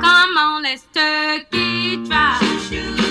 Come 0.00 0.36
on, 0.38 0.62
let's 0.62 0.86
turkey 0.94 2.06
try. 2.06 2.38
Let's 2.40 3.01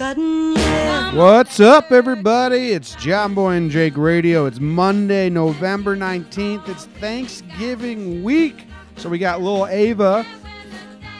forgotten. 0.00 0.56
What's 1.14 1.60
up, 1.60 1.92
everybody? 1.92 2.72
It's 2.72 2.94
John 2.94 3.34
Boy 3.34 3.52
and 3.52 3.70
Jake 3.70 3.98
Radio. 3.98 4.46
It's 4.46 4.58
Monday, 4.58 5.28
November 5.28 5.94
19th. 5.94 6.68
It's 6.68 6.86
Thanksgiving 6.86 8.22
week. 8.22 8.64
So 8.96 9.10
we 9.10 9.18
got 9.18 9.42
little 9.42 9.66
Ava 9.66 10.24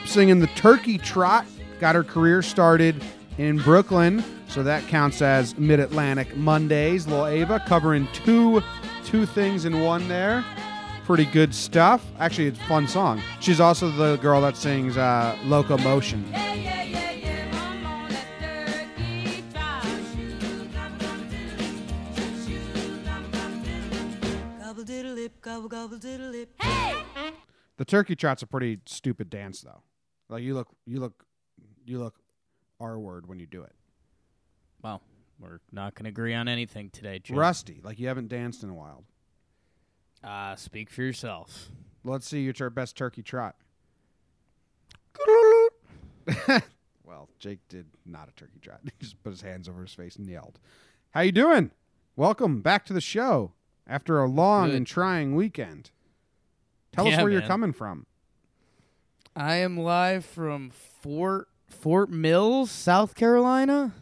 singing 0.07 0.41
the 0.41 0.47
Turkey 0.49 0.97
Trot. 0.97 1.45
Got 1.79 1.95
her 1.95 2.05
career 2.05 2.41
started 2.41 3.05
in 3.37 3.59
Brooklyn. 3.59 4.25
So 4.49 4.63
that 4.63 4.87
counts 4.89 5.21
as 5.21 5.59
Mid 5.59 5.79
Atlantic 5.79 6.35
Mondays. 6.37 7.07
Little 7.07 7.27
Ava 7.27 7.63
covering 7.67 8.09
two 8.13 8.63
two 9.05 9.27
things 9.27 9.67
in 9.67 9.81
one 9.81 10.09
there. 10.09 10.43
Pretty 11.05 11.27
good 11.27 11.55
stuff. 11.55 12.05
Actually, 12.19 12.47
it's 12.47 12.59
a 12.59 12.65
fun 12.65 12.89
song. 12.89 13.21
She's 13.41 13.61
also 13.61 13.91
the 13.91 14.17
girl 14.17 14.41
that 14.41 14.57
sings 14.57 14.97
uh, 14.97 15.37
Locomotion. 15.45 16.25
Turkey 27.91 28.17
trot's 28.17 28.43
a 28.43 28.47
pretty 28.47 28.79
stupid 28.87 29.29
dance, 29.31 29.61
though. 29.61 29.83
Like 30.29 30.43
you 30.43 30.55
look, 30.55 30.69
you 30.87 31.01
look, 31.01 31.25
you 31.85 31.99
look 31.99 32.15
R 32.79 32.99
word 32.99 33.27
when 33.27 33.39
you 33.39 33.47
do 33.47 33.63
it. 33.63 33.73
Well, 34.83 35.03
we're 35.39 35.61
not 35.73 35.95
going 35.95 36.05
to 36.05 36.11
agree 36.11 36.35
on 36.35 36.49
anything 36.49 36.91
today, 36.91 37.19
Jim. 37.19 37.37
Rusty, 37.37 37.81
like 37.83 37.99
you 37.99 38.09
haven't 38.09 38.29
danced 38.29 38.63
in 38.63 38.71
a 38.71 38.75
while. 38.75 39.05
Uh, 40.23 40.55
speak 40.57 40.91
for 40.91 41.03
yourself. 41.03 41.71
Let's 42.05 42.27
see 42.29 42.41
your 42.43 42.53
tur- 42.53 42.71
best 42.71 42.97
turkey 42.97 43.23
trot. 43.23 43.57
well, 47.05 47.29
Jake 47.39 47.61
did 47.69 47.87
not 48.07 48.29
a 48.29 48.33
turkey 48.33 48.59
trot. 48.61 48.81
He 48.85 48.91
just 49.01 49.23
put 49.23 49.31
his 49.31 49.43
hands 49.43 49.69
over 49.69 49.83
his 49.83 49.93
face 49.95 50.17
and 50.17 50.27
yelled. 50.27 50.59
How 51.11 51.21
you 51.23 51.33
doing? 51.33 51.71
Welcome 52.17 52.61
back 52.61 52.85
to 52.87 52.93
the 52.93 53.01
show 53.01 53.53
after 53.87 54.21
a 54.21 54.29
long 54.29 54.69
Good. 54.69 54.77
and 54.77 54.87
trying 54.87 55.35
weekend. 55.35 55.91
Tell 56.93 57.07
us 57.07 57.13
Yeah, 57.13 57.23
where 57.23 57.33
you're 57.33 57.43
coming 57.43 57.73
from. 57.73 58.07
I 59.37 59.57
am 59.57 59.77
live 59.77 60.25
from 60.25 60.71
Fort 60.71 61.49
Fort 61.69 62.11
Mills, 62.11 62.71
South 62.71 63.15
Carolina. 63.15 63.95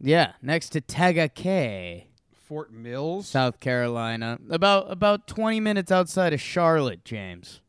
Yeah, 0.00 0.32
next 0.42 0.70
to 0.70 0.80
Tega 0.80 1.28
Tagakay, 1.28 2.04
Fort 2.34 2.72
Mills. 2.72 3.28
South 3.28 3.60
Carolina. 3.60 4.38
About 4.50 4.90
about 4.90 5.26
20 5.28 5.60
minutes 5.60 5.92
outside 5.92 6.32
of 6.32 6.40
Charlotte, 6.40 7.04
James. 7.04 7.60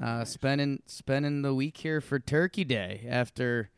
Uh, 0.00 0.24
spending 0.24 0.82
spending 0.86 1.42
the 1.42 1.52
week 1.54 1.78
here 1.78 2.00
for 2.00 2.20
Turkey 2.20 2.62
Day 2.64 3.04
after 3.08 3.70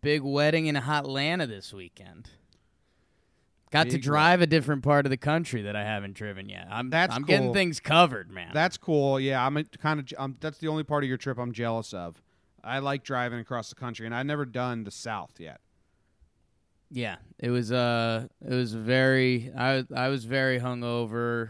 big 0.00 0.22
wedding 0.22 0.66
in 0.66 0.76
Atlanta 0.76 1.46
this 1.46 1.72
weekend. 1.72 2.30
Got 3.72 3.90
to 3.90 3.98
drive 3.98 4.42
a 4.42 4.46
different 4.46 4.82
part 4.82 5.06
of 5.06 5.10
the 5.10 5.16
country 5.16 5.62
that 5.62 5.74
I 5.74 5.82
haven't 5.82 6.12
driven 6.14 6.48
yet. 6.48 6.68
I'm 6.70 6.90
That's 6.90 7.14
I'm 7.14 7.22
cool. 7.22 7.26
getting 7.28 7.52
things 7.54 7.80
covered, 7.80 8.30
man. 8.30 8.50
That's 8.52 8.76
cool. 8.76 9.18
Yeah, 9.18 9.44
I'm 9.44 9.64
kind 9.80 9.98
of. 9.98 10.06
Um, 10.18 10.36
that's 10.40 10.58
the 10.58 10.68
only 10.68 10.84
part 10.84 11.02
of 11.04 11.08
your 11.08 11.16
trip 11.16 11.38
I'm 11.38 11.52
jealous 11.52 11.92
of. 11.94 12.22
I 12.62 12.78
like 12.78 13.02
driving 13.02 13.40
across 13.40 13.70
the 13.70 13.74
country, 13.74 14.06
and 14.06 14.14
I've 14.14 14.26
never 14.26 14.44
done 14.44 14.84
the 14.84 14.90
South 14.92 15.32
yet. 15.40 15.60
Yeah, 16.90 17.16
it 17.38 17.48
was 17.48 17.72
uh 17.72 18.28
it 18.46 18.54
was 18.54 18.74
very 18.74 19.50
I 19.56 19.84
I 19.94 20.08
was 20.08 20.26
very 20.26 20.60
hungover. 20.60 21.48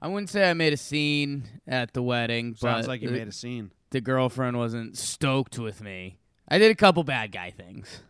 I 0.00 0.08
wouldn't 0.08 0.30
say 0.30 0.48
I 0.48 0.54
made 0.54 0.72
a 0.72 0.78
scene 0.78 1.44
at 1.68 1.92
the 1.92 2.02
wedding, 2.02 2.54
Sounds 2.56 2.86
but 2.86 2.88
like 2.88 3.02
you 3.02 3.08
the, 3.08 3.18
made 3.18 3.28
a 3.28 3.32
scene. 3.32 3.70
the 3.90 4.00
girlfriend 4.00 4.56
wasn't 4.56 4.96
stoked 4.96 5.58
with 5.58 5.82
me. 5.82 6.18
I 6.48 6.58
did 6.58 6.70
a 6.70 6.74
couple 6.74 7.04
bad 7.04 7.30
guy 7.30 7.50
things. 7.50 8.00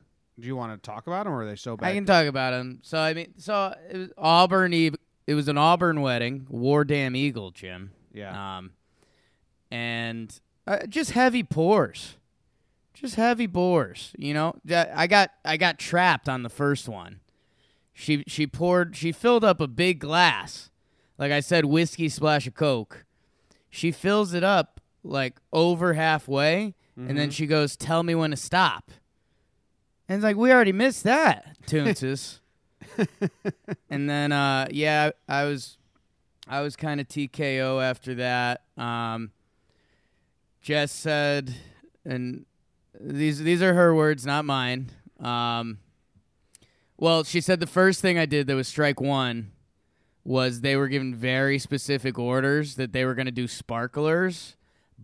Do 0.40 0.46
you 0.46 0.56
want 0.56 0.72
to 0.82 0.86
talk 0.90 1.06
about 1.06 1.24
them, 1.24 1.32
or 1.34 1.42
are 1.42 1.46
they 1.46 1.56
so 1.56 1.76
bad? 1.76 1.86
I 1.88 1.94
can 1.94 2.04
talk 2.06 2.26
about 2.26 2.52
them. 2.52 2.80
So 2.82 2.98
I 2.98 3.12
mean, 3.14 3.34
so 3.38 3.74
it 3.90 3.96
was 3.96 4.08
Auburn. 4.16 4.72
Eve- 4.72 4.96
It 5.26 5.34
was 5.34 5.46
an 5.48 5.58
Auburn 5.58 6.00
wedding, 6.00 6.46
War 6.48 6.84
Damn 6.84 7.14
Eagle, 7.14 7.50
Jim. 7.50 7.92
yeah. 8.12 8.56
Um, 8.58 8.72
and 9.70 10.38
uh, 10.66 10.86
just 10.86 11.12
heavy 11.12 11.42
pours, 11.42 12.16
just 12.94 13.14
heavy 13.16 13.48
pours. 13.48 14.12
You 14.18 14.34
know, 14.34 14.54
I 14.70 15.06
got 15.06 15.30
I 15.44 15.56
got 15.56 15.78
trapped 15.78 16.28
on 16.28 16.42
the 16.42 16.48
first 16.50 16.88
one. 16.88 17.20
She 17.92 18.24
she 18.26 18.46
poured 18.46 18.96
she 18.96 19.12
filled 19.12 19.44
up 19.44 19.60
a 19.60 19.68
big 19.68 19.98
glass, 20.00 20.70
like 21.18 21.32
I 21.32 21.40
said, 21.40 21.64
whiskey 21.66 22.08
splash 22.08 22.46
of 22.46 22.54
coke. 22.54 23.04
She 23.70 23.90
fills 23.92 24.34
it 24.34 24.44
up 24.44 24.80
like 25.04 25.38
over 25.52 25.94
halfway, 25.94 26.74
and 26.96 27.18
then 27.18 27.30
she 27.30 27.46
goes, 27.46 27.76
"Tell 27.76 28.02
me 28.02 28.14
when 28.14 28.30
to 28.30 28.36
stop." 28.36 28.90
And 30.12 30.18
it's 30.18 30.24
like 30.24 30.36
we 30.36 30.52
already 30.52 30.72
missed 30.72 31.04
that, 31.04 31.56
Toonses. 31.66 32.40
and 33.88 34.10
then 34.10 34.30
uh, 34.30 34.68
yeah, 34.70 35.12
I 35.26 35.44
was 35.44 35.78
I 36.46 36.60
was 36.60 36.76
kind 36.76 37.00
of 37.00 37.08
TKO 37.08 37.82
after 37.82 38.16
that. 38.16 38.60
Um, 38.76 39.30
Jess 40.60 40.92
said, 40.92 41.54
and 42.04 42.44
these 43.00 43.38
these 43.38 43.62
are 43.62 43.72
her 43.72 43.94
words, 43.94 44.26
not 44.26 44.44
mine. 44.44 44.90
Um, 45.18 45.78
well, 46.98 47.24
she 47.24 47.40
said 47.40 47.58
the 47.58 47.66
first 47.66 48.02
thing 48.02 48.18
I 48.18 48.26
did 48.26 48.48
that 48.48 48.54
was 48.54 48.68
strike 48.68 49.00
one 49.00 49.52
was 50.24 50.60
they 50.60 50.76
were 50.76 50.88
given 50.88 51.14
very 51.14 51.58
specific 51.58 52.18
orders 52.18 52.74
that 52.74 52.92
they 52.92 53.06
were 53.06 53.14
going 53.14 53.24
to 53.24 53.32
do 53.32 53.48
sparklers, 53.48 54.56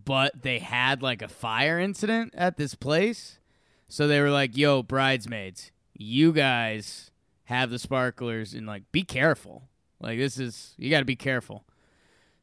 but 0.05 0.43
they 0.43 0.59
had 0.59 1.01
like 1.01 1.23
a 1.23 1.27
fire 1.27 1.79
incident 1.79 2.35
at 2.37 2.57
this 2.57 2.75
place. 2.75 3.38
So 3.89 4.07
they 4.07 4.21
were 4.21 4.29
like, 4.29 4.55
"Yo, 4.55 4.83
bridesmaids, 4.83 5.71
you 5.95 6.31
guys 6.31 7.11
have 7.45 7.71
the 7.71 7.79
sparklers 7.79 8.53
and 8.53 8.65
like 8.67 8.83
be 8.91 9.03
careful. 9.03 9.63
Like 9.99 10.19
this 10.19 10.39
is 10.39 10.75
you 10.77 10.89
got 10.89 10.99
to 10.99 11.05
be 11.05 11.15
careful." 11.15 11.65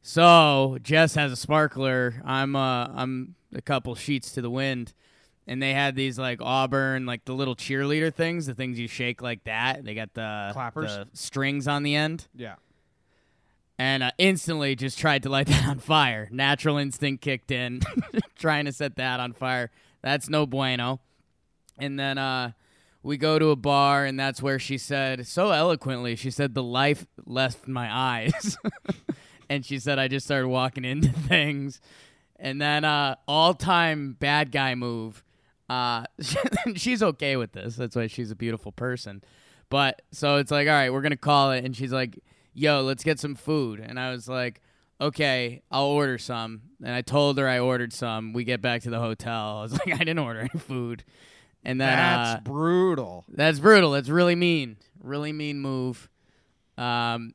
So 0.01 0.77
Jess 0.83 1.15
has 1.15 1.31
a 1.31 1.37
sparkler. 1.37 2.21
I'm 2.23 2.55
uh 2.55 2.87
I'm 2.93 3.35
a 3.55 3.61
couple 3.61 3.95
sheets 3.95 4.33
to 4.33 4.41
the 4.41 4.49
wind, 4.49 4.93
and 5.47 5.61
they 5.61 5.73
had 5.73 5.95
these 5.95 6.19
like 6.19 6.39
Auburn 6.41 7.05
like 7.05 7.23
the 7.25 7.33
little 7.33 7.55
cheerleader 7.55 8.13
things, 8.13 8.45
the 8.45 8.53
things 8.53 8.77
you 8.77 8.87
shake 8.87 9.21
like 9.21 9.45
that. 9.45 9.85
They 9.85 9.95
got 9.95 10.13
the 10.13 10.51
Clappers? 10.53 10.95
the 10.95 11.07
strings 11.13 11.67
on 11.67 11.83
the 11.83 11.95
end, 11.95 12.27
yeah. 12.35 12.55
and 13.79 14.03
uh, 14.03 14.11
instantly 14.17 14.75
just 14.75 14.99
tried 14.99 15.23
to 15.23 15.29
light 15.29 15.47
that 15.47 15.65
on 15.65 15.79
fire. 15.79 16.27
Natural 16.29 16.77
instinct 16.77 17.23
kicked 17.23 17.51
in, 17.51 17.81
trying 18.37 18.65
to 18.65 18.73
set 18.73 18.97
that 18.97 19.21
on 19.21 19.31
fire. 19.31 19.71
That's 20.01 20.29
no 20.29 20.45
bueno. 20.45 20.99
And 21.77 21.99
then 21.99 22.17
uh, 22.17 22.51
we 23.07 23.17
go 23.17 23.39
to 23.39 23.49
a 23.49 23.55
bar, 23.55 24.05
and 24.05 24.19
that's 24.19 24.41
where 24.41 24.59
she 24.59 24.77
said 24.77 25.27
so 25.27 25.51
eloquently. 25.51 26.15
She 26.15 26.29
said 26.29 26.53
the 26.53 26.63
life 26.63 27.05
left 27.25 27.67
my 27.67 27.89
eyes, 27.89 28.57
and 29.49 29.65
she 29.65 29.79
said 29.79 29.97
I 29.97 30.07
just 30.07 30.25
started 30.25 30.49
walking 30.49 30.83
into 30.83 31.09
things, 31.27 31.79
and 32.37 32.61
then 32.61 32.83
uh, 32.83 33.15
all 33.27 33.53
time 33.53 34.17
bad 34.19 34.51
guy 34.51 34.75
move. 34.75 35.23
Uh, 35.69 36.03
she's 36.75 37.01
okay 37.01 37.37
with 37.37 37.53
this. 37.53 37.75
That's 37.75 37.95
why 37.95 38.07
she's 38.07 38.31
a 38.31 38.35
beautiful 38.35 38.71
person. 38.71 39.23
But 39.69 40.01
so 40.11 40.37
it's 40.37 40.51
like, 40.51 40.67
all 40.67 40.73
right, 40.73 40.91
we're 40.91 41.01
gonna 41.01 41.17
call 41.17 41.51
it, 41.51 41.63
and 41.63 41.75
she's 41.75 41.91
like, 41.91 42.19
"Yo, 42.53 42.81
let's 42.81 43.03
get 43.03 43.19
some 43.19 43.35
food," 43.35 43.79
and 43.79 43.99
I 43.99 44.11
was 44.11 44.27
like. 44.27 44.61
Okay, 44.99 45.61
I'll 45.69 45.85
order 45.85 46.17
some. 46.17 46.61
And 46.83 46.91
I 46.91 47.03
told 47.03 47.37
her 47.37 47.47
I 47.47 47.59
ordered 47.59 47.93
some. 47.93 48.33
We 48.33 48.43
get 48.43 48.63
back 48.63 48.81
to 48.81 48.89
the 48.89 48.97
hotel. 48.97 49.59
I 49.59 49.61
was 49.61 49.73
like, 49.73 49.93
I 49.93 49.99
didn't 49.99 50.17
order 50.17 50.39
any 50.39 50.59
food. 50.59 51.03
And 51.67 51.81
then 51.81 51.89
That's 51.89 52.29
uh, 52.37 52.39
brutal. 52.49 53.25
that's 53.27 53.59
brutal. 53.59 53.91
That's 53.91 54.07
really 54.07 54.35
mean. 54.35 54.77
Really 55.03 55.33
mean 55.33 55.59
move. 55.59 56.09
Um, 56.77 57.33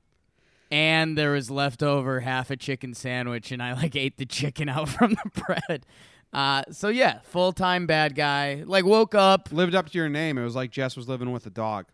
and 0.70 1.18
there 1.18 1.32
was 1.32 1.50
leftover 1.50 2.20
half 2.20 2.50
a 2.50 2.56
chicken 2.56 2.94
sandwich, 2.94 3.52
and 3.52 3.62
I 3.62 3.74
like 3.74 3.94
ate 3.94 4.16
the 4.16 4.24
chicken 4.24 4.70
out 4.70 4.88
from 4.88 5.10
the 5.22 5.42
bread. 5.42 5.84
Uh, 6.32 6.62
so 6.70 6.88
yeah, 6.88 7.18
full 7.24 7.52
time 7.52 7.86
bad 7.86 8.14
guy. 8.14 8.62
Like 8.66 8.86
woke 8.86 9.14
up. 9.14 9.50
Lived 9.52 9.74
up 9.74 9.90
to 9.90 9.98
your 9.98 10.08
name. 10.08 10.38
It 10.38 10.44
was 10.44 10.56
like 10.56 10.70
Jess 10.70 10.96
was 10.96 11.10
living 11.10 11.30
with 11.30 11.44
a 11.44 11.50
dog. 11.50 11.84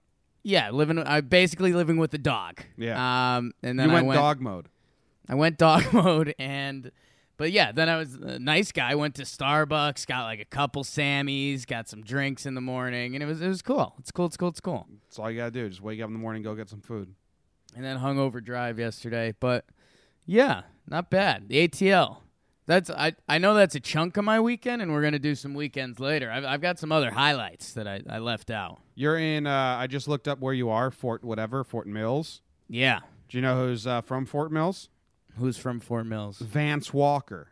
Yeah, 0.45 0.71
living. 0.71 0.97
I 1.01 1.21
basically 1.23 1.73
living 1.73 1.97
with 1.97 2.13
the 2.13 2.19
dog. 2.19 2.63
Yeah. 2.77 3.37
Um, 3.37 3.51
and 3.65 3.81
then 3.81 3.89
you 3.89 3.93
I 3.93 3.97
went, 3.97 4.07
went 4.07 4.19
dog 4.21 4.41
mode. 4.41 4.69
I 5.29 5.35
went 5.35 5.59
dog 5.59 5.85
mode 5.93 6.37
and 6.39 6.93
but 7.39 7.51
yeah, 7.53 7.73
then 7.73 7.89
I 7.89 7.97
was 7.97 8.15
a 8.15 8.39
nice 8.39 8.73
guy, 8.73 8.95
went 8.95 9.15
to 9.15 9.23
Starbucks, 9.23 10.07
got 10.07 10.25
like 10.25 10.41
a 10.41 10.45
couple 10.45 10.85
Sammys, 10.85 11.67
got 11.67 11.89
some 11.89 12.03
drinks 12.03 12.45
in 12.45 12.55
the 12.55 12.61
morning, 12.61 13.15
and 13.15 13.23
it 13.23 13.27
was 13.27 13.41
it 13.41 13.49
was 13.49 13.63
cool. 13.63 13.95
It's 13.99 14.11
cool, 14.11 14.27
it's 14.27 14.37
cool, 14.37 14.49
it's 14.49 14.61
cool. 14.61 14.87
That's 15.05 15.19
all 15.19 15.31
you 15.31 15.39
gotta 15.39 15.53
do. 15.53 15.69
Just 15.69 15.81
wake 15.81 16.01
up 16.03 16.09
in 16.09 16.13
the 16.13 16.19
morning, 16.19 16.43
go 16.43 16.55
get 16.55 16.69
some 16.69 16.83
food. 16.83 17.15
And 17.75 17.85
then 17.85 17.99
hungover 17.99 18.45
drive 18.45 18.79
yesterday, 18.79 19.35
but 19.41 19.65
yeah, 20.27 20.63
not 20.87 21.09
bad. 21.11 21.49
The 21.49 21.67
ATL. 21.69 22.19
That's 22.67 22.91
I 22.91 23.15
I 23.29 23.39
know 23.39 23.55
that's 23.55 23.75
a 23.77 23.81
chunk 23.81 24.19
of 24.19 24.25
my 24.25 24.41
weekend, 24.41 24.83
and 24.83 24.93
we're 24.93 25.03
gonna 25.03 25.19
do 25.19 25.35
some 25.35 25.55
weekends 25.55 25.99
later. 26.01 26.31
I've 26.31 26.45
I've 26.45 26.61
got 26.61 26.79
some 26.79 26.93
other 26.93 27.11
highlights 27.13 27.73
that 27.73 27.89
I, 27.89 28.03
I 28.11 28.19
left 28.19 28.51
out. 28.51 28.81
You're 28.95 29.17
in. 29.17 29.47
Uh, 29.47 29.77
I 29.79 29.87
just 29.87 30.07
looked 30.09 30.29
up 30.29 30.41
where 30.41 30.53
you 30.53 30.69
are. 30.69 30.91
Fort 30.91 31.25
whatever. 31.25 31.65
Fort 31.65 31.87
Mills. 31.87 32.43
Yeah, 32.69 33.01
Do 33.31 33.39
you 33.39 33.43
know 33.43 33.57
who's 33.57 33.87
uh, 33.87 34.03
from 34.03 34.27
Fort 34.27 34.53
Mills? 34.53 34.91
Who's 35.39 35.57
from 35.57 35.81
Fort 35.81 36.07
Mills? 36.07 36.39
Vance 36.39 36.93
Walker. 36.93 37.49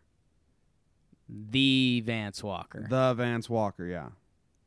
The 1.29 2.00
Vance 2.05 2.43
Walker. 2.43 2.87
The 2.88 3.15
Vance 3.15 3.50
Walker. 3.50 3.87
Yeah. 3.87 4.09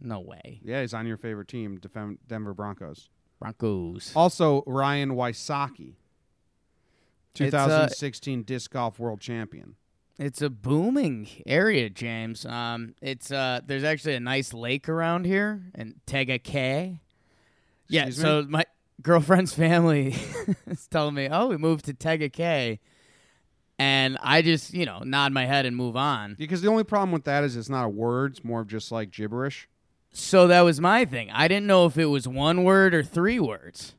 no 0.02 0.20
way. 0.20 0.60
Yeah, 0.64 0.82
he's 0.82 0.94
on 0.94 1.06
your 1.08 1.18
favorite 1.18 1.48
team, 1.48 1.80
Denver 2.28 2.54
Broncos. 2.54 3.10
Broncos. 3.40 4.12
Also, 4.16 4.64
Ryan 4.68 5.12
Wysocki, 5.12 5.94
It's, 7.36 7.54
uh, 7.54 7.68
2016 7.68 8.44
disc 8.44 8.72
golf 8.72 9.00
world 9.00 9.22
champion. 9.22 9.76
It's 10.18 10.42
a 10.42 10.50
booming 10.50 11.30
area, 11.46 11.90
James. 11.90 12.46
Um, 12.46 12.96
it's 13.02 13.32
uh, 13.32 13.62
there's 13.66 13.86
actually 13.86 14.16
a 14.16 14.20
nice 14.20 14.54
lake 14.54 14.90
around 14.90 15.26
here 15.26 15.62
in 15.76 15.96
Tega 16.06 16.38
Cay. 16.40 17.00
Yeah, 17.88 18.08
Excuse 18.08 18.22
so 18.22 18.46
my 18.50 18.66
girlfriend's 19.02 19.54
family 19.54 20.14
is 20.68 20.88
telling 20.88 21.16
me, 21.16 21.30
"Oh, 21.32 21.48
we 21.48 21.56
moved 21.56 21.86
to 21.86 21.94
Tega 21.94 22.28
Cay," 22.28 22.82
and 23.80 24.18
I 24.22 24.42
just, 24.42 24.74
you 24.74 24.86
know, 24.86 25.00
nod 25.00 25.32
my 25.32 25.46
head 25.46 25.66
and 25.66 25.76
move 25.76 25.96
on. 25.96 26.36
Because 26.38 26.62
the 26.62 26.68
only 26.68 26.84
problem 26.84 27.12
with 27.12 27.24
that 27.24 27.44
is 27.44 27.56
it's 27.56 27.70
not 27.70 27.86
a 27.86 27.90
word; 27.90 28.34
it's 28.34 28.44
more 28.44 28.62
of 28.62 28.68
just 28.68 28.92
like 28.92 29.10
gibberish. 29.12 29.68
So 30.12 30.48
that 30.48 30.62
was 30.62 30.82
my 30.82 31.06
thing. 31.06 31.32
I 31.32 31.48
didn't 31.48 31.68
know 31.68 31.86
if 31.86 31.98
it 31.98 32.06
was 32.06 32.28
one 32.28 32.64
word 32.64 32.94
or 32.94 33.04
three 33.04 33.40
words. 33.40 33.96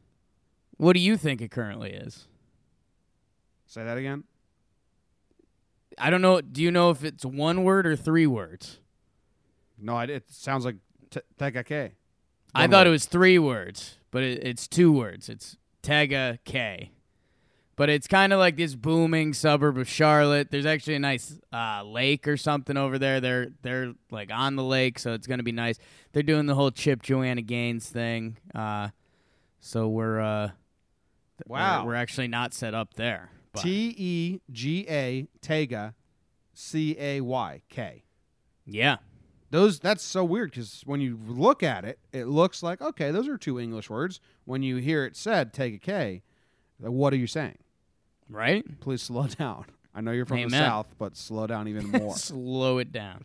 What 0.77 0.95
do 0.95 1.01
you 1.01 1.17
think 1.17 1.41
it 1.41 1.51
currently 1.51 1.91
is? 1.91 2.27
Say 3.67 3.85
that 3.85 3.97
again. 3.97 4.25
I 5.99 6.11
don't 6.11 6.23
know. 6.23 6.41
Do 6.41 6.63
you 6.63 6.71
know 6.71 6.91
if 6.91 7.05
it's 7.05 7.25
one 7.25 7.65
word 7.65 7.87
or 7.87 7.97
three 7.97 8.27
words? 8.27 8.79
No, 9.79 9.99
it 10.01 10.25
sounds 10.31 10.65
like 10.65 10.77
t- 11.11 11.21
Tegake. 11.39 11.93
I 12.55 12.67
thought 12.67 12.87
word. 12.87 12.89
it 12.89 12.91
was 12.91 13.05
three 13.07 13.39
words, 13.39 13.97
but 14.11 14.23
it, 14.23 14.45
it's 14.45 14.67
two 14.67 14.93
words. 14.93 15.29
It's 15.29 15.57
Tega 15.83 16.39
K. 16.45 16.91
But 17.81 17.89
it's 17.89 18.07
kind 18.07 18.35
of 18.35 18.39
like 18.39 18.57
this 18.57 18.75
booming 18.75 19.33
suburb 19.33 19.79
of 19.79 19.89
Charlotte. 19.89 20.51
There's 20.51 20.67
actually 20.67 20.97
a 20.97 20.99
nice 20.99 21.41
uh, 21.51 21.83
lake 21.83 22.29
or 22.29 22.37
something 22.37 22.77
over 22.77 22.99
there. 22.99 23.23
They're 23.23 23.47
they're 23.63 23.95
like 24.11 24.31
on 24.31 24.57
the 24.57 24.63
lake, 24.63 24.99
so 24.99 25.15
it's 25.15 25.27
gonna 25.27 25.43
be 25.43 25.51
nice. 25.51 25.79
They're 26.13 26.23
doing 26.23 26.45
the 26.45 26.55
whole 26.55 26.71
Chip 26.73 27.01
Joanna 27.01 27.41
Gaines 27.41 27.89
thing. 27.89 28.37
Uh, 28.55 28.89
so 29.61 29.89
we're 29.89 30.21
uh, 30.21 30.51
Wow. 31.47 31.81
we're, 31.81 31.93
we're 31.93 31.95
actually 31.95 32.29
not 32.29 32.53
set 32.53 32.75
up 32.75 32.93
there. 32.97 33.31
T 33.57 33.95
E 33.97 34.41
G 34.53 34.85
A 34.87 35.27
Tega, 35.41 35.95
C 36.53 36.95
A 37.01 37.23
Y 37.23 37.63
K. 37.71 38.05
yeah, 38.67 38.97
Those 39.51 39.79
that's 39.79 40.05
so 40.05 40.23
weird 40.23 40.51
because 40.51 40.83
when 40.85 41.01
you 41.01 41.19
look 41.27 41.63
at 41.63 41.87
it, 41.87 41.99
it 42.13 42.27
looks 42.27 42.63
like 42.63 42.83
okay, 42.83 43.11
those 43.11 43.27
are 43.27 43.39
two 43.39 43.59
English 43.59 43.89
words. 43.89 44.21
When 44.45 44.63
you 44.63 44.77
hear 44.77 45.07
it 45.07 45.17
said 45.17 45.55
take 45.55 45.73
a 45.77 45.79
K, 45.79 46.23
what 46.77 47.15
are 47.15 47.17
you 47.17 47.27
saying? 47.27 47.57
Right. 48.31 48.65
Please 48.81 49.03
slow 49.03 49.27
down. 49.39 49.67
I 49.95 50.01
know 50.01 50.13
you're 50.13 50.25
from 50.27 50.37
the 50.39 50.43
Amen. 50.45 50.61
south, 50.63 50.95
but 50.99 51.17
slow 51.17 51.47
down 51.47 51.69
even 51.69 51.91
more. 51.91 52.17
Slow 52.17 52.79
it 52.79 52.93
down. 52.93 53.25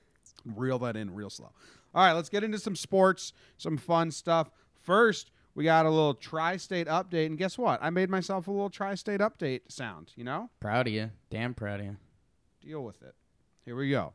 Reel 0.56 0.78
that 0.80 0.96
in 0.96 1.14
real 1.14 1.30
slow. 1.30 1.50
All 1.94 2.04
right, 2.04 2.12
let's 2.12 2.28
get 2.28 2.42
into 2.44 2.58
some 2.58 2.76
sports, 2.76 3.32
some 3.58 3.76
fun 3.76 4.10
stuff. 4.10 4.50
First, 4.82 5.30
we 5.54 5.64
got 5.64 5.86
a 5.86 5.90
little 5.90 6.14
tri-state 6.14 6.86
update, 6.86 7.26
and 7.26 7.38
guess 7.38 7.56
what? 7.58 7.78
I 7.82 7.90
made 7.90 8.08
myself 8.10 8.48
a 8.48 8.50
little 8.50 8.70
tri-state 8.70 9.20
update 9.20 9.60
sound. 9.68 10.12
You 10.16 10.24
know, 10.24 10.50
proud 10.60 10.86
of 10.86 10.92
you. 10.92 11.10
Damn 11.30 11.54
proud 11.54 11.80
of 11.80 11.86
you. 11.86 11.96
deal 12.60 12.82
with 12.82 13.02
it. 13.02 13.14
Here 13.64 13.76
we 13.76 13.90
go. 13.90 14.14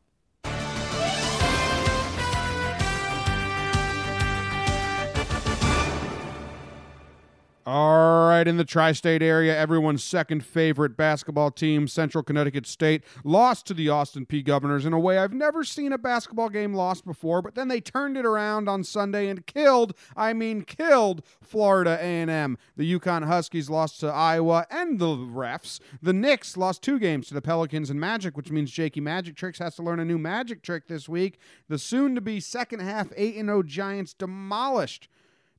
All 7.70 8.30
right, 8.30 8.48
in 8.48 8.56
the 8.56 8.64
tri 8.64 8.94
state 8.94 9.22
area, 9.22 9.54
everyone's 9.54 10.02
second 10.02 10.46
favorite 10.46 10.96
basketball 10.96 11.52
team, 11.52 11.90
Central 11.90 12.24
Connecticut 12.24 12.66
State, 12.66 13.04
lost 13.26 13.66
to 13.66 13.74
the 13.74 13.90
Austin 13.90 14.26
Peay 14.26 14.42
Governors 14.42 14.86
in 14.86 14.94
a 14.94 15.00
way 15.00 15.18
I've 15.18 15.34
never 15.34 15.66
seen 15.66 15.92
a 15.92 15.98
basketball 15.98 16.48
game 16.48 16.74
lost 16.74 17.04
before, 17.04 17.42
but 17.42 17.56
then 17.56 17.68
they 17.68 17.82
turned 17.82 18.16
it 18.16 18.26
around 18.26 18.70
on 18.70 18.86
Sunday 18.86 19.28
and 19.28 19.46
killed, 19.46 19.94
I 20.16 20.32
mean 20.32 20.62
killed, 20.62 21.24
Florida 21.42 22.00
A&M. 22.00 22.58
The 22.78 23.00
UConn 23.00 23.26
Huskies 23.26 23.70
lost 23.70 24.00
to 24.00 24.08
Iowa 24.08 24.66
and 24.72 24.98
the 24.98 25.08
refs. 25.08 25.82
The 26.02 26.14
Knicks 26.14 26.56
lost 26.56 26.82
two 26.82 27.00
games 27.00 27.28
to 27.28 27.34
the 27.34 27.42
Pelicans 27.42 27.90
and 27.90 28.00
Magic, 28.00 28.38
which 28.38 28.50
means 28.50 28.72
Jakey 28.72 29.02
Magic 29.02 29.36
Tricks 29.36 29.60
has 29.60 29.76
to 29.76 29.84
learn 29.84 30.00
a 30.00 30.06
new 30.06 30.18
magic 30.18 30.62
trick 30.62 30.88
this 30.88 31.10
week. 31.10 31.38
The 31.68 31.78
soon-to-be 31.78 32.40
second 32.40 32.80
half 32.80 33.10
8-0 33.10 33.66
Giants 33.66 34.14
demolished 34.14 35.10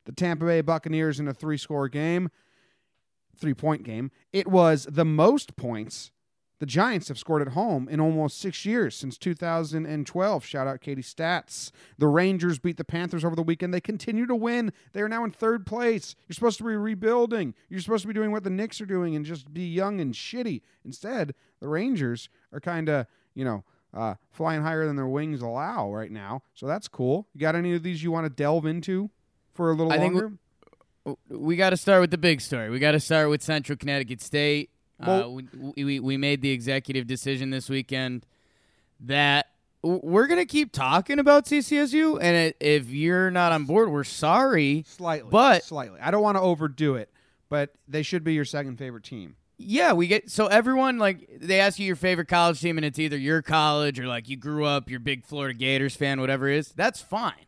the 0.08 0.14
Tampa 0.14 0.46
Bay 0.46 0.62
Buccaneers 0.62 1.20
in 1.20 1.28
a 1.28 1.34
three 1.34 1.58
score 1.58 1.86
game, 1.86 2.30
three 3.36 3.52
point 3.52 3.82
game. 3.82 4.10
It 4.32 4.48
was 4.48 4.88
the 4.90 5.04
most 5.04 5.54
points 5.54 6.12
the 6.60 6.66
Giants 6.66 7.08
have 7.08 7.18
scored 7.18 7.42
at 7.42 7.52
home 7.52 7.90
in 7.90 8.00
almost 8.00 8.40
six 8.40 8.64
years 8.64 8.96
since 8.96 9.18
2012. 9.18 10.44
Shout 10.46 10.66
out 10.66 10.80
Katie 10.80 11.02
Stats. 11.02 11.72
The 11.98 12.08
Rangers 12.08 12.58
beat 12.58 12.78
the 12.78 12.84
Panthers 12.84 13.22
over 13.22 13.36
the 13.36 13.42
weekend. 13.42 13.74
They 13.74 13.82
continue 13.82 14.24
to 14.24 14.34
win. 14.34 14.72
They 14.94 15.02
are 15.02 15.10
now 15.10 15.24
in 15.24 15.30
third 15.30 15.66
place. 15.66 16.16
You're 16.26 16.34
supposed 16.34 16.56
to 16.58 16.64
be 16.64 16.74
rebuilding. 16.74 17.54
You're 17.68 17.80
supposed 17.80 18.02
to 18.02 18.08
be 18.08 18.14
doing 18.14 18.32
what 18.32 18.44
the 18.44 18.50
Knicks 18.50 18.80
are 18.80 18.86
doing 18.86 19.14
and 19.14 19.26
just 19.26 19.52
be 19.52 19.68
young 19.68 20.00
and 20.00 20.14
shitty. 20.14 20.62
Instead, 20.86 21.34
the 21.60 21.68
Rangers 21.68 22.30
are 22.50 22.60
kind 22.60 22.88
of, 22.88 23.06
you 23.34 23.44
know, 23.44 23.62
uh, 23.92 24.14
flying 24.30 24.62
higher 24.62 24.86
than 24.86 24.96
their 24.96 25.06
wings 25.06 25.42
allow 25.42 25.92
right 25.92 26.10
now. 26.10 26.42
So 26.54 26.66
that's 26.66 26.88
cool. 26.88 27.28
You 27.34 27.40
got 27.40 27.54
any 27.54 27.74
of 27.74 27.82
these 27.82 28.02
you 28.02 28.10
want 28.10 28.24
to 28.24 28.30
delve 28.30 28.64
into 28.64 29.10
for 29.58 29.72
a 29.72 29.74
little 29.74 29.92
I 29.92 29.98
think 29.98 30.14
longer? 30.14 30.32
we 31.28 31.56
got 31.56 31.70
to 31.70 31.76
start 31.76 32.00
with 32.00 32.12
the 32.12 32.16
big 32.18 32.40
story. 32.40 32.70
We 32.70 32.78
got 32.78 32.92
to 32.92 33.00
start 33.00 33.28
with 33.28 33.42
Central 33.42 33.76
Connecticut 33.76 34.20
State. 34.22 34.70
uh, 35.02 35.28
we, 35.28 35.44
we 35.84 35.98
we 36.00 36.16
made 36.16 36.42
the 36.42 36.50
executive 36.50 37.08
decision 37.08 37.50
this 37.50 37.68
weekend 37.68 38.24
that 39.00 39.46
we're 39.82 40.26
gonna 40.28 40.44
keep 40.46 40.70
talking 40.72 41.18
about 41.18 41.44
CCSU, 41.46 42.18
and 42.20 42.36
it, 42.36 42.56
if 42.60 42.88
you're 42.90 43.30
not 43.32 43.50
on 43.52 43.64
board, 43.64 43.90
we're 43.90 44.04
sorry. 44.04 44.84
Slightly, 44.86 45.30
But- 45.30 45.64
slightly. 45.64 45.98
I 46.00 46.10
don't 46.12 46.22
want 46.22 46.36
to 46.36 46.40
overdo 46.42 46.94
it, 46.94 47.10
but 47.48 47.74
they 47.88 48.02
should 48.02 48.22
be 48.24 48.34
your 48.34 48.44
second 48.44 48.76
favorite 48.78 49.02
team. 49.04 49.34
Yeah, 49.60 49.92
we 49.92 50.06
get 50.06 50.30
so 50.30 50.46
everyone 50.46 50.98
like 50.98 51.28
they 51.40 51.58
ask 51.58 51.80
you 51.80 51.86
your 51.86 51.96
favorite 51.96 52.28
college 52.28 52.60
team, 52.60 52.78
and 52.78 52.84
it's 52.84 52.98
either 52.98 53.16
your 53.16 53.42
college 53.42 53.98
or 53.98 54.06
like 54.06 54.28
you 54.28 54.36
grew 54.36 54.64
up, 54.64 54.88
you're 54.88 55.00
big 55.00 55.24
Florida 55.24 55.52
Gators 55.58 55.96
fan, 55.96 56.20
whatever 56.20 56.48
it 56.48 56.58
is. 56.58 56.68
That's 56.76 57.00
fine. 57.00 57.46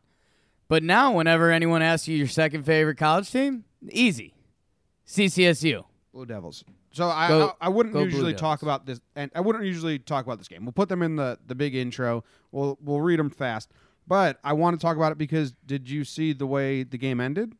But 0.70 0.84
now, 0.84 1.10
whenever 1.10 1.50
anyone 1.50 1.82
asks 1.82 2.06
you 2.06 2.16
your 2.16 2.28
second 2.28 2.62
favorite 2.62 2.94
college 2.96 3.28
team, 3.28 3.64
easy, 3.90 4.34
CCSU. 5.04 5.82
Blue 6.12 6.24
Devils. 6.24 6.62
So 6.92 7.08
I 7.08 7.26
Go- 7.26 7.56
I, 7.60 7.66
I 7.66 7.68
wouldn't 7.70 7.96
usually 7.96 8.34
talk 8.34 8.62
about 8.62 8.86
this, 8.86 9.00
and 9.16 9.32
I 9.34 9.40
wouldn't 9.40 9.64
usually 9.64 9.98
talk 9.98 10.24
about 10.24 10.38
this 10.38 10.46
game. 10.46 10.64
We'll 10.64 10.70
put 10.70 10.88
them 10.88 11.02
in 11.02 11.16
the 11.16 11.40
the 11.44 11.56
big 11.56 11.74
intro. 11.74 12.22
We'll 12.52 12.78
we'll 12.80 13.00
read 13.00 13.18
them 13.18 13.30
fast. 13.30 13.72
But 14.06 14.38
I 14.44 14.52
want 14.52 14.78
to 14.78 14.84
talk 14.84 14.96
about 14.96 15.10
it 15.10 15.18
because 15.18 15.52
did 15.66 15.90
you 15.90 16.04
see 16.04 16.32
the 16.32 16.46
way 16.46 16.84
the 16.84 16.98
game 16.98 17.20
ended? 17.20 17.52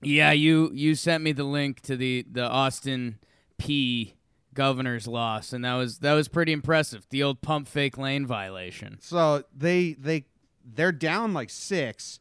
Yeah, 0.00 0.32
you 0.32 0.70
you 0.72 0.94
sent 0.94 1.22
me 1.22 1.32
the 1.32 1.44
link 1.44 1.82
to 1.82 1.98
the 1.98 2.24
the 2.32 2.48
Austin 2.48 3.18
Peay 3.58 4.14
governor's 4.54 5.06
loss, 5.06 5.52
and 5.52 5.66
that 5.66 5.74
was 5.74 5.98
that 5.98 6.14
was 6.14 6.28
pretty 6.28 6.52
impressive. 6.52 7.06
The 7.10 7.22
old 7.22 7.42
pump 7.42 7.68
fake 7.68 7.98
lane 7.98 8.24
violation. 8.26 8.96
So 9.02 9.44
they 9.54 9.92
they 9.92 10.24
they're 10.64 10.92
down 10.92 11.34
like 11.34 11.50
six, 11.50 12.20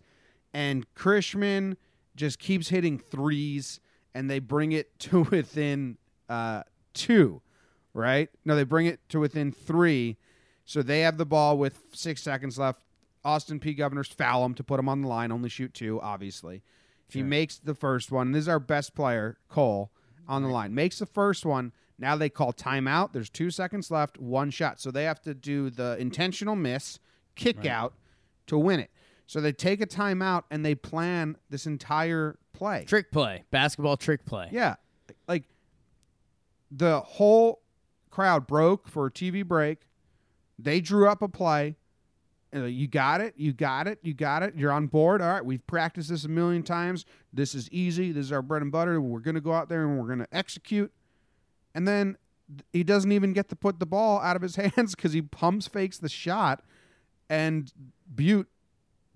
and 0.54 0.86
Krishman 0.96 1.78
just 2.16 2.40
keeps 2.40 2.70
hitting 2.70 2.98
threes, 2.98 3.80
and 4.14 4.30
they 4.30 4.40
bring 4.40 4.72
it 4.72 4.98
to 5.00 5.24
within 5.32 5.98
uh, 6.30 6.64
two, 6.94 7.42
right? 7.94 8.30
No, 8.46 8.56
they 8.56 8.64
bring 8.64 8.86
it 8.88 9.00
to 9.10 9.20
within 9.20 9.52
three. 9.52 10.18
So 10.66 10.82
they 10.82 11.02
have 11.02 11.18
the 11.18 11.26
ball 11.26 11.58
with 11.58 11.84
six 11.94 12.22
seconds 12.22 12.58
left. 12.58 12.82
Austin 13.24 13.60
Peay 13.60 13.78
Governors 13.78 14.08
foul 14.08 14.46
him 14.46 14.54
to 14.56 14.64
put 14.64 14.80
him 14.80 14.90
on 14.90 15.02
the 15.02 15.08
line. 15.08 15.32
Only 15.32 15.50
shoot 15.50 15.74
two, 15.74 16.00
obviously. 16.02 16.64
If 17.08 17.14
he 17.14 17.24
makes 17.24 17.58
the 17.58 17.76
first 17.76 18.12
one, 18.12 18.34
this 18.34 18.42
is 18.42 18.48
our 18.50 18.60
best 18.60 18.94
player, 18.94 19.38
Kohl, 19.48 19.92
on 20.28 20.44
the 20.44 20.50
line. 20.50 20.74
Makes 20.74 21.00
the 21.00 21.06
first 21.06 21.46
one. 21.46 21.72
Now 21.98 22.16
they 22.16 22.30
call 22.30 22.52
timeout. 22.54 23.14
There's 23.14 23.30
two 23.30 23.50
seconds 23.50 23.90
left, 23.90 24.20
one 24.20 24.52
shot. 24.52 24.80
So 24.82 24.92
they 24.92 25.06
have 25.06 25.22
to 25.22 25.34
do 25.34 25.70
the 25.70 25.98
intentional 25.98 26.56
miss, 26.56 27.00
kick 27.36 27.66
out 27.66 27.94
to 28.48 28.58
win 28.58 28.82
it. 28.82 28.92
So 29.28 29.42
they 29.42 29.52
take 29.52 29.82
a 29.82 29.86
timeout 29.86 30.44
and 30.50 30.66
they 30.66 30.74
plan 30.74 31.38
this 31.50 31.68
entire 31.68 32.40
play. 32.54 32.86
Trick 32.88 33.12
play, 33.12 33.44
basketball 33.52 33.98
trick 33.98 34.26
play. 34.26 34.48
Yeah. 34.52 34.76
Like 35.28 35.44
the 36.72 37.02
whole 37.02 37.62
crowd 38.10 38.48
broke 38.48 38.88
for 38.88 39.08
a 39.08 39.12
TV 39.12 39.46
break. 39.46 39.80
They 40.58 40.80
drew 40.80 41.08
up 41.08 41.22
a 41.22 41.28
play. 41.28 41.76
You 42.54 42.88
got 42.88 43.20
it. 43.20 43.34
You 43.36 43.52
got 43.52 43.88
it. 43.88 44.00
You 44.02 44.14
got 44.14 44.44
it. 44.44 44.56
You're 44.56 44.72
on 44.72 44.88
board. 44.88 45.22
All 45.22 45.32
right. 45.32 45.46
We've 45.46 45.66
practiced 45.68 46.10
this 46.10 46.24
a 46.24 46.30
million 46.30 46.64
times. 46.64 47.06
This 47.34 47.54
is 47.54 47.70
easy. 47.70 48.14
This 48.14 48.28
is 48.28 48.32
our 48.32 48.42
bread 48.42 48.62
and 48.62 48.72
butter. 48.72 49.00
We're 49.02 49.20
going 49.20 49.36
to 49.36 49.42
go 49.42 49.52
out 49.52 49.68
there 49.68 49.84
and 49.86 50.00
we're 50.00 50.08
going 50.08 50.20
to 50.20 50.36
execute. 50.36 50.92
And 51.76 51.86
then 51.86 52.18
he 52.72 52.84
doesn't 52.84 53.12
even 53.12 53.34
get 53.34 53.50
to 53.50 53.58
put 53.58 53.80
the 53.80 53.86
ball 53.86 54.22
out 54.22 54.38
of 54.38 54.42
his 54.42 54.56
hands 54.76 54.96
because 54.96 55.12
he 55.12 55.22
pumps 55.22 55.68
fakes 55.68 55.98
the 55.98 56.10
shot. 56.10 56.64
And 57.30 57.72
Butte 58.16 58.48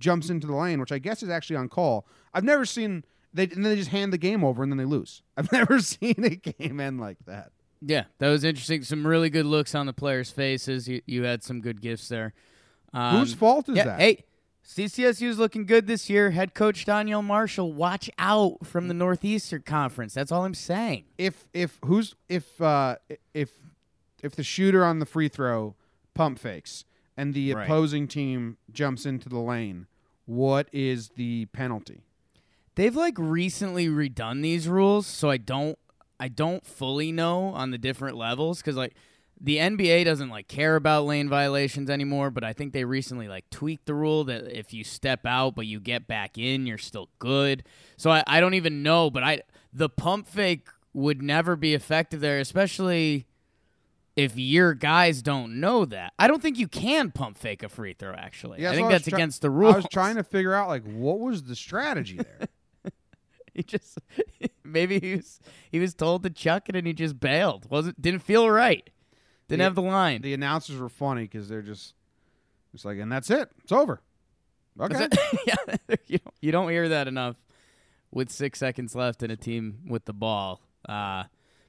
jumps 0.01 0.29
into 0.29 0.47
the 0.47 0.55
lane, 0.55 0.79
which 0.81 0.91
I 0.91 0.99
guess 0.99 1.23
is 1.23 1.29
actually 1.29 1.55
on 1.55 1.69
call. 1.69 2.05
I've 2.33 2.43
never 2.43 2.65
seen 2.65 3.05
they 3.33 3.43
and 3.43 3.63
then 3.63 3.71
they 3.71 3.75
just 3.77 3.91
hand 3.91 4.11
the 4.11 4.17
game 4.17 4.43
over 4.43 4.61
and 4.63 4.71
then 4.71 4.77
they 4.77 4.85
lose. 4.85 5.21
I've 5.37 5.51
never 5.51 5.79
seen 5.93 6.15
a 6.25 6.35
game 6.35 6.79
end 6.81 6.99
like 6.99 7.17
that. 7.27 7.51
Yeah, 7.81 8.03
that 8.19 8.29
was 8.29 8.43
interesting. 8.43 8.83
Some 8.83 9.07
really 9.07 9.29
good 9.29 9.45
looks 9.45 9.73
on 9.73 9.85
the 9.85 9.93
players' 9.93 10.29
faces. 10.29 10.87
You 10.89 11.01
you 11.05 11.23
had 11.23 11.43
some 11.43 11.61
good 11.61 11.81
gifts 11.81 12.09
there. 12.09 12.33
Um, 12.93 13.19
Whose 13.19 13.33
fault 13.33 13.69
is 13.69 13.77
yeah, 13.77 13.85
that? 13.85 13.99
Hey, 13.99 14.25
CCSU 14.67 15.27
is 15.27 15.39
looking 15.39 15.65
good 15.65 15.87
this 15.87 16.09
year. 16.09 16.31
Head 16.31 16.53
coach 16.53 16.85
Donyell 16.85 17.23
Marshall, 17.23 17.73
watch 17.73 18.09
out 18.19 18.65
from 18.65 18.87
the 18.87 18.93
Northeastern 18.93 19.63
Conference. 19.63 20.13
That's 20.13 20.31
all 20.31 20.45
I'm 20.45 20.53
saying. 20.53 21.05
If 21.17 21.47
if 21.53 21.79
who's 21.85 22.15
if 22.29 22.61
uh 22.61 22.97
if 23.33 23.51
if 24.21 24.35
the 24.35 24.43
shooter 24.43 24.85
on 24.85 24.99
the 24.99 25.05
free 25.05 25.29
throw 25.29 25.75
pump 26.13 26.37
fakes 26.37 26.85
and 27.17 27.33
the 27.33 27.53
Right. 27.53 27.63
opposing 27.63 28.07
team 28.07 28.57
jumps 28.71 29.05
into 29.05 29.27
the 29.29 29.39
lane, 29.39 29.87
what 30.25 30.67
is 30.71 31.09
the 31.09 31.45
penalty? 31.47 32.03
They've 32.75 32.95
like 32.95 33.15
recently 33.17 33.87
redone 33.87 34.41
these 34.41 34.67
rules, 34.67 35.05
so 35.07 35.29
I 35.29 35.37
don't 35.37 35.77
I 36.19 36.27
don't 36.27 36.65
fully 36.65 37.11
know 37.11 37.45
on 37.45 37.71
the 37.71 37.77
different 37.77 38.15
levels 38.15 38.59
because 38.59 38.75
like 38.75 38.95
the 39.39 39.57
NBA 39.57 40.05
doesn't 40.05 40.29
like 40.29 40.47
care 40.47 40.75
about 40.75 41.05
lane 41.05 41.27
violations 41.27 41.89
anymore, 41.89 42.29
but 42.29 42.43
I 42.43 42.53
think 42.53 42.73
they 42.73 42.85
recently 42.85 43.27
like 43.27 43.49
tweaked 43.49 43.87
the 43.87 43.95
rule 43.95 44.23
that 44.25 44.57
if 44.57 44.71
you 44.73 44.83
step 44.83 45.25
out 45.25 45.55
but 45.55 45.65
you 45.65 45.79
get 45.79 46.07
back 46.07 46.37
in, 46.37 46.67
you're 46.67 46.77
still 46.77 47.09
good. 47.19 47.63
So 47.97 48.11
I, 48.11 48.23
I 48.27 48.39
don't 48.39 48.53
even 48.53 48.83
know, 48.83 49.09
but 49.09 49.23
I 49.23 49.41
the 49.73 49.89
pump 49.89 50.27
fake 50.27 50.67
would 50.93 51.21
never 51.21 51.55
be 51.55 51.73
effective 51.73 52.19
there, 52.19 52.39
especially 52.39 53.25
if 54.15 54.37
your 54.37 54.73
guys 54.73 55.21
don't 55.21 55.59
know 55.59 55.85
that. 55.85 56.13
I 56.19 56.27
don't 56.27 56.41
think 56.41 56.57
you 56.59 56.67
can 56.67 57.11
pump 57.11 57.37
fake 57.37 57.63
a 57.63 57.69
free 57.69 57.93
throw. 57.93 58.13
Actually, 58.13 58.67
I 58.67 58.73
think 58.75 58.87
was 58.87 58.93
that's 58.95 59.07
try- 59.09 59.17
against 59.17 59.41
the 59.41 59.49
rules. 59.49 59.73
I 59.73 59.77
was 59.77 59.85
trying 59.91 60.15
to 60.17 60.23
figure 60.23 60.53
out 60.53 60.67
like 60.67 60.83
what 60.83 61.19
was 61.19 61.43
the 61.43 61.55
strategy 61.55 62.17
there. 62.17 62.47
He 63.53 63.63
just 63.63 63.97
maybe 64.63 64.97
he 64.99 65.15
was 65.17 65.39
he 65.69 65.79
was 65.79 65.93
told 65.93 66.23
to 66.23 66.29
chuck 66.29 66.69
it 66.69 66.75
and 66.77 66.87
he 66.87 66.93
just 66.93 67.19
bailed. 67.19 67.69
wasn't 67.69 68.01
Didn't 68.01 68.21
feel 68.21 68.49
right. 68.49 68.89
Didn't 69.49 69.59
The- 69.59 69.63
have 69.65 69.75
the 69.75 69.81
line. 69.81 70.21
the 70.21 70.33
announcers 70.33 70.77
were 70.79 70.87
funny 70.87 71.23
because 71.23 71.49
they're 71.49 71.61
just 71.61 71.93
it's 72.73 72.85
like, 72.85 72.97
and 72.99 73.11
that's 73.11 73.29
it. 73.29 73.49
It's 73.63 73.73
over. 73.73 74.01
Okay. 74.79 75.03
It. 75.03 75.19
yeah, 75.45 75.75
you 76.07 76.17
don't, 76.19 76.35
you 76.39 76.51
don't 76.53 76.69
hear 76.69 76.87
that 76.87 77.09
enough 77.09 77.35
with 78.09 78.29
six 78.31 78.57
seconds 78.59 78.95
left 78.95 79.21
and 79.21 79.33
a 79.33 79.35
team 79.35 79.79
with 79.85 80.05
the 80.05 80.13
ball. 80.13 80.61
Uh, 80.87 81.25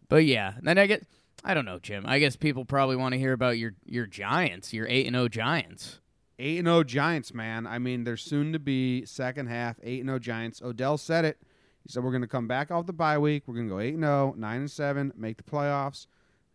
but 0.08 0.24
yeah, 0.24 0.52
then 0.62 0.78
I 0.78 0.86
get 0.86 1.04
I 1.44 1.54
don't 1.54 1.64
know, 1.64 1.78
Jim. 1.78 2.04
I 2.06 2.18
guess 2.18 2.36
people 2.36 2.64
probably 2.64 2.96
want 2.96 3.14
to 3.14 3.18
hear 3.18 3.32
about 3.32 3.58
your 3.58 3.74
your 3.84 4.06
Giants, 4.06 4.72
your 4.72 4.86
eight 4.88 5.06
and 5.06 5.16
zero 5.16 5.28
Giants. 5.28 6.00
Eight 6.38 6.58
and 6.58 6.66
zero 6.66 6.84
Giants, 6.84 7.34
man. 7.34 7.66
I 7.66 7.78
mean, 7.78 8.04
they're 8.04 8.16
soon 8.16 8.52
to 8.52 8.58
be 8.58 9.04
second 9.04 9.48
half 9.48 9.76
eight 9.82 10.00
and 10.00 10.08
zero 10.08 10.18
Giants. 10.18 10.62
Odell 10.62 10.98
said 10.98 11.24
it. 11.24 11.38
He 11.82 11.90
said 11.90 12.04
we're 12.04 12.12
going 12.12 12.22
to 12.22 12.28
come 12.28 12.46
back 12.46 12.70
off 12.70 12.86
the 12.86 12.92
bye 12.92 13.18
week. 13.18 13.44
We're 13.46 13.54
going 13.54 13.66
to 13.66 13.74
go 13.74 13.80
eight 13.80 13.94
and 13.94 14.04
0, 14.04 14.34
9 14.36 14.56
and 14.56 14.70
seven, 14.70 15.12
make 15.16 15.36
the 15.36 15.42
playoffs. 15.42 16.06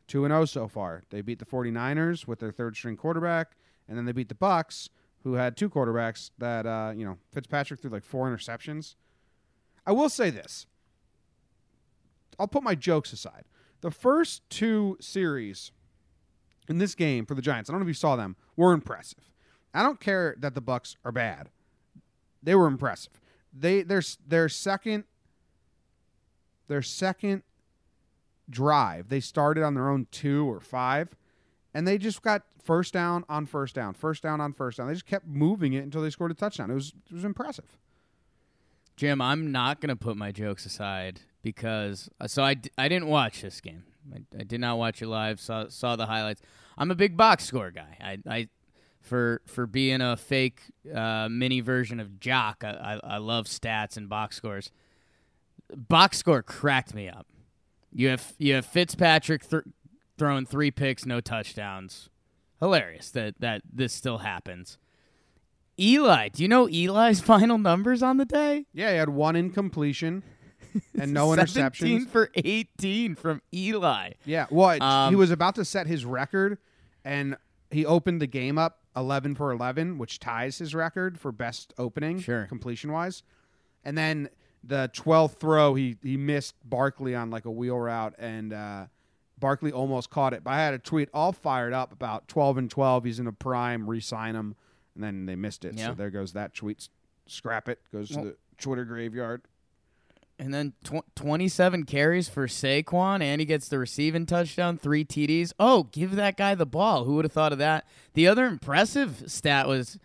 Two 0.08 0.24
and 0.24 0.32
zero 0.32 0.46
so 0.46 0.68
far. 0.70 1.04
They 1.10 1.20
beat 1.20 1.40
the 1.40 1.46
49ers 1.46 2.28
with 2.28 2.40
their 2.40 2.52
third 2.52 2.78
string 2.78 2.96
quarterback, 2.96 3.58
and 3.90 3.98
then 3.98 4.06
they 4.06 4.14
beat 4.14 4.30
the 4.30 4.36
Bucs, 4.36 4.88
who 5.24 5.34
had 5.34 5.58
two 5.58 5.70
quarterbacks 5.70 6.32
that 6.38 6.66
uh, 6.66 6.94
you 6.96 7.04
know 7.04 7.18
Fitzpatrick 7.34 7.82
threw 7.82 7.92
like 7.92 8.06
four 8.06 8.30
interceptions. 8.30 8.96
I 9.86 9.92
will 9.92 10.10
say 10.10 10.30
this. 10.30 10.66
I'll 12.40 12.48
put 12.48 12.64
my 12.64 12.76
jokes 12.76 13.12
aside. 13.12 13.44
The 13.82 13.92
first 13.92 14.42
two 14.50 14.98
series 15.00 15.72
in 16.68 16.78
this 16.78 16.96
game 16.96 17.26
for 17.26 17.36
the 17.36 17.42
Giants, 17.42 17.70
I 17.70 17.74
don't 17.74 17.82
know 17.82 17.86
if 17.86 17.90
you 17.90 17.94
saw 17.94 18.16
them, 18.16 18.36
were 18.56 18.74
impressive. 18.74 19.32
I 19.74 19.84
don't 19.84 20.00
care 20.00 20.36
that 20.40 20.56
the 20.56 20.62
Bucs 20.62 20.96
are 21.06 21.12
bad. 21.12 21.50
They 22.42 22.56
were 22.56 22.68
impressive. 22.68 23.22
They 23.54 23.84
their 23.84 24.02
their 24.28 24.50
second 24.50 25.04
their 26.68 26.82
second 26.82 27.44
drive, 28.50 29.10
they 29.10 29.20
started 29.20 29.64
on 29.64 29.74
their 29.74 29.90
own 29.90 30.08
2 30.12 30.50
or 30.50 30.60
5 30.60 31.16
and 31.74 31.88
they 31.88 31.98
just 31.98 32.22
got 32.22 32.44
first 32.64 32.94
down 32.94 33.24
on 33.30 33.46
first 33.46 33.76
down, 33.76 33.94
first 33.94 34.24
down 34.24 34.42
on 34.42 34.54
first 34.54 34.78
down. 34.78 34.88
They 34.88 34.94
just 34.94 35.06
kept 35.06 35.28
moving 35.28 35.74
it 35.74 35.84
until 35.84 36.02
they 36.02 36.10
scored 36.10 36.32
a 36.32 36.34
touchdown. 36.34 36.72
It 36.72 36.76
was 36.76 36.94
it 37.10 37.14
was 37.14 37.24
impressive. 37.24 37.78
Jim, 38.96 39.22
I'm 39.22 39.52
not 39.52 39.80
going 39.80 39.90
to 39.90 39.96
put 39.96 40.18
my 40.18 40.32
jokes 40.32 40.66
aside 40.66 41.20
because 41.48 42.10
uh, 42.20 42.28
so 42.28 42.44
I 42.44 42.56
didn't 42.56 43.08
watch 43.08 43.42
this 43.42 43.62
game. 43.62 43.84
I, 44.14 44.42
I 44.42 44.44
did 44.44 44.60
not 44.60 44.78
watch 44.78 45.02
it 45.02 45.08
live. 45.08 45.40
Saw 45.40 45.70
saw 45.70 45.96
the 45.96 46.06
highlights. 46.06 46.42
I'm 46.78 46.92
a 46.92 46.96
big 46.96 47.16
box 47.16 47.46
score 47.46 47.72
guy. 47.72 47.98
I, 48.02 48.18
I 48.30 48.48
for 49.02 49.42
for 49.46 49.66
being 49.66 50.02
a 50.02 50.18
fake 50.18 50.60
uh, 50.94 51.30
mini 51.32 51.62
version 51.62 52.02
of 52.02 52.20
Jock, 52.20 52.66
I, 52.66 53.00
I 53.06 53.16
I 53.16 53.18
love 53.20 53.46
stats 53.46 53.96
and 53.96 54.10
box 54.10 54.36
scores. 54.36 54.72
Box 55.74 56.18
score 56.18 56.44
cracked 56.44 56.94
me 56.94 57.08
up. 57.08 57.28
You 57.94 58.10
have 58.10 58.34
you 58.38 58.56
have 58.56 58.66
Fitzpatrick 58.66 59.50
th- 59.50 59.64
throwing 60.18 60.46
three 60.46 60.72
picks, 60.72 61.06
no 61.06 61.22
touchdowns. 61.22 62.10
Hilarious 62.60 63.10
that 63.12 63.40
that 63.40 63.62
this 63.72 63.94
still 63.94 64.18
happens. 64.18 64.78
Eli, 65.80 66.28
do 66.28 66.44
you 66.44 66.50
know 66.50 66.68
Eli's 66.68 67.22
final 67.34 67.58
numbers 67.58 68.04
on 68.04 68.18
the 68.18 68.26
day? 68.26 68.66
Yeah, 68.74 68.92
he 68.92 68.98
had 68.98 69.10
one 69.10 69.38
incompletion 69.38 70.24
and 71.00 71.14
no 71.14 71.34
17 71.36 71.64
interceptions. 72.06 72.10
for 72.10 72.30
18 72.36 73.16
from 73.16 73.42
Eli. 73.54 74.12
Yeah, 74.26 74.48
well, 74.50 74.82
Um, 74.82 75.12
he 75.12 75.16
was 75.16 75.32
about 75.32 75.56
to 75.56 75.66
set 75.66 75.88
his 75.88 76.06
record, 76.06 76.58
and 77.06 77.38
he 77.72 77.86
opened 77.86 78.22
the 78.22 78.28
game 78.28 78.58
up 78.58 78.80
eleven 78.96 79.36
for 79.36 79.52
eleven, 79.52 79.98
which 79.98 80.20
ties 80.20 80.58
his 80.58 80.74
record 80.74 81.20
for 81.20 81.32
best 81.32 81.74
opening, 81.78 82.20
Sure. 82.20 82.46
completion 82.48 82.92
wise. 82.92 83.24
And 83.84 83.98
then 83.98 84.30
the 84.64 84.90
twelfth 84.94 85.40
throw, 85.40 85.76
he 85.76 85.98
he 86.02 86.18
missed 86.18 86.56
Barkley 86.64 87.14
on 87.16 87.30
like 87.30 87.46
a 87.46 87.52
wheel 87.52 87.78
route, 87.78 88.16
and 88.18 88.52
uh, 88.54 88.86
Barkley 89.40 89.72
almost 89.72 90.10
caught 90.10 90.34
it. 90.34 90.44
But 90.44 90.52
I 90.52 90.58
had 90.58 90.74
a 90.74 90.80
tweet 90.80 91.10
all 91.14 91.32
fired 91.32 91.74
up 91.74 91.92
about 91.92 92.28
twelve 92.28 92.58
and 92.58 92.70
twelve. 92.72 93.04
He's 93.04 93.20
in 93.20 93.28
a 93.28 93.32
prime, 93.32 93.88
re-sign 93.90 94.36
him, 94.36 94.56
and 94.96 95.04
then 95.04 95.26
they 95.26 95.36
missed 95.36 95.64
it. 95.64 95.76
Yeah. 95.76 95.88
So 95.88 95.94
there 95.94 96.10
goes 96.10 96.34
that 96.34 96.54
tweet. 96.56 96.90
Scrap 97.28 97.70
it. 97.70 97.80
Goes 97.92 98.12
Well- 98.12 98.24
to 98.24 98.30
the 98.32 98.38
Twitter 98.58 98.84
graveyard. 98.86 99.44
And 100.40 100.54
then 100.54 100.74
tw- 100.84 101.04
27 101.16 101.86
carries 101.86 102.30
for 102.30 102.46
Saquon, 102.46 103.22
and 103.24 103.42
he 103.42 103.46
gets 103.46 103.70
the 103.70 103.80
receiving 103.80 104.28
touchdown, 104.28 104.78
three 104.78 105.04
TDs. 105.04 105.52
Oh, 105.60 105.84
give 105.92 106.16
that 106.16 106.38
guy 106.38 106.54
the 106.54 106.66
ball. 106.68 107.06
Who 107.06 107.16
would 107.16 107.26
have 107.26 107.32
thought 107.32 107.52
of 107.54 107.58
that? 107.58 107.88
The 108.14 108.28
other 108.28 108.46
impressive 108.46 109.24
stat 109.26 109.68
was 109.68 109.98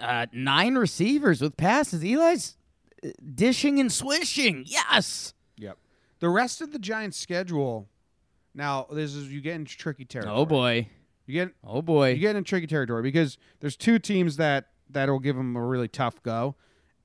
uh, 0.00 0.26
nine 0.32 0.74
receivers 0.74 1.40
with 1.40 1.56
passes. 1.56 2.02
Eli's 2.02 2.56
uh, 3.04 3.10
dishing 3.34 3.78
and 3.78 3.92
swishing. 3.92 4.64
Yes. 4.66 5.34
Yep. 5.58 5.78
The 6.18 6.30
rest 6.30 6.60
of 6.60 6.72
the 6.72 6.80
Giants' 6.80 7.16
schedule. 7.16 7.88
Now, 8.54 8.86
this 8.90 9.14
is 9.14 9.30
you 9.30 9.40
get 9.40 9.54
into 9.54 9.76
tricky 9.76 10.04
territory. 10.04 10.34
Oh, 10.36 10.46
boy. 10.46 10.88
You 11.26 11.44
get 11.44 11.54
Oh, 11.62 11.80
boy. 11.82 12.10
you 12.10 12.18
get 12.18 12.34
in 12.34 12.42
tricky 12.42 12.66
territory 12.66 13.02
because 13.02 13.38
there's 13.60 13.76
two 13.76 14.00
teams 14.00 14.36
that 14.38 14.68
that'll 14.90 15.18
give 15.20 15.36
them 15.36 15.54
a 15.54 15.62
really 15.64 15.88
tough 15.88 16.20
go. 16.24 16.56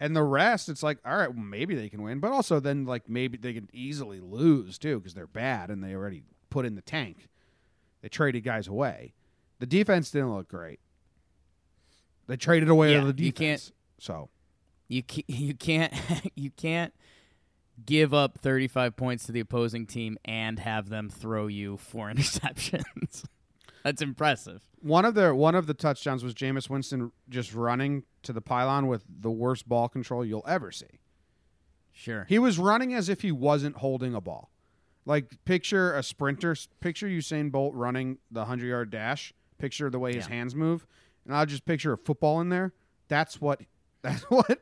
And 0.01 0.15
the 0.15 0.23
rest, 0.23 0.67
it's 0.67 0.81
like, 0.81 0.97
all 1.05 1.15
right, 1.15 1.31
well, 1.33 1.43
maybe 1.45 1.75
they 1.75 1.87
can 1.87 2.01
win, 2.01 2.19
but 2.19 2.31
also 2.31 2.59
then 2.59 2.85
like 2.85 3.07
maybe 3.07 3.37
they 3.37 3.53
can 3.53 3.69
easily 3.71 4.19
lose 4.19 4.77
too 4.79 4.97
because 4.99 5.13
they're 5.13 5.27
bad 5.27 5.69
and 5.69 5.83
they 5.83 5.93
already 5.93 6.23
put 6.49 6.65
in 6.65 6.73
the 6.75 6.81
tank. 6.81 7.29
They 8.01 8.09
traded 8.09 8.43
guys 8.43 8.67
away. 8.67 9.13
The 9.59 9.67
defense 9.67 10.09
didn't 10.09 10.33
look 10.35 10.47
great. 10.47 10.79
They 12.27 12.35
traded 12.35 12.67
away 12.69 12.93
Yeah, 12.93 13.03
the 13.05 13.13
defense. 13.13 13.19
you 13.25 13.31
can't- 13.31 13.71
So 13.99 14.29
You 14.87 15.03
can't, 15.03 15.29
you 15.29 15.53
can't 15.53 15.93
you 16.35 16.49
can't 16.49 16.93
give 17.85 18.13
up 18.13 18.39
35 18.39 18.95
points 18.95 19.25
to 19.25 19.31
the 19.31 19.39
opposing 19.39 19.85
team 19.85 20.17
and 20.25 20.57
have 20.59 20.89
them 20.89 21.09
throw 21.09 21.45
you 21.47 21.77
four 21.77 22.09
interceptions. 22.11 23.23
That's 23.83 24.01
impressive. 24.01 24.61
one 24.81 25.05
of 25.05 25.13
the 25.15 25.33
one 25.35 25.55
of 25.55 25.67
the 25.67 25.73
touchdowns 25.73 26.23
was 26.23 26.33
Jameis 26.33 26.69
Winston 26.69 27.11
just 27.29 27.53
running 27.53 28.03
to 28.23 28.33
the 28.33 28.41
pylon 28.41 28.87
with 28.87 29.03
the 29.09 29.31
worst 29.31 29.67
ball 29.67 29.89
control 29.89 30.23
you'll 30.25 30.45
ever 30.47 30.71
see. 30.71 30.99
Sure. 31.93 32.25
He 32.29 32.39
was 32.39 32.57
running 32.57 32.93
as 32.93 33.09
if 33.09 33.21
he 33.21 33.31
wasn't 33.31 33.77
holding 33.77 34.13
a 34.15 34.21
ball. 34.21 34.51
Like 35.05 35.43
picture 35.45 35.95
a 35.95 36.03
sprinter, 36.03 36.55
picture 36.79 37.07
Usain 37.07 37.51
Bolt 37.51 37.73
running 37.73 38.19
the 38.29 38.45
100-yard 38.45 38.91
dash, 38.91 39.33
picture 39.57 39.89
the 39.89 39.99
way 39.99 40.13
his 40.13 40.27
Yeah. 40.27 40.33
hands 40.35 40.55
move, 40.55 40.85
and 41.25 41.35
I'll 41.35 41.45
just 41.45 41.65
picture 41.65 41.93
a 41.93 41.97
football 41.97 42.39
in 42.39 42.49
there. 42.49 42.73
That's 43.07 43.41
what 43.41 43.61
that's 44.03 44.23
what 44.29 44.59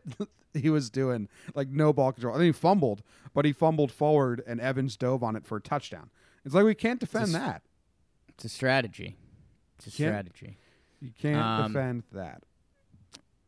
he 0.54 0.70
was 0.70 0.90
doing. 0.90 1.28
Like 1.56 1.70
no 1.70 1.94
ball 1.94 2.12
control. 2.14 2.36
I 2.36 2.40
think 2.40 2.56
he 2.56 2.60
fumbled, 2.60 3.04
but 3.34 3.46
he 3.46 3.52
fumbled 3.52 3.92
forward 3.92 4.42
and 4.48 4.60
Evans 4.60 4.98
dove 4.98 5.24
on 5.24 5.36
it 5.36 5.46
for 5.46 5.58
a 5.58 5.62
touchdown. 5.62 6.10
It's 6.46 6.56
like 6.56 6.66
we 6.66 6.74
can't 6.76 7.00
defend 7.00 7.28
Just- 7.28 7.34
that. 7.34 7.62
It's 8.40 8.46
a 8.46 8.50
strategy. 8.50 9.18
It's 9.78 9.88
a 9.88 9.92
Can't- 9.92 10.10
strategy. 10.32 10.58
You 11.02 11.12
can't 11.22 11.38
Um, 11.38 11.74
defend 11.74 12.04
that. 12.14 12.44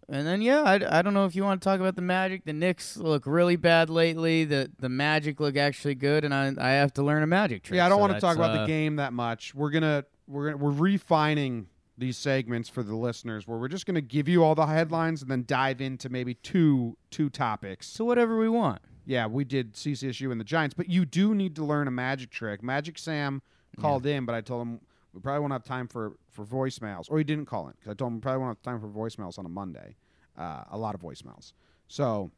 And 0.09 0.27
then 0.27 0.41
yeah, 0.41 0.63
I, 0.63 0.99
I 0.99 1.01
don't 1.01 1.13
know 1.13 1.23
if 1.25 1.33
you 1.35 1.43
want 1.45 1.61
to 1.61 1.63
talk 1.63 1.79
about 1.79 1.95
the 1.95 2.01
Magic. 2.01 2.43
The 2.43 2.51
Knicks 2.51 2.97
look 2.97 3.25
really 3.25 3.55
bad 3.55 3.89
lately. 3.89 4.43
The 4.43 4.69
the 4.79 4.89
Magic 4.89 5.39
look 5.39 5.55
actually 5.55 5.95
good, 5.95 6.25
and 6.25 6.33
I 6.33 6.53
I 6.57 6.71
have 6.71 6.91
to 6.95 7.03
learn 7.03 7.23
a 7.23 7.27
Magic 7.27 7.63
trick. 7.63 7.77
Yeah, 7.77 7.85
I 7.85 7.89
don't 7.89 7.97
so 7.99 8.01
want 8.01 8.13
to 8.15 8.19
talk 8.19 8.35
about 8.35 8.57
uh, 8.57 8.61
the 8.61 8.67
game 8.67 8.97
that 8.97 9.13
much. 9.13 9.55
We're 9.55 9.69
gonna 9.69 10.03
we're 10.27 10.51
gonna, 10.51 10.57
we're 10.63 10.71
refining 10.71 11.67
these 11.97 12.17
segments 12.17 12.67
for 12.67 12.83
the 12.83 12.95
listeners, 12.95 13.47
where 13.47 13.57
we're 13.57 13.69
just 13.69 13.85
gonna 13.85 14.01
give 14.01 14.27
you 14.27 14.43
all 14.43 14.55
the 14.55 14.65
headlines 14.65 15.21
and 15.21 15.31
then 15.31 15.45
dive 15.47 15.79
into 15.79 16.09
maybe 16.09 16.33
two 16.33 16.97
two 17.09 17.29
topics. 17.29 17.87
So 17.87 18.03
whatever 18.03 18.37
we 18.37 18.49
want. 18.49 18.81
Yeah, 19.05 19.27
we 19.27 19.45
did 19.45 19.73
CCSU 19.75 20.29
and 20.31 20.39
the 20.41 20.45
Giants, 20.45 20.73
but 20.73 20.89
you 20.89 21.05
do 21.05 21.33
need 21.33 21.55
to 21.55 21.63
learn 21.63 21.87
a 21.87 21.91
magic 21.91 22.29
trick. 22.31 22.61
Magic 22.61 22.97
Sam 22.97 23.41
called 23.79 24.05
in, 24.05 24.25
but 24.25 24.35
I 24.35 24.41
told 24.41 24.67
him 24.67 24.79
we 25.13 25.21
probably 25.21 25.41
won't 25.41 25.53
have 25.53 25.63
time 25.63 25.87
for 25.87 26.13
for 26.29 26.45
voicemails, 26.45 27.05
or 27.09 27.17
he 27.17 27.23
didn't 27.23 27.45
call 27.45 27.67
in 27.67 27.73
because 27.73 27.91
I 27.91 27.93
told 27.93 28.11
him 28.11 28.15
we 28.15 28.21
probably 28.21 28.39
won't 28.39 28.57
have 28.57 28.63
time 28.63 28.79
for 28.79 28.87
voicemails 28.87 29.37
on 29.37 29.45
a 29.45 29.49
Monday. 29.49 29.95
Uh, 30.37 30.63
a 30.71 30.77
lot 30.77 30.95
of 30.95 31.01
voicemails. 31.01 31.53
So 31.87 32.31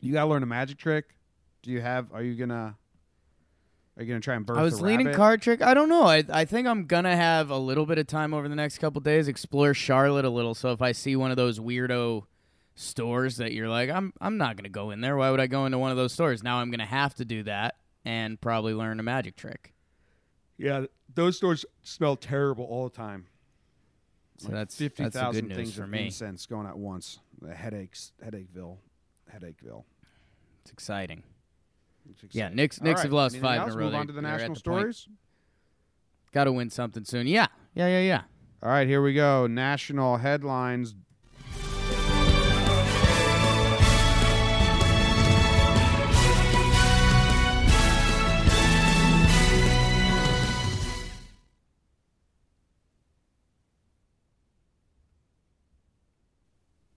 you 0.00 0.12
gotta 0.12 0.28
learn 0.28 0.42
a 0.42 0.46
magic 0.46 0.78
trick. 0.78 1.16
Do 1.62 1.70
you 1.70 1.80
have? 1.80 2.12
Are 2.12 2.22
you 2.22 2.34
gonna? 2.34 2.76
Are 3.96 4.02
you 4.02 4.08
gonna 4.08 4.20
try 4.20 4.36
and 4.36 4.46
birth? 4.46 4.56
I 4.56 4.62
was 4.62 4.80
leaning 4.80 5.06
rabbit? 5.06 5.16
card 5.16 5.42
trick. 5.42 5.62
I 5.62 5.74
don't 5.74 5.88
know. 5.88 6.04
I 6.04 6.24
I 6.30 6.44
think 6.44 6.66
I'm 6.66 6.86
gonna 6.86 7.16
have 7.16 7.50
a 7.50 7.58
little 7.58 7.86
bit 7.86 7.98
of 7.98 8.06
time 8.06 8.32
over 8.32 8.48
the 8.48 8.54
next 8.54 8.78
couple 8.78 9.00
days, 9.00 9.28
explore 9.28 9.74
Charlotte 9.74 10.24
a 10.24 10.30
little. 10.30 10.54
So 10.54 10.72
if 10.72 10.80
I 10.80 10.92
see 10.92 11.16
one 11.16 11.30
of 11.30 11.36
those 11.36 11.58
weirdo 11.58 12.24
stores 12.76 13.36
that 13.36 13.52
you're 13.52 13.68
like, 13.68 13.90
I'm 13.90 14.12
I'm 14.20 14.38
not 14.38 14.56
gonna 14.56 14.68
go 14.68 14.90
in 14.90 15.00
there. 15.00 15.16
Why 15.16 15.30
would 15.30 15.40
I 15.40 15.48
go 15.48 15.66
into 15.66 15.78
one 15.78 15.90
of 15.90 15.96
those 15.96 16.12
stores? 16.12 16.42
Now 16.42 16.58
I'm 16.58 16.70
gonna 16.70 16.86
have 16.86 17.14
to 17.16 17.24
do 17.24 17.42
that 17.42 17.74
and 18.04 18.40
probably 18.40 18.72
learn 18.72 19.00
a 19.00 19.02
magic 19.02 19.36
trick. 19.36 19.74
Yeah, 20.60 20.84
those 21.14 21.36
stores 21.38 21.64
smell 21.82 22.16
terrible 22.16 22.64
all 22.66 22.84
the 22.84 22.94
time. 22.94 23.26
So 24.36 24.48
that's 24.48 24.76
fifty 24.76 25.02
that's 25.02 25.14
the 25.14 25.20
thousand 25.20 25.54
things 25.54 25.74
for 25.74 25.84
of 25.84 25.90
me. 25.90 26.06
incense 26.06 26.46
going 26.46 26.66
at 26.66 26.76
once. 26.78 27.18
The 27.40 27.54
headaches, 27.54 28.12
headacheville, 28.24 28.76
headacheville. 29.34 29.84
It's 30.62 30.70
exciting. 30.72 31.22
It's 32.10 32.34
Yeah. 32.34 32.48
Knicks- 32.48 32.80
Knicks 32.80 32.98
right, 32.98 33.02
have 33.04 33.12
lost 33.12 33.34
anything 33.34 33.48
five 33.48 33.68
in 33.68 33.74
a 33.74 33.76
row. 33.76 33.84
Move 33.86 33.94
on 33.94 34.06
to 34.06 34.12
the 34.12 34.20
they're 34.20 34.32
national 34.32 34.54
the 34.54 34.60
stories. 34.60 35.08
Got 36.32 36.44
to 36.44 36.52
win 36.52 36.70
something 36.70 37.04
soon. 37.04 37.26
Yeah, 37.26 37.46
yeah, 37.74 37.88
yeah, 37.88 38.00
yeah. 38.00 38.22
All 38.62 38.68
right, 38.68 38.86
here 38.86 39.02
we 39.02 39.14
go. 39.14 39.46
National 39.46 40.18
headlines. 40.18 40.94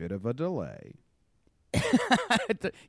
Bit 0.04 0.12
of 0.12 0.26
a 0.26 0.34
delay. 0.34 0.96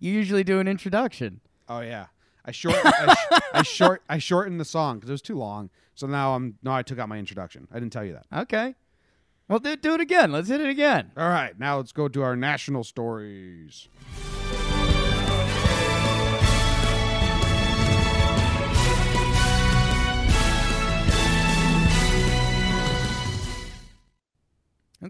you 0.00 0.11
usually 0.11 0.42
do 0.42 0.59
an 0.59 0.66
introduction. 0.66 1.40
Oh 1.68 1.79
yeah, 1.79 2.07
I 2.44 2.50
short 2.50 2.74
I, 2.85 3.14
sh- 3.14 3.40
I 3.53 3.62
short 3.62 4.03
I 4.09 4.18
shortened 4.18 4.59
the 4.59 4.64
song 4.64 4.96
because 4.96 5.11
it 5.11 5.12
was 5.12 5.22
too 5.22 5.38
long. 5.38 5.70
So 5.94 6.09
now 6.09 6.35
I'm 6.35 6.59
no, 6.64 6.72
I 6.72 6.83
took 6.83 6.98
out 6.98 7.09
my 7.09 7.18
introduction. 7.18 7.68
I 7.70 7.79
didn't 7.79 7.92
tell 7.92 8.05
you 8.05 8.14
that. 8.14 8.27
Okay. 8.37 8.74
Well, 9.46 9.61
do, 9.61 9.77
do 9.77 9.94
it 9.94 10.00
again. 10.00 10.33
Let's 10.33 10.48
hit 10.48 10.61
it 10.61 10.68
again. 10.68 11.12
All 11.16 11.29
right, 11.29 11.57
now 11.57 11.77
let's 11.77 11.92
go 11.92 12.09
to 12.09 12.20
our 12.22 12.35
national 12.35 12.83
stories. 12.83 13.87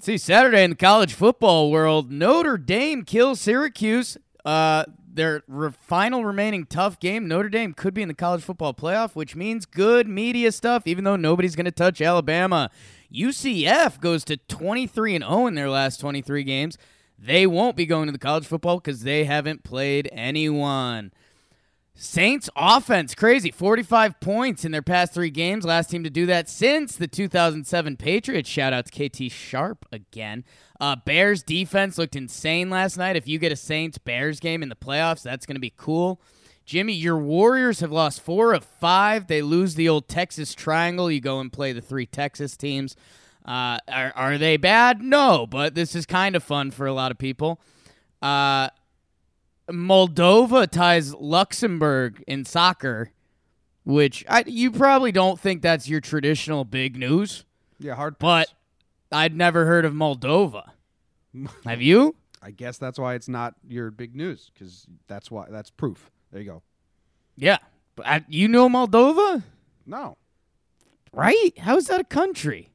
See. 0.05 0.19
Saturday 0.19 0.63
in 0.63 0.71
the 0.71 0.77
college 0.77 1.15
football 1.15 1.71
world, 1.71 2.11
Notre 2.11 2.59
Dame 2.59 3.05
kills 3.05 3.41
Syracuse. 3.41 4.19
Uh, 4.45 4.85
their 5.15 5.43
re- 5.49 5.71
final 5.81 6.25
remaining 6.25 6.67
tough 6.67 7.01
game. 7.01 7.27
Notre 7.27 7.49
Dame 7.49 7.73
could 7.73 7.95
be 7.95 8.03
in 8.03 8.09
the 8.09 8.15
college 8.15 8.43
football 8.43 8.75
playoff, 8.75 9.15
which 9.15 9.35
means 9.35 9.65
good 9.65 10.07
media 10.07 10.53
stuff. 10.53 10.87
Even 10.87 11.05
though 11.05 11.17
nobody's 11.17 11.57
going 11.57 11.65
to 11.65 11.71
touch 11.71 12.03
Alabama, 12.03 12.71
UCF 13.13 14.01
goes 14.01 14.25
to 14.25 14.37
23 14.37 15.15
and 15.15 15.25
0 15.25 15.47
in 15.47 15.55
their 15.55 15.71
last 15.71 16.01
23 16.01 16.45
games. 16.45 16.77
They 17.19 17.47
won't 17.47 17.77
be 17.77 17.87
going 17.87 18.07
to 18.07 18.13
the 18.13 18.19
college 18.19 18.45
football 18.45 18.79
because 18.79 19.03
they 19.03 19.25
haven't 19.25 19.65
played 19.65 20.11
anyone. 20.13 21.13
Saints 21.97 22.51
offense 22.57 23.15
crazy. 23.15 23.53
45 23.53 24.19
points 24.19 24.65
in 24.65 24.73
their 24.73 24.83
past 24.83 25.15
three 25.15 25.31
games. 25.31 25.65
Last 25.65 25.91
team 25.91 26.03
to 26.03 26.11
do 26.11 26.27
that 26.27 26.49
since 26.49 26.97
the 26.97 27.07
2007 27.07 27.97
Patriots. 27.97 28.49
Shout 28.49 28.73
out 28.73 28.87
to 28.87 29.09
KT 29.09 29.31
Sharp 29.31 29.87
again. 29.93 30.45
Uh, 30.81 30.97
Bears 30.97 31.45
defense 31.45 31.97
looked 31.97 32.17
insane 32.17 32.69
last 32.69 32.97
night. 32.97 33.15
If 33.15 33.29
you 33.29 33.39
get 33.39 33.53
a 33.53 33.57
Saints 33.57 33.97
Bears 33.97 34.41
game 34.41 34.63
in 34.63 34.69
the 34.69 34.75
playoffs 34.75 35.23
that's 35.23 35.47
going 35.47 35.55
to 35.55 35.61
be 35.61 35.73
cool. 35.77 36.21
Jimmy 36.67 36.95
your 36.95 37.19
Warriors 37.19 37.81
have 37.81 37.93
lost 37.93 38.21
four 38.21 38.55
of 38.55 38.65
five. 38.65 39.29
They 39.29 39.43
lose 39.43 39.77
the 39.77 39.89
old 39.89 40.09
Texas 40.09 40.53
triangle. 40.55 41.11
You 41.11 41.21
go 41.21 41.39
and 41.39 41.53
play 41.53 41.73
the 41.73 41.81
three 41.81 42.07
Texas 42.07 42.57
teams. 42.57 42.97
Uh, 43.45 43.79
are, 43.87 44.13
are 44.17 44.39
they 44.39 44.57
bad? 44.57 45.01
No 45.01 45.47
but 45.47 45.75
this 45.75 45.95
is 45.95 46.07
kind 46.07 46.35
of 46.35 46.43
fun 46.43 46.73
for 46.73 46.87
a 46.87 46.93
lot 46.93 47.13
of 47.13 47.19
people. 47.19 47.61
Uh, 48.21 48.71
Moldova 49.71 50.69
ties 50.69 51.15
Luxembourg 51.15 52.23
in 52.27 52.45
soccer, 52.45 53.11
which 53.85 54.25
I, 54.29 54.45
you 54.47 54.71
probably 54.71 55.13
don't 55.13 55.39
think 55.41 55.63
that's 55.63 55.89
your 55.89 56.01
traditional 56.01 56.65
big 56.65 56.97
news, 56.97 57.45
Yeah, 57.79 57.95
hard. 57.95 58.19
but. 58.19 58.53
I'd 59.13 59.37
never 59.37 59.65
heard 59.65 59.85
of 59.85 59.93
Moldova. 59.93 60.71
Have 61.65 61.81
you? 61.81 62.17
I 62.43 62.51
guess 62.51 62.79
that's 62.79 62.99
why 62.99 63.15
it's 63.15 63.29
not 63.29 63.55
your 63.69 63.93
big 63.93 64.17
news 64.17 64.51
because 64.53 64.87
that's 65.07 65.31
why 65.31 65.47
that's 65.51 65.71
proof. 65.71 66.11
There 66.33 66.41
you 66.43 66.51
go. 66.51 66.63
Yeah. 67.37 67.59
But 67.95 68.07
I, 68.07 68.25
you 68.29 68.49
know 68.49 68.69
Moldova? 68.69 69.43
No, 69.87 70.17
Right? 71.13 71.57
How 71.59 71.77
is 71.77 71.87
that 71.87 72.01
a 72.01 72.05
country? 72.05 72.71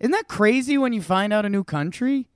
Isn't 0.00 0.10
that 0.12 0.26
crazy 0.26 0.76
when 0.76 0.92
you 0.92 1.00
find 1.00 1.32
out 1.32 1.44
a 1.46 1.48
new 1.48 1.62
country? 1.62 2.26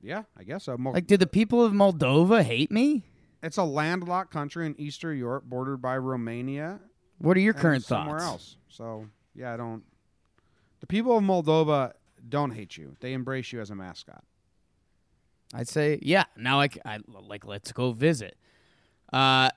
yeah, 0.00 0.22
I 0.38 0.44
guess 0.44 0.64
so. 0.64 0.76
Mo- 0.76 0.92
Like, 0.92 1.06
did 1.08 1.18
the 1.18 1.26
people 1.26 1.64
of 1.64 1.72
Moldova 1.72 2.42
hate 2.44 2.70
me? 2.70 3.02
It's 3.44 3.56
a 3.58 3.64
landlocked 3.64 4.32
country 4.32 4.66
in 4.66 4.74
Eastern 4.80 5.16
Europe, 5.18 5.44
bordered 5.44 5.80
by 5.82 5.96
Romania. 5.98 6.80
What 7.18 7.36
are 7.36 7.40
your 7.40 7.54
current 7.54 7.84
somewhere 7.84 8.18
thoughts? 8.18 8.32
else. 8.32 8.56
So 8.68 9.06
yeah, 9.34 9.54
I 9.54 9.56
don't. 9.56 9.82
The 10.80 10.86
people 10.86 11.16
of 11.16 11.22
Moldova 11.24 11.92
don't 12.28 12.50
hate 12.50 12.76
you; 12.76 12.96
they 13.00 13.12
embrace 13.12 13.52
you 13.52 13.60
as 13.60 13.70
a 13.70 13.74
mascot. 13.74 14.24
I'd 15.54 15.68
say, 15.68 15.98
yeah. 16.02 16.24
Now 16.36 16.60
I, 16.60 16.68
I- 16.84 16.98
like 17.06 17.46
let's 17.46 17.70
go 17.72 17.92
visit. 17.92 18.36
Uh, 19.12 19.50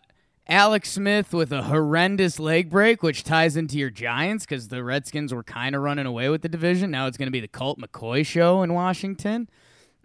Alex 0.49 0.91
Smith 0.91 1.33
with 1.33 1.51
a 1.51 1.63
horrendous 1.63 2.39
leg 2.39 2.69
break, 2.69 3.03
which 3.03 3.23
ties 3.23 3.57
into 3.57 3.77
your 3.77 3.89
Giants 3.89 4.45
because 4.45 4.67
the 4.69 4.83
Redskins 4.83 5.33
were 5.33 5.43
kind 5.43 5.75
of 5.75 5.81
running 5.81 6.05
away 6.05 6.29
with 6.29 6.41
the 6.41 6.47
division. 6.49 6.91
Now 6.91 7.07
it's 7.07 7.17
going 7.17 7.27
to 7.27 7.31
be 7.31 7.39
the 7.41 7.47
Colt 7.49 7.79
McCoy 7.79 8.25
show 8.25 8.61
in 8.61 8.73
Washington. 8.73 9.49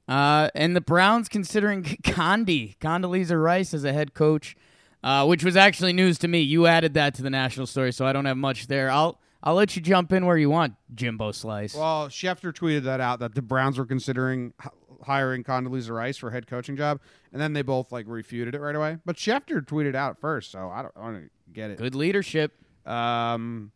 Uh, 0.08 0.48
and 0.54 0.74
the 0.74 0.80
Browns 0.80 1.28
considering 1.28 1.82
Condi, 2.02 2.76
Condoleezza 2.78 3.40
Rice 3.42 3.72
as 3.72 3.84
a 3.84 3.92
head 3.92 4.14
coach, 4.14 4.56
uh, 5.04 5.24
which 5.26 5.44
was 5.44 5.56
actually 5.56 5.92
news 5.92 6.18
to 6.18 6.28
me. 6.28 6.40
You 6.40 6.66
added 6.66 6.94
that 6.94 7.14
to 7.14 7.22
the 7.22 7.30
national 7.30 7.66
story, 7.66 7.92
so 7.92 8.06
I 8.06 8.12
don't 8.12 8.24
have 8.24 8.36
much 8.36 8.66
there. 8.66 8.90
I'll 8.90 9.20
I'll 9.44 9.54
let 9.54 9.74
you 9.74 9.82
jump 9.82 10.12
in 10.12 10.24
where 10.26 10.36
you 10.36 10.50
want, 10.50 10.74
Jimbo 10.94 11.32
Slice. 11.32 11.74
Well, 11.74 12.08
Schefter 12.08 12.52
tweeted 12.52 12.84
that 12.84 13.00
out 13.00 13.18
that 13.20 13.34
the 13.34 13.42
Browns 13.42 13.76
were 13.78 13.86
considering 13.86 14.52
h- 14.64 14.70
hiring 15.04 15.42
Condoleezza 15.42 15.90
Rice 15.90 16.16
for 16.16 16.28
a 16.28 16.32
head 16.32 16.46
coaching 16.46 16.76
job, 16.76 17.00
and 17.32 17.40
then 17.42 17.52
they 17.52 17.62
both 17.62 17.90
like 17.90 18.06
refuted 18.08 18.54
it 18.54 18.60
right 18.60 18.76
away. 18.76 18.98
But 19.04 19.16
Schefter 19.16 19.60
tweeted 19.64 19.96
out 19.96 20.20
first, 20.20 20.52
so 20.52 20.70
I 20.70 20.82
don't, 20.82 20.92
I 20.96 21.10
don't 21.10 21.30
get 21.52 21.70
it. 21.72 21.78
Good 21.78 21.94
leadership. 21.96 22.52
Um, 22.86 23.72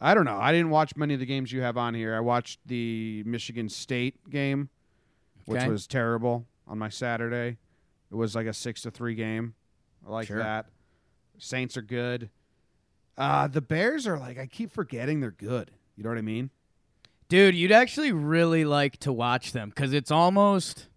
I 0.00 0.12
don't 0.14 0.24
know. 0.24 0.38
I 0.38 0.50
didn't 0.52 0.70
watch 0.70 0.96
many 0.96 1.14
of 1.14 1.20
the 1.20 1.26
games 1.26 1.52
you 1.52 1.62
have 1.62 1.76
on 1.76 1.94
here. 1.94 2.14
I 2.16 2.20
watched 2.20 2.58
the 2.66 3.22
Michigan 3.26 3.68
State 3.68 4.28
game, 4.28 4.68
which 5.46 5.60
Okay. 5.62 5.68
was 5.70 5.86
terrible 5.86 6.46
on 6.66 6.78
my 6.78 6.88
Saturday. 6.88 7.58
It 8.10 8.14
was 8.14 8.34
like 8.34 8.46
a 8.46 8.52
six 8.52 8.82
to 8.82 8.90
three 8.90 9.14
game. 9.14 9.54
I 10.06 10.10
like 10.10 10.26
Sure. 10.28 10.38
that. 10.38 10.66
Saints 11.38 11.76
are 11.76 11.82
good. 11.82 12.30
Uh, 13.16 13.46
the 13.48 13.60
Bears 13.60 14.06
are 14.06 14.18
like 14.18 14.38
I 14.38 14.46
keep 14.46 14.70
forgetting 14.70 15.20
they're 15.20 15.30
good. 15.30 15.70
You 15.96 16.02
know 16.04 16.10
what 16.10 16.18
I 16.18 16.22
mean? 16.22 16.50
Dude, 17.28 17.54
you'd 17.54 17.72
actually 17.72 18.12
really 18.12 18.64
like 18.64 18.98
to 18.98 19.12
watch 19.12 19.52
them 19.52 19.70
because 19.70 19.92
it's 19.92 20.10
almost 20.10 20.88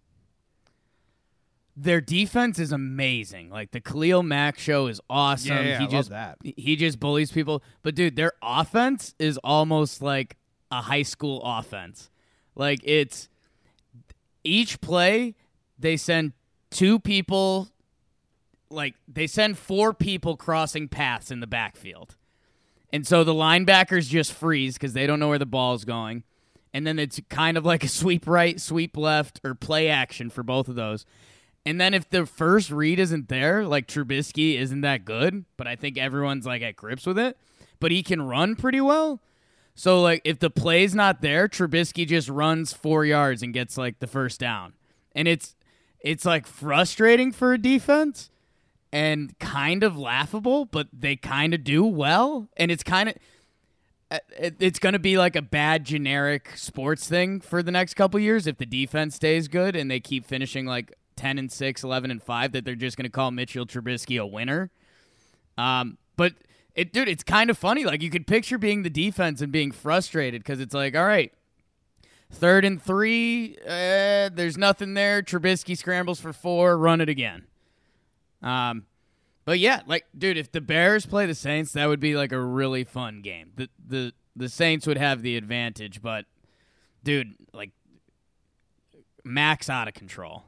their 1.76 2.00
defense 2.00 2.58
is 2.58 2.72
amazing. 2.72 3.50
Like 3.50 3.70
the 3.70 3.80
Khalil 3.80 4.22
Mack 4.22 4.58
show 4.58 4.88
is 4.88 5.00
awesome. 5.08 5.52
Yeah, 5.56 5.62
yeah, 5.62 5.68
he 5.68 5.74
I 5.76 5.80
love 5.82 5.90
just 5.90 6.10
that. 6.10 6.38
he 6.42 6.76
just 6.76 6.98
bullies 6.98 7.30
people. 7.30 7.62
But 7.82 7.94
dude, 7.94 8.16
their 8.16 8.32
offense 8.42 9.14
is 9.18 9.38
almost 9.44 10.02
like 10.02 10.36
a 10.70 10.82
high 10.82 11.02
school 11.02 11.40
offense. 11.44 12.10
Like 12.56 12.80
it's 12.82 13.28
each 14.44 14.80
play 14.80 15.34
they 15.78 15.96
send 15.96 16.32
two 16.70 16.98
people 16.98 17.68
like 18.70 18.94
they 19.06 19.26
send 19.26 19.56
four 19.56 19.94
people 19.94 20.36
crossing 20.36 20.88
paths 20.88 21.30
in 21.30 21.40
the 21.40 21.46
backfield. 21.46 22.16
And 22.92 23.06
so 23.06 23.24
the 23.24 23.34
linebackers 23.34 24.08
just 24.08 24.32
freeze 24.32 24.74
because 24.74 24.92
they 24.92 25.06
don't 25.06 25.20
know 25.20 25.28
where 25.28 25.38
the 25.38 25.46
ball 25.46 25.74
is 25.74 25.84
going. 25.84 26.24
And 26.72 26.86
then 26.86 26.98
it's 26.98 27.20
kind 27.28 27.56
of 27.56 27.64
like 27.64 27.84
a 27.84 27.88
sweep 27.88 28.26
right, 28.26 28.60
sweep 28.60 28.96
left, 28.96 29.40
or 29.44 29.54
play 29.54 29.88
action 29.88 30.30
for 30.30 30.42
both 30.42 30.68
of 30.68 30.74
those. 30.74 31.06
And 31.64 31.80
then 31.80 31.92
if 31.92 32.08
the 32.08 32.24
first 32.24 32.70
read 32.70 32.98
isn't 32.98 33.28
there, 33.28 33.64
like 33.66 33.86
Trubisky 33.86 34.58
isn't 34.58 34.82
that 34.82 35.04
good, 35.04 35.44
but 35.56 35.66
I 35.66 35.76
think 35.76 35.98
everyone's 35.98 36.46
like 36.46 36.62
at 36.62 36.76
grips 36.76 37.06
with 37.06 37.18
it. 37.18 37.36
But 37.80 37.90
he 37.90 38.02
can 38.02 38.22
run 38.22 38.56
pretty 38.56 38.80
well. 38.80 39.20
So 39.78 40.02
like 40.02 40.22
if 40.24 40.40
the 40.40 40.50
play's 40.50 40.92
not 40.92 41.22
there, 41.22 41.46
Trubisky 41.46 42.04
just 42.04 42.28
runs 42.28 42.72
four 42.72 43.04
yards 43.04 43.44
and 43.44 43.54
gets 43.54 43.78
like 43.78 44.00
the 44.00 44.08
first 44.08 44.40
down. 44.40 44.72
And 45.12 45.28
it's 45.28 45.54
it's 46.00 46.24
like 46.24 46.48
frustrating 46.48 47.30
for 47.30 47.52
a 47.52 47.58
defense 47.58 48.28
and 48.92 49.38
kind 49.38 49.84
of 49.84 49.96
laughable, 49.96 50.64
but 50.64 50.88
they 50.92 51.14
kind 51.14 51.54
of 51.54 51.62
do 51.62 51.84
well. 51.84 52.48
And 52.56 52.72
it's 52.72 52.82
kind 52.82 53.10
of 53.10 53.14
uh, 54.10 54.18
it's 54.36 54.80
going 54.80 54.94
to 54.94 54.98
be 54.98 55.16
like 55.16 55.36
a 55.36 55.42
bad 55.42 55.84
generic 55.84 56.56
sports 56.56 57.08
thing 57.08 57.40
for 57.40 57.62
the 57.62 57.70
next 57.70 57.94
couple 57.94 58.18
years 58.18 58.48
if 58.48 58.58
the 58.58 58.66
defense 58.66 59.14
stays 59.14 59.46
good 59.46 59.76
and 59.76 59.88
they 59.88 60.00
keep 60.00 60.26
finishing 60.26 60.66
like 60.66 60.92
10 61.14 61.38
and 61.38 61.52
6, 61.52 61.84
11 61.84 62.10
and 62.10 62.20
5 62.20 62.50
that 62.50 62.64
they're 62.64 62.74
just 62.74 62.96
going 62.96 63.04
to 63.04 63.10
call 63.10 63.30
Mitchell 63.30 63.64
Trubisky 63.64 64.20
a 64.20 64.26
winner. 64.26 64.72
Um 65.56 65.98
but 66.16 66.32
it 66.78 66.92
dude, 66.92 67.08
it's 67.08 67.24
kind 67.24 67.50
of 67.50 67.58
funny 67.58 67.84
like 67.84 68.02
you 68.02 68.10
could 68.10 68.26
picture 68.26 68.56
being 68.56 68.84
the 68.84 68.90
defense 68.90 69.40
and 69.40 69.50
being 69.50 69.72
frustrated 69.72 70.44
cuz 70.44 70.60
it's 70.60 70.74
like, 70.74 70.94
all 70.94 71.06
right, 71.06 71.32
third 72.30 72.64
and 72.64 72.80
3, 72.80 73.56
uh, 73.66 74.30
there's 74.32 74.56
nothing 74.56 74.94
there. 74.94 75.22
Trubisky 75.22 75.76
scrambles 75.76 76.20
for 76.20 76.32
4, 76.32 76.78
run 76.78 77.00
it 77.00 77.08
again. 77.08 77.46
Um, 78.42 78.86
but 79.44 79.58
yeah, 79.58 79.80
like, 79.86 80.06
dude, 80.16 80.36
if 80.36 80.52
the 80.52 80.60
Bears 80.60 81.06
play 81.06 81.26
the 81.26 81.34
Saints, 81.34 81.72
that 81.72 81.86
would 81.86 82.00
be 82.00 82.14
like 82.14 82.32
a 82.32 82.40
really 82.40 82.84
fun 82.84 83.22
game. 83.22 83.52
The 83.56 83.68
the 83.84 84.12
the 84.36 84.48
Saints 84.48 84.86
would 84.86 84.98
have 84.98 85.22
the 85.22 85.36
advantage, 85.36 86.00
but 86.00 86.26
dude, 87.02 87.34
like, 87.52 87.70
Mack's 89.24 89.68
out 89.68 89.88
of 89.88 89.94
control. 89.94 90.44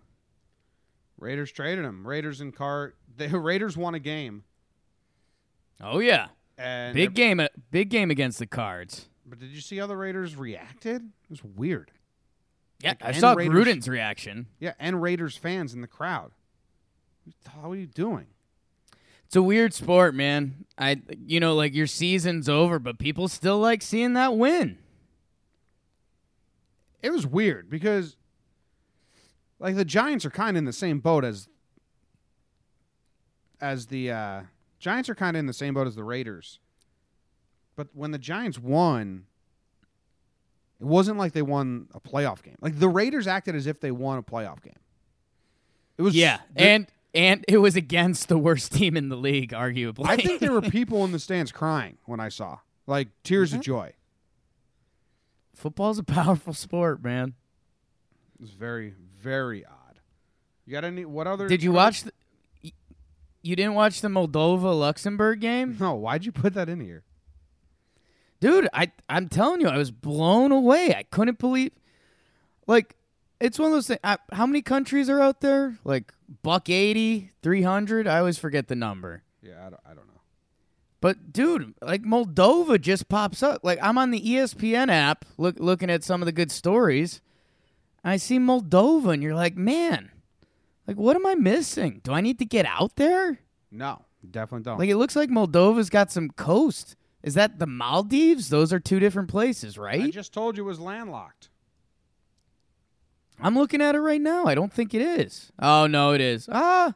Raiders 1.19 1.51
traded 1.51 1.85
him. 1.85 2.07
Raiders 2.07 2.41
and 2.41 2.55
Cart. 2.55 2.97
The 3.17 3.39
Raiders 3.39 3.77
won 3.77 3.95
a 3.95 3.99
game, 3.99 4.45
Oh 5.83 5.99
yeah, 5.99 6.29
and 6.59 6.95
big 6.95 7.15
game, 7.15 7.41
big 7.71 7.89
game 7.91 8.11
against 8.11 8.39
the 8.39 8.47
Cards. 8.47 9.09
But 9.27 9.39
did 9.39 9.51
you 9.51 9.61
see 9.61 9.77
how 9.79 9.87
the 9.87 9.97
Raiders 9.97 10.37
reacted? 10.37 11.03
It 11.03 11.31
was 11.31 11.43
weird. 11.45 11.91
Yeah, 12.83 12.91
Like, 13.01 13.05
I 13.05 13.13
saw 13.13 13.33
Raiders- 13.35 13.55
Gruden's 13.67 13.89
reaction. 13.89 14.47
Yeah, 14.59 14.73
and 14.79 15.01
Raiders 15.03 15.37
fans 15.37 15.73
in 15.75 15.81
the 15.83 15.87
crowd. 15.87 16.33
How 17.47 17.71
are 17.73 17.77
you 17.77 17.87
doing? 17.87 18.27
It's 19.27 19.37
a 19.37 19.43
weird 19.43 19.73
sport, 19.73 20.15
man. 20.15 20.65
I, 20.77 21.01
you 21.25 21.39
know, 21.39 21.55
like 21.55 21.75
your 21.75 21.87
season's 21.87 22.49
over, 22.49 22.79
but 22.81 22.99
people 22.99 23.29
still 23.29 23.59
like 23.59 23.81
seeing 23.83 24.15
that 24.15 24.37
win. 24.37 24.79
It 27.03 27.11
was 27.13 27.27
weird 27.27 27.71
because, 27.71 28.17
like, 29.59 29.77
the 29.77 29.85
Giants 29.85 30.25
are 30.25 30.31
kind 30.31 30.57
of 30.57 30.59
in 30.59 30.65
the 30.65 30.73
same 30.73 30.99
boat 31.01 31.25
as 31.25 31.49
as 33.61 33.87
the 33.87 34.11
uh, 34.11 34.41
Giants 34.81 35.09
are 35.11 35.15
kind 35.15 35.37
of 35.37 35.41
in 35.41 35.47
the 35.47 35.53
same 35.53 35.75
boat 35.75 35.87
as 35.87 35.95
the 35.95 36.03
Raiders. 36.03 36.59
But 37.77 37.89
when 37.93 38.11
the 38.11 38.19
Giants 38.19 38.59
won, 38.59 39.27
it 40.81 40.87
wasn't 40.87 41.19
like 41.19 41.33
they 41.33 41.43
won 41.43 41.89
a 41.95 42.01
playoff 42.01 42.43
game. 42.43 42.57
Like 42.61 42.79
the 42.79 42.89
Raiders 42.89 43.27
acted 43.27 43.55
as 43.55 43.67
if 43.67 43.79
they 43.81 43.91
won 43.91 44.19
a 44.19 44.23
playoff 44.23 44.63
game. 44.63 44.79
It 45.99 46.03
was 46.03 46.17
Yeah, 46.17 46.39
and 46.57 46.87
and 47.15 47.45
it 47.47 47.59
was 47.59 47.77
against 47.77 48.29
the 48.29 48.39
worst 48.39 48.73
team 48.73 48.97
in 48.97 49.11
the 49.11 49.17
league, 49.17 49.51
arguably. 49.53 50.07
I 50.07 50.17
think 50.17 50.41
there 50.41 50.53
were 50.53 50.63
people 50.71 51.05
in 51.05 51.13
the 51.13 51.19
stands 51.19 51.53
crying 51.53 51.99
when 52.07 52.19
I 52.19 52.31
saw 52.31 52.59
like 52.87 53.09
tears 53.23 53.53
of 53.53 53.61
joy. 53.61 53.93
football's 55.55 55.99
a 55.99 56.03
powerful 56.03 56.55
sport, 56.55 57.03
man. 57.05 57.35
It 58.35 58.41
was 58.41 58.51
very 58.51 58.95
very 59.21 59.67
odd. 59.67 60.01
You 60.65 60.73
got 60.73 60.85
any? 60.85 61.05
What 61.05 61.27
other? 61.27 61.49
Did 61.49 61.63
you 61.63 61.73
watch? 61.73 62.05
The, 62.05 62.13
you 63.43 63.57
didn't 63.57 63.75
watch 63.75 64.01
the 64.01 64.09
Moldova 64.09 64.79
Luxembourg 64.79 65.41
game, 65.41 65.77
No. 65.81 65.95
Why'd 65.95 66.25
you 66.25 66.33
put 66.33 66.55
that 66.55 66.69
in 66.69 66.81
here? 66.81 67.03
dude. 68.41 68.69
I 68.73 68.91
I'm 69.09 69.29
telling 69.29 69.61
you, 69.61 69.69
I 69.69 69.77
was 69.77 69.91
blown 69.91 70.51
away. 70.53 70.95
I 70.95 71.03
couldn't 71.03 71.39
believe, 71.39 71.73
like, 72.67 72.97
it's 73.41 73.59
one 73.59 73.67
of 73.69 73.73
those 73.73 73.87
things. 73.89 74.01
I, 74.05 74.17
how 74.33 74.47
many 74.47 74.63
countries 74.63 75.09
are 75.11 75.21
out 75.21 75.41
there? 75.41 75.79
Like 75.85 76.13
buck 76.43 76.69
80, 76.71 77.31
300? 77.43 78.07
I 78.07 78.19
always 78.19 78.39
forget 78.39 78.69
the 78.69 78.77
number. 78.77 79.23
Yeah, 79.43 79.59
I 79.67 79.71
don't, 79.71 79.81
I 79.85 79.89
don't 79.89 80.07
know. 80.07 80.21
But 81.01 81.33
dude, 81.33 81.75
like 81.81 82.03
Moldova 82.03 82.79
just 82.81 83.09
pops 83.09 83.43
up. 83.43 83.61
Like 83.63 83.79
I'm 83.83 83.97
on 83.99 84.11
the 84.11 84.21
ESPN 84.21 84.91
app, 84.91 85.25
look 85.39 85.57
looking 85.59 85.91
at 85.91 86.05
some 86.05 86.21
of 86.23 86.27
the 86.27 86.33
good 86.33 86.51
stories. 86.51 87.21
And 88.05 88.13
I 88.13 88.17
see 88.17 88.39
Moldova, 88.39 89.13
and 89.13 89.23
you're 89.23 89.35
like, 89.35 89.57
man, 89.57 90.11
like 90.87 90.97
what 90.97 91.17
am 91.17 91.27
I 91.27 91.35
missing? 91.35 92.01
Do 92.03 92.13
I 92.13 92.21
need 92.21 92.39
to 92.39 92.45
get 92.45 92.67
out 92.67 92.97
there? 92.97 93.41
No, 93.71 94.05
definitely 94.29 94.65
don't. 94.65 94.79
Like 94.79 94.89
it 94.89 94.97
looks 94.97 95.17
like 95.17 95.31
Moldova's 95.31 95.91
got 95.91 96.11
some 96.11 96.31
coast. 96.31 96.97
Is 97.23 97.35
that 97.35 97.59
the 97.59 97.67
Maldives? 97.67 98.49
Those 98.49 98.73
are 98.73 98.81
two 98.81 98.99
different 98.99 99.29
places, 99.29 99.77
right? 99.77 100.03
I 100.03 100.11
just 100.11 100.33
told 100.33 100.57
you 100.57 100.65
it 100.65 100.67
was 100.67 100.81
landlocked. 100.81 101.51
I'm 103.43 103.55
looking 103.55 103.81
at 103.81 103.95
it 103.95 104.01
right 104.01 104.21
now. 104.21 104.45
I 104.45 104.55
don't 104.55 104.73
think 104.73 104.95
it 104.95 105.03
is. 105.03 105.53
Oh 105.59 105.87
no, 105.87 106.13
it 106.13 106.21
is. 106.21 106.49
Ah. 106.51 106.95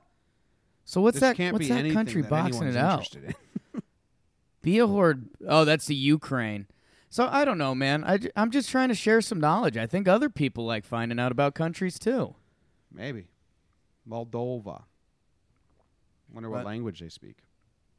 So 0.84 1.00
what's 1.00 1.20
this 1.20 1.36
that? 1.36 1.52
what's 1.52 1.68
that 1.68 1.90
country 1.92 2.22
that 2.22 2.30
boxing 2.30 2.68
it 2.68 2.76
out? 2.76 3.08
Beahord. 4.64 5.26
Oh, 5.46 5.64
that's 5.64 5.86
the 5.86 5.94
Ukraine. 5.94 6.66
So 7.08 7.28
I 7.30 7.44
don't 7.44 7.58
know, 7.58 7.74
man. 7.74 8.04
I, 8.04 8.18
am 8.36 8.50
just 8.50 8.68
trying 8.70 8.88
to 8.88 8.94
share 8.94 9.20
some 9.20 9.40
knowledge. 9.40 9.76
I 9.76 9.86
think 9.86 10.08
other 10.08 10.28
people 10.28 10.66
like 10.66 10.84
finding 10.84 11.20
out 11.20 11.32
about 11.32 11.54
countries 11.54 11.98
too. 11.98 12.34
Maybe 12.92 13.26
Moldova. 14.08 14.82
Wonder 16.32 16.50
what 16.50 16.58
What? 16.58 16.66
language 16.66 17.00
they 17.00 17.08
speak. 17.08 17.36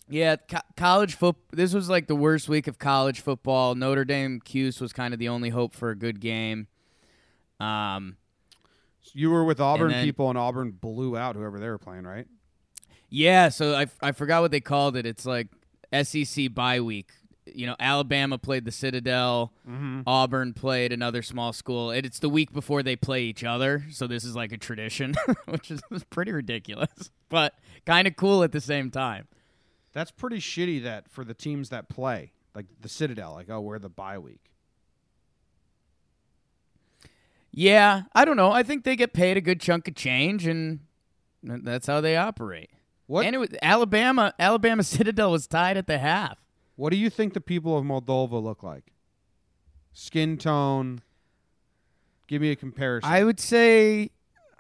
Yeah, 0.08 0.36
co- 0.36 0.60
college 0.78 1.16
foot. 1.16 1.36
This 1.52 1.74
was 1.74 1.90
like 1.90 2.08
the 2.08 2.16
worst 2.16 2.48
week 2.48 2.68
of 2.68 2.78
college 2.78 3.22
football. 3.22 3.74
Notre 3.76 4.06
Dame 4.06 4.40
Cuse 4.40 4.80
was 4.80 4.94
kind 4.94 5.14
of 5.14 5.20
the 5.20 5.30
only 5.30 5.50
hope 5.50 5.74
for 5.74 5.90
a 5.90 5.96
good 5.96 6.20
game. 6.20 6.68
Um, 7.60 8.18
You 9.14 9.30
were 9.32 9.44
with 9.46 9.60
Auburn 9.60 9.92
then- 9.92 10.06
people, 10.06 10.30
and 10.30 10.38
Auburn 10.38 10.72
blew 10.72 11.18
out 11.18 11.36
whoever 11.36 11.60
they 11.60 11.70
were 11.70 11.78
playing, 11.78 12.04
right? 12.04 12.28
yeah. 13.10 13.50
So 13.50 13.74
I 13.76 13.88
I 14.02 14.12
forgot 14.12 14.42
what 14.42 14.52
they 14.52 14.60
called 14.60 14.96
it. 14.98 15.06
It's 15.06 15.26
like 15.26 15.48
SEC 15.94 16.48
bye 16.54 16.82
week. 16.82 17.12
You 17.54 17.68
know, 17.68 17.76
Alabama 17.80 18.38
played 18.38 18.66
the 18.66 18.72
Citadel. 18.72 19.54
Mm-hmm. 19.70 20.02
Auburn 20.08 20.54
played 20.54 20.92
another 20.92 21.22
small 21.22 21.54
school. 21.54 21.92
And 21.92 22.06
it's 22.06 22.20
the 22.20 22.30
week 22.30 22.52
before 22.52 22.82
they 22.84 22.96
play 22.96 23.24
each 23.24 23.44
other. 23.44 23.84
So 23.92 24.08
this 24.08 24.24
is 24.24 24.36
like 24.36 24.52
a 24.52 24.58
tradition, 24.58 25.16
which 25.46 25.72
is 25.72 25.82
pretty 26.10 26.32
ridiculous, 26.32 27.12
but 27.30 27.54
kind 27.86 28.08
of 28.08 28.16
cool 28.16 28.44
at 28.44 28.52
the 28.52 28.62
same 28.62 28.90
time. 28.90 29.28
That's 29.94 30.12
pretty 30.12 30.38
shitty. 30.38 30.84
That 30.84 31.10
for 31.10 31.24
the 31.24 31.34
teams 31.34 31.70
that 31.70 31.88
play, 31.88 32.34
like 32.54 32.66
the 32.82 32.90
Citadel, 32.90 33.34
like 33.34 33.50
oh, 33.50 33.62
we're 33.62 33.80
the 33.80 33.90
bye 33.90 34.18
week. 34.20 34.52
Yeah, 37.52 38.04
I 38.14 38.26
don't 38.26 38.36
know. 38.36 38.52
I 38.52 38.64
think 38.64 38.84
they 38.84 38.98
get 38.98 39.14
paid 39.14 39.38
a 39.38 39.42
good 39.42 39.62
chunk 39.62 39.88
of 39.88 39.96
change, 39.96 40.46
and 40.46 40.82
that's 41.42 41.88
how 41.88 42.02
they 42.02 42.18
operate. 42.18 42.70
What 43.08 43.26
And 43.26 43.34
it 43.36 43.40
was 43.40 43.50
Alabama. 43.62 44.34
Alabama 44.38 44.84
Citadel 44.84 45.32
was 45.32 45.48
tied 45.48 45.78
at 45.78 45.88
the 45.88 45.98
half. 45.98 46.38
What 46.76 46.92
do 46.92 46.98
you 46.98 47.10
think 47.10 47.34
the 47.34 47.42
people 47.42 47.78
of 47.78 47.86
Moldova 47.86 48.42
look 48.42 48.64
like? 48.64 48.92
Skin 49.94 50.38
tone, 50.38 51.02
Give 52.28 52.42
me 52.42 52.52
a 52.52 52.56
comparison. 52.56 53.10
I 53.10 53.24
would 53.24 53.40
say 53.40 54.10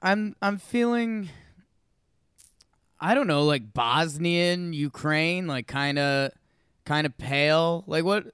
I'm 0.01 0.36
I'm 0.41 0.58
feeling 0.58 1.30
I 2.99 3.13
don't 3.13 3.28
know, 3.28 3.43
like 3.43 3.73
Bosnian, 3.73 4.73
Ukraine, 4.73 5.47
like 5.47 5.67
kind 5.67 5.97
of 5.97 6.32
kind 6.86 7.08
of 7.08 7.17
pale. 7.17 7.84
Like 7.88 8.04
what 8.04 8.25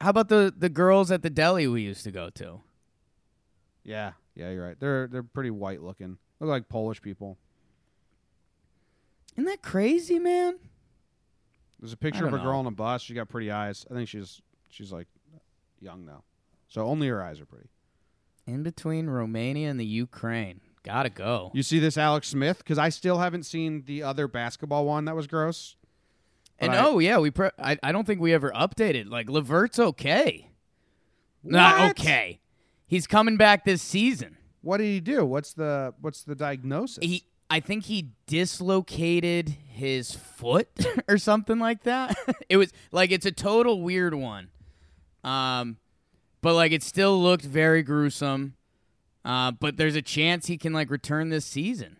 how 0.00 0.10
about 0.10 0.28
the 0.28 0.52
the 0.56 0.68
girls 0.68 1.10
at 1.10 1.22
the 1.22 1.30
deli 1.30 1.66
we 1.66 1.82
used 1.82 2.04
to 2.04 2.10
go 2.10 2.30
to? 2.30 2.60
yeah, 3.84 4.12
yeah, 4.34 4.50
you're 4.50 4.66
right. 4.66 4.80
They're 4.80 5.06
they're 5.06 5.22
pretty 5.22 5.50
white 5.50 5.82
looking. 5.82 6.18
Look 6.40 6.50
like 6.50 6.68
Polish 6.68 7.00
people. 7.00 7.38
Isn't 9.36 9.44
that 9.44 9.62
crazy, 9.62 10.18
man? 10.18 10.58
There's 11.80 11.92
a 11.92 11.96
picture 11.96 12.26
of 12.26 12.32
a 12.32 12.36
don't 12.38 12.44
girl 12.46 12.58
on 12.58 12.66
a 12.66 12.70
bus. 12.70 13.02
She 13.02 13.14
got 13.14 13.28
pretty 13.28 13.50
eyes. 13.50 13.84
I 13.90 13.94
think 13.94 14.08
she's 14.08 14.40
she's 14.70 14.92
like 14.92 15.08
young 15.80 16.06
though, 16.06 16.22
so 16.68 16.84
only 16.86 17.08
her 17.08 17.22
eyes 17.22 17.40
are 17.40 17.46
pretty. 17.46 17.68
In 18.46 18.62
between 18.62 19.08
Romania 19.08 19.70
and 19.70 19.78
the 19.80 19.84
Ukraine. 19.86 20.60
Gotta 20.84 21.10
go. 21.10 21.50
You 21.52 21.62
see 21.64 21.80
this 21.80 21.98
Alex 21.98 22.28
Smith? 22.28 22.58
Because 22.58 22.78
I 22.78 22.90
still 22.90 23.18
haven't 23.18 23.42
seen 23.42 23.82
the 23.86 24.04
other 24.04 24.28
basketball 24.28 24.86
one 24.86 25.04
that 25.06 25.16
was 25.16 25.26
gross. 25.26 25.76
And 26.60 26.72
I- 26.72 26.84
oh 26.86 26.98
yeah, 27.00 27.18
we. 27.18 27.30
Pre- 27.30 27.50
I 27.58 27.76
I 27.82 27.92
don't 27.92 28.06
think 28.06 28.20
we 28.20 28.32
ever 28.32 28.50
updated. 28.52 29.10
Like 29.10 29.28
Levert's 29.28 29.78
okay. 29.78 30.50
Not 31.42 31.90
okay. 31.90 32.40
He's 32.86 33.06
coming 33.06 33.36
back 33.36 33.64
this 33.64 33.82
season. 33.82 34.36
What 34.62 34.78
did 34.78 34.84
he 34.86 35.00
do? 35.00 35.24
What's 35.24 35.52
the 35.52 35.92
what's 36.00 36.22
the 36.22 36.34
diagnosis? 36.34 36.98
He. 37.02 37.24
I 37.48 37.60
think 37.60 37.84
he 37.84 38.10
dislocated 38.26 39.50
his 39.68 40.12
foot 40.12 40.68
or 41.08 41.18
something 41.18 41.58
like 41.58 41.84
that. 41.84 42.16
it 42.48 42.56
was 42.56 42.72
like 42.92 43.10
it's 43.10 43.26
a 43.26 43.32
total 43.32 43.82
weird 43.82 44.14
one. 44.14 44.48
Um, 45.22 45.76
but 46.40 46.54
like 46.54 46.72
it 46.72 46.82
still 46.82 47.20
looked 47.20 47.44
very 47.44 47.82
gruesome. 47.82 48.54
Uh, 49.24 49.50
but 49.50 49.76
there's 49.76 49.96
a 49.96 50.02
chance 50.02 50.46
he 50.46 50.56
can 50.56 50.72
like 50.72 50.90
return 50.90 51.30
this 51.30 51.44
season. 51.44 51.96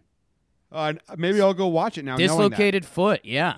Uh, 0.71 0.95
maybe 1.17 1.41
I'll 1.41 1.55
go 1.55 1.67
watch 1.67 1.99
it 1.99 2.05
now. 2.05 2.17
Dislocated 2.17 2.85
foot, 2.85 3.21
yeah. 3.25 3.57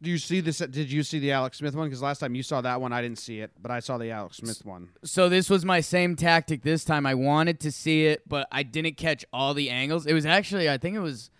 Do 0.00 0.10
you 0.10 0.18
see 0.18 0.40
this? 0.40 0.58
Did 0.58 0.92
you 0.92 1.02
see 1.02 1.18
the 1.18 1.32
Alex 1.32 1.58
Smith 1.58 1.74
one? 1.74 1.88
Because 1.88 2.02
last 2.02 2.20
time 2.20 2.34
you 2.36 2.42
saw 2.44 2.60
that 2.60 2.80
one, 2.80 2.92
I 2.92 3.02
didn't 3.02 3.18
see 3.18 3.40
it, 3.40 3.50
but 3.60 3.70
I 3.72 3.80
saw 3.80 3.98
the 3.98 4.10
Alex 4.10 4.36
Smith 4.36 4.64
one. 4.64 4.90
So 5.02 5.28
this 5.28 5.50
was 5.50 5.64
my 5.64 5.80
same 5.80 6.14
tactic 6.14 6.62
this 6.62 6.84
time. 6.84 7.04
I 7.04 7.14
wanted 7.14 7.58
to 7.60 7.72
see 7.72 8.06
it, 8.06 8.28
but 8.28 8.46
I 8.52 8.62
didn't 8.62 8.96
catch 8.96 9.24
all 9.32 9.54
the 9.54 9.70
angles. 9.70 10.06
It 10.06 10.12
was 10.14 10.24
actually, 10.24 10.70
I 10.70 10.78
think 10.78 10.94
it 10.94 11.00
was, 11.00 11.30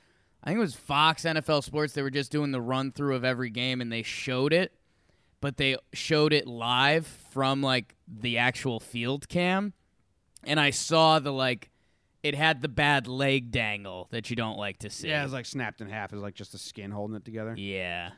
I 0.42 0.48
think 0.50 0.58
it 0.58 0.62
was 0.62 0.74
Fox 0.74 1.22
NFL 1.22 1.62
Sports. 1.62 1.92
They 1.92 2.02
were 2.02 2.10
just 2.10 2.32
doing 2.32 2.50
the 2.50 2.60
run 2.60 2.90
through 2.90 3.14
of 3.14 3.24
every 3.24 3.50
game, 3.50 3.80
and 3.80 3.92
they 3.92 4.02
showed 4.02 4.52
it, 4.52 4.72
but 5.40 5.56
they 5.56 5.76
showed 5.92 6.32
it 6.32 6.48
live 6.48 7.06
from 7.06 7.62
like 7.62 7.94
the 8.08 8.38
actual 8.38 8.80
field 8.80 9.28
cam, 9.28 9.72
and 10.42 10.58
I 10.58 10.70
saw 10.70 11.20
the 11.20 11.32
like, 11.32 11.70
it 12.24 12.34
had 12.34 12.60
the 12.62 12.68
bad 12.68 13.06
leg 13.06 13.52
dangle 13.52 14.08
that 14.10 14.30
you 14.30 14.34
don't 14.34 14.58
like 14.58 14.78
to 14.80 14.90
see. 14.90 15.10
Yeah, 15.10 15.22
it's 15.22 15.32
like 15.32 15.46
snapped 15.46 15.80
in 15.80 15.88
half. 15.88 16.12
It's 16.12 16.20
like 16.20 16.34
just 16.34 16.50
the 16.50 16.58
skin 16.58 16.90
holding 16.90 17.14
it 17.16 17.24
together. 17.24 17.54
yeah. 17.56 18.10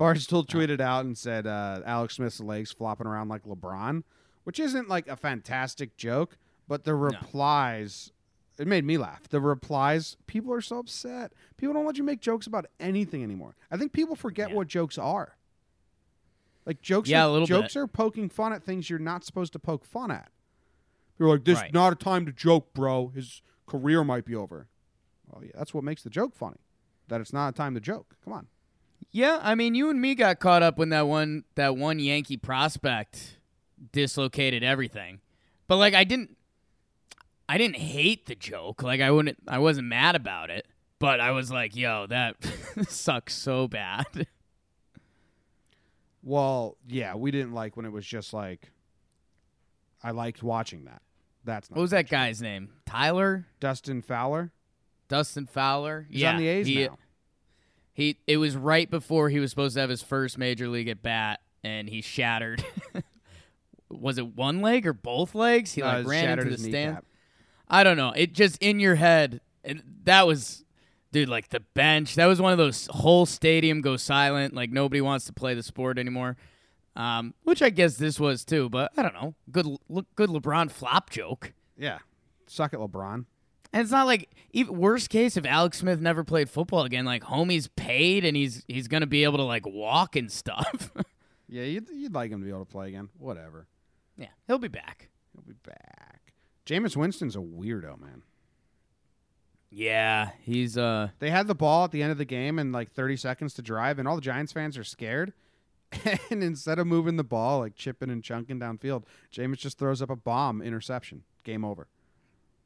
Barstool 0.00 0.46
tweeted 0.46 0.80
out 0.80 1.04
and 1.04 1.16
said 1.16 1.46
uh, 1.46 1.80
Alex 1.86 2.16
Smith's 2.16 2.40
legs 2.40 2.72
flopping 2.72 3.06
around 3.06 3.28
like 3.28 3.44
LeBron, 3.44 4.02
which 4.44 4.58
isn't 4.58 4.88
like 4.88 5.06
a 5.08 5.16
fantastic 5.16 5.96
joke, 5.96 6.36
but 6.66 6.84
the 6.84 6.94
replies. 6.94 8.12
It 8.58 8.66
made 8.66 8.84
me 8.84 8.98
laugh. 8.98 9.28
The 9.28 9.40
replies, 9.40 10.16
people 10.26 10.52
are 10.52 10.60
so 10.60 10.78
upset. 10.80 11.32
People 11.56 11.72
don't 11.74 11.86
let 11.86 11.96
you 11.96 12.04
make 12.04 12.20
jokes 12.20 12.46
about 12.46 12.66
anything 12.78 13.22
anymore. 13.22 13.56
I 13.70 13.76
think 13.78 13.92
people 13.92 14.14
forget 14.14 14.50
Yeah. 14.50 14.56
what 14.56 14.68
jokes 14.68 14.98
are. 14.98 15.36
Like 16.66 16.82
jokes, 16.82 17.08
Yeah, 17.08 17.24
are, 17.24 17.28
a 17.28 17.32
little 17.32 17.46
jokes 17.46 17.74
bit. 17.74 17.80
are 17.80 17.86
poking 17.86 18.28
fun 18.28 18.52
at 18.52 18.62
things 18.62 18.90
you're 18.90 18.98
not 18.98 19.24
supposed 19.24 19.52
to 19.54 19.58
poke 19.58 19.84
fun 19.84 20.10
at. 20.10 20.30
They're 21.16 21.26
like, 21.28 21.44
"This 21.44 21.58
is 21.58 21.62
Right. 21.62 21.72
not 21.72 21.92
a 21.92 21.96
time 21.96 22.26
to 22.26 22.32
joke, 22.32 22.72
bro. 22.74 23.08
His 23.08 23.42
career 23.66 24.04
might 24.04 24.24
be 24.24 24.34
over." 24.36 24.68
Well, 25.26 25.42
yeah, 25.44 25.52
that's 25.54 25.72
what 25.72 25.82
makes 25.82 26.02
the 26.02 26.10
joke 26.10 26.34
funny. 26.34 26.60
That 27.08 27.20
it's 27.20 27.32
not 27.32 27.48
a 27.48 27.52
time 27.52 27.74
to 27.74 27.80
joke. 27.80 28.16
Come 28.22 28.32
on. 28.34 28.48
Yeah, 29.10 29.40
I 29.42 29.54
mean, 29.54 29.74
you 29.74 29.90
and 29.90 30.00
me 30.00 30.14
got 30.14 30.38
caught 30.38 30.62
up 30.62 30.78
when 30.78 30.90
that 30.90 31.06
one 31.06 31.44
that 31.54 31.76
one 31.76 31.98
Yankee 31.98 32.36
prospect 32.36 33.38
dislocated 33.90 34.62
everything. 34.62 35.20
But 35.66 35.76
like 35.76 35.94
I 35.94 36.04
didn't 36.04 36.36
I 37.48 37.58
didn't 37.58 37.76
hate 37.76 38.26
the 38.26 38.34
joke. 38.34 38.82
Like 38.82 39.00
I 39.00 39.10
wouldn't 39.10 39.38
I 39.48 39.58
wasn't 39.58 39.88
mad 39.88 40.14
about 40.14 40.50
it, 40.50 40.66
but 40.98 41.20
I 41.20 41.32
was 41.32 41.50
like, 41.50 41.74
"Yo, 41.76 42.06
that 42.08 42.36
sucks 42.88 43.34
so 43.34 43.68
bad." 43.68 44.26
Well, 46.22 46.76
yeah, 46.86 47.16
we 47.16 47.30
didn't 47.32 47.52
like 47.52 47.76
when 47.76 47.84
it 47.84 47.92
was 47.92 48.06
just 48.06 48.32
like. 48.32 48.70
I 50.04 50.10
liked 50.10 50.42
watching 50.42 50.84
that. 50.86 51.02
That's 51.44 51.70
not 51.70 51.76
What 51.76 51.82
was 51.82 51.90
that 51.92 52.08
guy's 52.08 52.42
name? 52.42 52.70
Tyler? 52.86 53.46
Dustin 53.60 54.02
Fowler. 54.02 54.52
Dustin 55.08 55.46
Fowler? 55.46 56.06
He's 56.10 56.22
yeah, 56.22 56.32
on 56.32 56.38
the 56.38 56.48
A's 56.48 56.66
he, 56.66 56.86
now. 56.86 56.98
He 57.92 58.18
it 58.26 58.38
was 58.38 58.56
right 58.56 58.90
before 58.90 59.28
he 59.28 59.38
was 59.38 59.50
supposed 59.50 59.74
to 59.74 59.80
have 59.80 59.90
his 59.90 60.02
first 60.02 60.38
major 60.38 60.68
league 60.68 60.88
at 60.88 61.02
bat 61.02 61.40
and 61.62 61.88
he 61.88 62.00
shattered 62.00 62.64
Was 63.90 64.16
it 64.16 64.34
one 64.34 64.62
leg 64.62 64.86
or 64.86 64.94
both 64.94 65.34
legs? 65.34 65.72
He 65.72 65.82
Uh, 65.82 65.98
like 65.98 66.06
ran 66.06 66.38
into 66.38 66.50
the 66.50 66.56
stand. 66.58 66.72
kneecap. 66.92 67.04
I 67.68 67.84
don't 67.84 67.96
know. 67.98 68.12
It 68.16 68.32
just 68.32 68.56
in 68.62 68.80
your 68.80 68.94
head. 68.94 69.40
And 69.64 69.82
that 70.04 70.26
was, 70.26 70.64
dude, 71.12 71.28
like 71.28 71.50
the 71.50 71.60
bench. 71.60 72.14
That 72.14 72.24
was 72.26 72.40
one 72.40 72.52
of 72.52 72.58
those 72.58 72.86
whole 72.90 73.26
stadium 73.26 73.82
go 73.82 73.96
silent. 73.98 74.54
Like 74.54 74.70
nobody 74.70 75.02
wants 75.02 75.26
to 75.26 75.32
play 75.34 75.52
the 75.54 75.62
sport 75.62 75.98
anymore. 75.98 76.36
Um, 76.96 77.34
which 77.44 77.60
I 77.62 77.68
guess 77.70 77.96
this 77.96 78.18
was 78.18 78.44
too. 78.46 78.68
But 78.70 78.92
I 78.96 79.02
don't 79.02 79.14
know. 79.14 79.34
Good, 79.50 79.66
look, 79.90 80.06
good 80.16 80.30
LeBron 80.30 80.70
flop 80.70 81.10
joke. 81.10 81.52
Yeah, 81.78 81.98
suck 82.46 82.72
it, 82.72 82.78
LeBron. 82.80 83.26
And 83.72 83.82
it's 83.82 83.90
not 83.90 84.06
like 84.06 84.28
even 84.52 84.76
worst 84.76 85.08
case 85.08 85.36
if 85.36 85.46
Alex 85.46 85.78
Smith 85.78 86.00
never 86.00 86.24
played 86.24 86.50
football 86.50 86.82
again. 86.84 87.04
Like 87.04 87.22
homie's 87.22 87.68
paid 87.68 88.24
and 88.24 88.36
he's 88.36 88.64
he's 88.68 88.86
gonna 88.88 89.06
be 89.06 89.24
able 89.24 89.38
to 89.38 89.44
like 89.44 89.66
walk 89.66 90.16
and 90.16 90.30
stuff. 90.30 90.90
Yeah, 91.48 91.64
you'd, 91.64 91.86
you'd 91.90 92.14
like 92.14 92.30
him 92.30 92.40
to 92.40 92.44
be 92.46 92.50
able 92.50 92.64
to 92.64 92.72
play 92.72 92.88
again. 92.88 93.10
Whatever. 93.18 93.66
yeah, 94.16 94.28
he'll 94.46 94.58
be 94.58 94.68
back. 94.68 95.10
He'll 95.34 95.42
be 95.42 95.52
back. 95.62 96.32
Jameis 96.64 96.96
Winston's 96.96 97.36
a 97.36 97.40
weirdo, 97.40 98.00
man. 98.00 98.22
Yeah, 99.70 100.30
he's 100.40 100.78
uh. 100.78 101.08
They 101.18 101.28
had 101.28 101.46
the 101.48 101.54
ball 101.54 101.84
at 101.84 101.90
the 101.90 102.02
end 102.02 102.10
of 102.10 102.16
the 102.16 102.24
game 102.24 102.58
and 102.58 102.72
like 102.72 102.90
30 102.92 103.16
seconds 103.16 103.52
to 103.54 103.62
drive, 103.62 103.98
and 103.98 104.08
all 104.08 104.14
the 104.16 104.22
Giants 104.22 104.52
fans 104.52 104.78
are 104.78 104.84
scared. 104.84 105.34
And 106.30 106.42
instead 106.42 106.78
of 106.78 106.86
moving 106.86 107.16
the 107.16 107.24
ball, 107.24 107.58
like 107.58 107.74
chipping 107.74 108.08
and 108.08 108.24
chunking 108.24 108.58
downfield, 108.58 109.04
Jameis 109.30 109.58
just 109.58 109.78
throws 109.78 110.00
up 110.00 110.08
a 110.08 110.16
bomb 110.16 110.62
interception. 110.62 111.22
Game 111.44 111.66
over. 111.66 111.86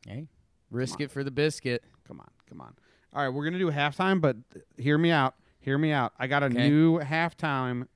Hey, 0.06 0.28
risk 0.76 1.00
it 1.00 1.10
for 1.10 1.24
the 1.24 1.30
biscuit. 1.30 1.82
Come 2.06 2.20
on, 2.20 2.30
come 2.48 2.60
on. 2.60 2.74
All 3.12 3.22
right, 3.22 3.28
we're 3.30 3.44
gonna 3.44 3.58
do 3.58 3.70
halftime, 3.70 4.20
but 4.20 4.36
hear 4.76 4.98
me 4.98 5.10
out. 5.10 5.34
Hear 5.58 5.78
me 5.78 5.90
out. 5.92 6.12
I 6.18 6.26
got 6.26 6.42
a 6.42 6.46
Okay. 6.46 6.68
new 6.68 7.00
halftime. 7.00 7.88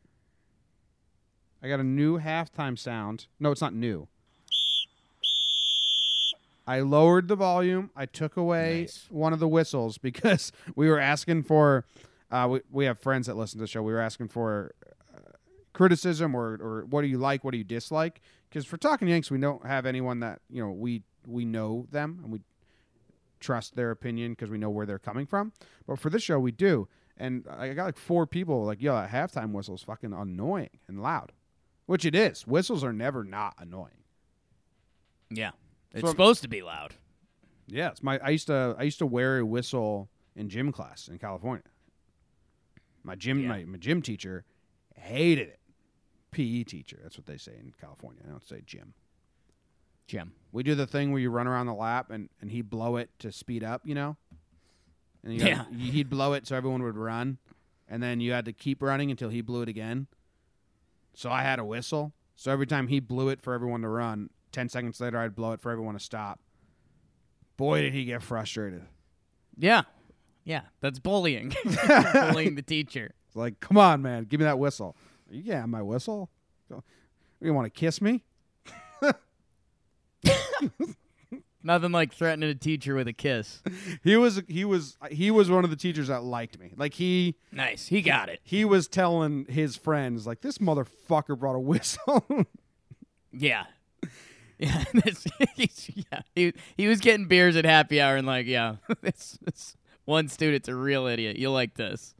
I 1.63 1.69
got 1.69 1.79
a 1.79 1.85
new 1.85 2.19
halftime 2.19 2.79
sound. 2.79 3.27
No, 3.39 3.51
it's 3.53 3.61
not 3.61 3.75
new. 3.75 4.09
I 6.67 6.81
lowered 6.81 7.29
the 7.29 7.37
volume. 7.37 7.91
I 7.97 8.07
took 8.07 8.37
away 8.37 8.81
Nice. 8.83 9.07
one 9.11 9.33
of 9.33 9.41
the 9.41 9.49
whistles 9.49 9.99
because 10.09 10.53
we 10.77 10.89
were 10.89 10.99
asking 10.99 11.43
for. 11.45 11.85
Uh, 12.31 12.47
we 12.49 12.61
we 12.71 12.85
have 12.85 12.99
friends 12.99 13.27
that 13.27 13.37
listen 13.37 13.59
to 13.59 13.63
the 13.65 13.67
show. 13.67 13.83
We 13.83 13.93
were 13.93 14.01
asking 14.01 14.29
for 14.29 14.73
uh, 15.15 15.19
criticism 15.73 16.35
or 16.35 16.55
or 16.61 16.85
what 16.89 17.03
do 17.03 17.09
you 17.09 17.19
like, 17.19 17.43
what 17.43 17.51
do 17.51 17.59
you 17.59 17.65
dislike? 17.65 18.21
Because 18.49 18.65
for 18.67 18.77
talking 18.77 19.09
Yanks, 19.09 19.31
we 19.31 19.39
don't 19.39 19.67
have 19.67 19.85
anyone 19.85 20.21
that 20.21 20.41
you 20.49 20.63
know 20.63 20.71
we 20.71 21.03
we 21.27 21.45
know 21.45 21.87
them 21.91 22.21
and 22.23 22.33
we 22.33 22.41
trust 23.41 23.75
their 23.77 23.91
opinion 23.91 24.33
because 24.33 24.51
we 24.51 24.59
know 24.59 24.71
where 24.71 24.87
they're 24.87 24.99
coming 24.99 25.27
from. 25.27 25.53
But 25.87 25.99
for 25.99 26.11
this 26.11 26.23
show, 26.23 26.39
we 26.39 26.53
do. 26.53 26.89
And 27.17 27.45
I 27.51 27.73
got 27.75 27.85
like 27.85 27.99
four 27.99 28.27
people 28.27 28.65
like, 28.65 28.81
yo, 28.81 28.95
that 28.95 29.11
halftime 29.11 29.53
whistle 29.53 29.75
is 29.75 29.83
fucking 29.83 30.13
annoying 30.13 30.71
and 30.89 31.03
loud, 31.03 31.33
which 31.87 32.05
it 32.07 32.15
is. 32.15 32.47
Whistles 32.47 32.83
are 32.85 32.93
never 32.93 33.25
not 33.25 33.55
annoying. 33.59 34.05
Yeah, 35.31 35.51
it's 35.93 36.03
So- 36.03 36.09
supposed 36.11 36.43
to 36.43 36.49
be 36.49 36.63
loud. 36.63 36.95
Yeah, 37.67 37.91
it's 37.91 38.03
my. 38.03 38.19
I 38.19 38.31
used 38.31 38.49
to. 38.49 38.75
I 38.79 38.83
used 38.83 38.99
to 38.99 39.07
wear 39.07 39.39
a 39.39 39.47
whistle 39.47 40.09
in 40.35 40.49
gym 40.49 40.73
class 40.73 41.07
in 41.09 41.19
California. 41.19 41.63
My 43.05 43.15
gym. 43.15 43.43
Yeah. 43.43 43.49
My, 43.49 43.65
my 43.65 43.79
gym 43.79 44.03
teacher 44.03 44.45
hated 44.97 45.49
it. 45.49 45.61
PE 46.33 46.65
teacher. 46.65 46.99
That's 47.03 47.17
what 47.17 47.27
they 47.27 47.37
say 47.37 47.53
in 47.53 47.73
California. 47.81 48.23
I 48.27 48.31
don't 48.31 48.43
say 48.47 48.63
gym. 48.67 48.95
Jim. 50.11 50.33
We 50.51 50.65
do 50.65 50.75
the 50.75 50.87
thing 50.89 51.13
where 51.13 51.21
you 51.21 51.31
run 51.31 51.47
around 51.47 51.67
the 51.67 51.75
lap 51.75 52.11
and, 52.11 52.29
and 52.41 52.51
he'd 52.51 52.69
blow 52.69 52.97
it 52.97 53.11
to 53.21 53.31
speed 53.31 53.63
up, 53.63 53.83
you 53.85 53.95
know? 53.95 54.17
And 55.23 55.35
you 55.35 55.45
Yeah. 55.47 55.65
he'd 55.71 56.11
blow 56.11 56.33
it 56.33 56.49
so 56.49 56.57
everyone 56.57 56.83
would 56.83 56.97
run. 56.97 57.39
And 57.89 58.03
then 58.03 58.19
you 58.21 58.33
had 58.33 58.45
to 58.47 58.53
keep 58.53 58.83
running 58.83 59.13
until 59.13 59.29
he 59.29 59.41
blew 59.41 59.63
it 59.63 59.69
again. 59.69 60.09
So 61.15 61.31
I 61.31 61.43
had 61.43 61.61
a 61.61 61.65
whistle. 61.65 62.13
So 62.35 62.51
every 62.51 62.67
time 62.67 62.89
he 62.89 62.99
blew 62.99 63.29
it 63.29 63.41
for 63.41 63.55
everyone 63.55 63.83
to 63.83 63.89
run, 63.89 64.31
10 64.51 64.69
seconds 64.69 65.01
later, 65.01 65.19
I'd 65.19 65.37
blow 65.37 65.53
it 65.53 65.61
for 65.61 65.71
everyone 65.71 65.95
to 65.95 66.01
stop. 66.01 66.41
Boy, 67.57 67.83
did 67.83 67.93
he 67.93 68.05
get 68.05 68.21
frustrated. 68.23 68.83
Yeah, 69.57 69.83
yeah, 70.45 70.63
that's 70.81 70.99
bullying. 70.99 71.55
bullying 72.15 72.55
the 72.57 72.63
teacher. 72.63 73.13
It's 73.29 73.37
like, 73.37 73.61
come 73.61 73.77
on, 73.79 74.03
man, 74.03 74.25
give 74.25 74.41
me 74.41 74.45
that 74.45 74.59
whistle. 74.59 74.97
You 75.31 75.43
can't 75.45 75.61
have 75.61 75.69
my 75.69 75.83
whistle. 75.83 76.31
You 77.43 77.55
want 77.55 77.67
to 77.67 77.71
kiss 77.71 78.01
me? 78.01 78.25
Nothing 81.63 81.93
like 81.93 82.15
threatening 82.15 82.49
a 82.49 82.55
teacher 82.55 82.95
with 82.95 83.07
a 83.07 83.13
kiss. 83.13 83.63
He 84.03 84.17
was 84.17 84.41
he 84.49 84.65
was 84.65 84.97
he 85.11 85.31
was 85.31 85.51
one 85.51 85.63
of 85.63 85.69
the 85.71 85.77
teachers 85.77 86.09
that 86.09 86.23
liked 86.23 86.59
me. 86.59 86.73
Like 86.77 86.95
he 86.95 87.37
Nice. 87.53 87.87
He 87.87 88.01
got 88.01 88.29
it. 88.31 88.41
he 88.43 88.65
was 88.65 88.89
telling 88.89 89.45
his 89.47 89.77
friends 89.77 90.27
like 90.27 90.41
this 90.41 90.57
motherfucker 90.59 91.39
brought 91.39 91.57
a 91.57 91.61
whistle. 91.61 92.27
Yeah. 93.33 93.65
Yeah, 94.59 94.85
yeah. 95.57 96.21
He 96.35 96.53
he 96.77 96.87
was 96.87 97.01
getting 97.01 97.27
beers 97.29 97.57
at 97.57 97.65
happy 97.65 97.99
hour 98.01 98.17
and 98.17 98.27
like, 98.27 98.47
yeah, 98.47 98.77
this, 99.01 99.39
this 99.43 99.75
one 100.05 100.29
student's 100.29 100.69
a 100.69 100.75
real 100.75 101.07
idiot. 101.07 101.37
You 101.37 101.51
like 101.51 101.75
this? 101.75 102.15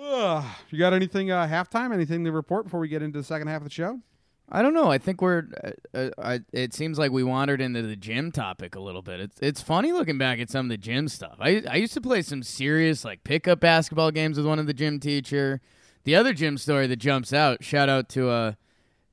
Ugh. 0.00 0.44
you 0.70 0.78
got 0.78 0.94
anything 0.94 1.30
uh, 1.30 1.46
halftime? 1.46 1.92
Anything 1.92 2.24
to 2.24 2.32
report 2.32 2.64
before 2.64 2.80
we 2.80 2.88
get 2.88 3.02
into 3.02 3.18
the 3.18 3.24
second 3.24 3.48
half 3.48 3.58
of 3.58 3.64
the 3.64 3.70
show? 3.70 4.00
I 4.48 4.62
don't 4.62 4.74
know. 4.74 4.90
I 4.90 4.98
think 4.98 5.22
we're. 5.22 5.44
Uh, 5.62 5.98
uh, 5.98 6.10
I, 6.18 6.40
it 6.52 6.74
seems 6.74 6.98
like 6.98 7.10
we 7.10 7.24
wandered 7.24 7.60
into 7.60 7.82
the 7.82 7.96
gym 7.96 8.30
topic 8.30 8.74
a 8.74 8.80
little 8.80 9.02
bit. 9.02 9.20
It's 9.20 9.38
it's 9.40 9.62
funny 9.62 9.92
looking 9.92 10.18
back 10.18 10.38
at 10.38 10.50
some 10.50 10.66
of 10.66 10.70
the 10.70 10.76
gym 10.76 11.08
stuff. 11.08 11.36
I 11.40 11.62
I 11.68 11.76
used 11.76 11.94
to 11.94 12.00
play 12.00 12.22
some 12.22 12.42
serious 12.42 13.04
like 13.04 13.24
pickup 13.24 13.60
basketball 13.60 14.10
games 14.10 14.36
with 14.36 14.46
one 14.46 14.58
of 14.58 14.66
the 14.66 14.74
gym 14.74 15.00
teacher. 15.00 15.60
The 16.04 16.14
other 16.14 16.34
gym 16.34 16.58
story 16.58 16.86
that 16.86 16.96
jumps 16.96 17.32
out. 17.32 17.64
Shout 17.64 17.88
out 17.88 18.10
to 18.10 18.28
uh, 18.28 18.52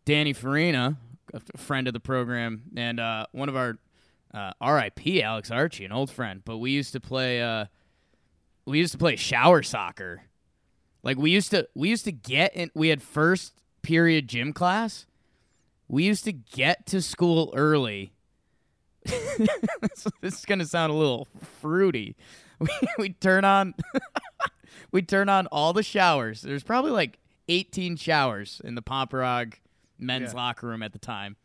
Danny 0.03 0.33
Farina, 0.33 0.97
a 1.33 1.57
friend 1.57 1.87
of 1.87 1.93
the 1.93 2.01
program, 2.01 2.63
and 2.75 2.99
uh, 2.99 3.27
one 3.31 3.47
of 3.47 3.55
our 3.55 3.77
uh, 4.33 4.51
R.I.P. 4.59 5.23
Alex 5.23 5.49
Archie, 5.49 5.85
an 5.85 5.93
old 5.93 6.11
friend. 6.11 6.41
But 6.43 6.57
we 6.57 6.71
used 6.71 6.91
to 6.91 6.99
play. 6.99 7.41
Uh, 7.41 7.65
we 8.65 8.79
used 8.79 8.91
to 8.91 8.97
play 8.97 9.15
shower 9.15 9.63
soccer. 9.63 10.23
Like 11.03 11.17
we 11.17 11.31
used 11.31 11.51
to 11.51 11.69
we 11.73 11.87
used 11.87 12.03
to 12.03 12.11
get 12.11 12.53
in. 12.53 12.69
We 12.75 12.89
had 12.89 13.01
first 13.01 13.53
period 13.81 14.27
gym 14.27 14.51
class 14.51 15.05
we 15.91 16.03
used 16.05 16.23
to 16.23 16.31
get 16.31 16.85
to 16.87 17.01
school 17.01 17.53
early. 17.55 18.13
this 19.05 20.07
is 20.21 20.45
going 20.45 20.59
to 20.59 20.65
sound 20.65 20.91
a 20.91 20.95
little 20.95 21.27
fruity. 21.59 22.15
We 22.61 22.69
we 22.99 23.09
turn 23.09 23.43
on 23.43 23.73
we 24.91 25.01
turn 25.01 25.29
on 25.29 25.47
all 25.47 25.73
the 25.73 25.81
showers. 25.81 26.43
There's 26.43 26.61
probably 26.63 26.91
like 26.91 27.17
18 27.49 27.95
showers 27.95 28.61
in 28.63 28.75
the 28.75 28.83
Pomperaug 28.83 29.55
men's 29.97 30.33
Yeah. 30.33 30.37
locker 30.37 30.67
room 30.67 30.83
at 30.83 30.93
the 30.93 30.99
time. 30.99 31.37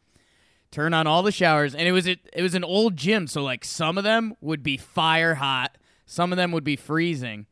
Turn 0.71 0.93
on 0.93 1.07
all 1.07 1.23
the 1.23 1.33
showers 1.33 1.75
and 1.75 1.89
it 1.89 1.93
was 1.93 2.07
it, 2.07 2.19
it 2.35 2.43
was 2.43 2.55
an 2.55 2.65
old 2.65 2.99
gym, 2.99 3.27
so 3.27 3.43
like 3.43 3.65
some 3.65 3.97
of 3.97 4.05
them 4.05 4.37
would 4.43 4.63
be 4.63 4.77
fire 4.77 5.37
hot, 5.37 5.79
some 6.05 6.35
of 6.35 6.37
them 6.37 6.53
would 6.53 6.65
be 6.65 6.77
freezing. 6.77 7.47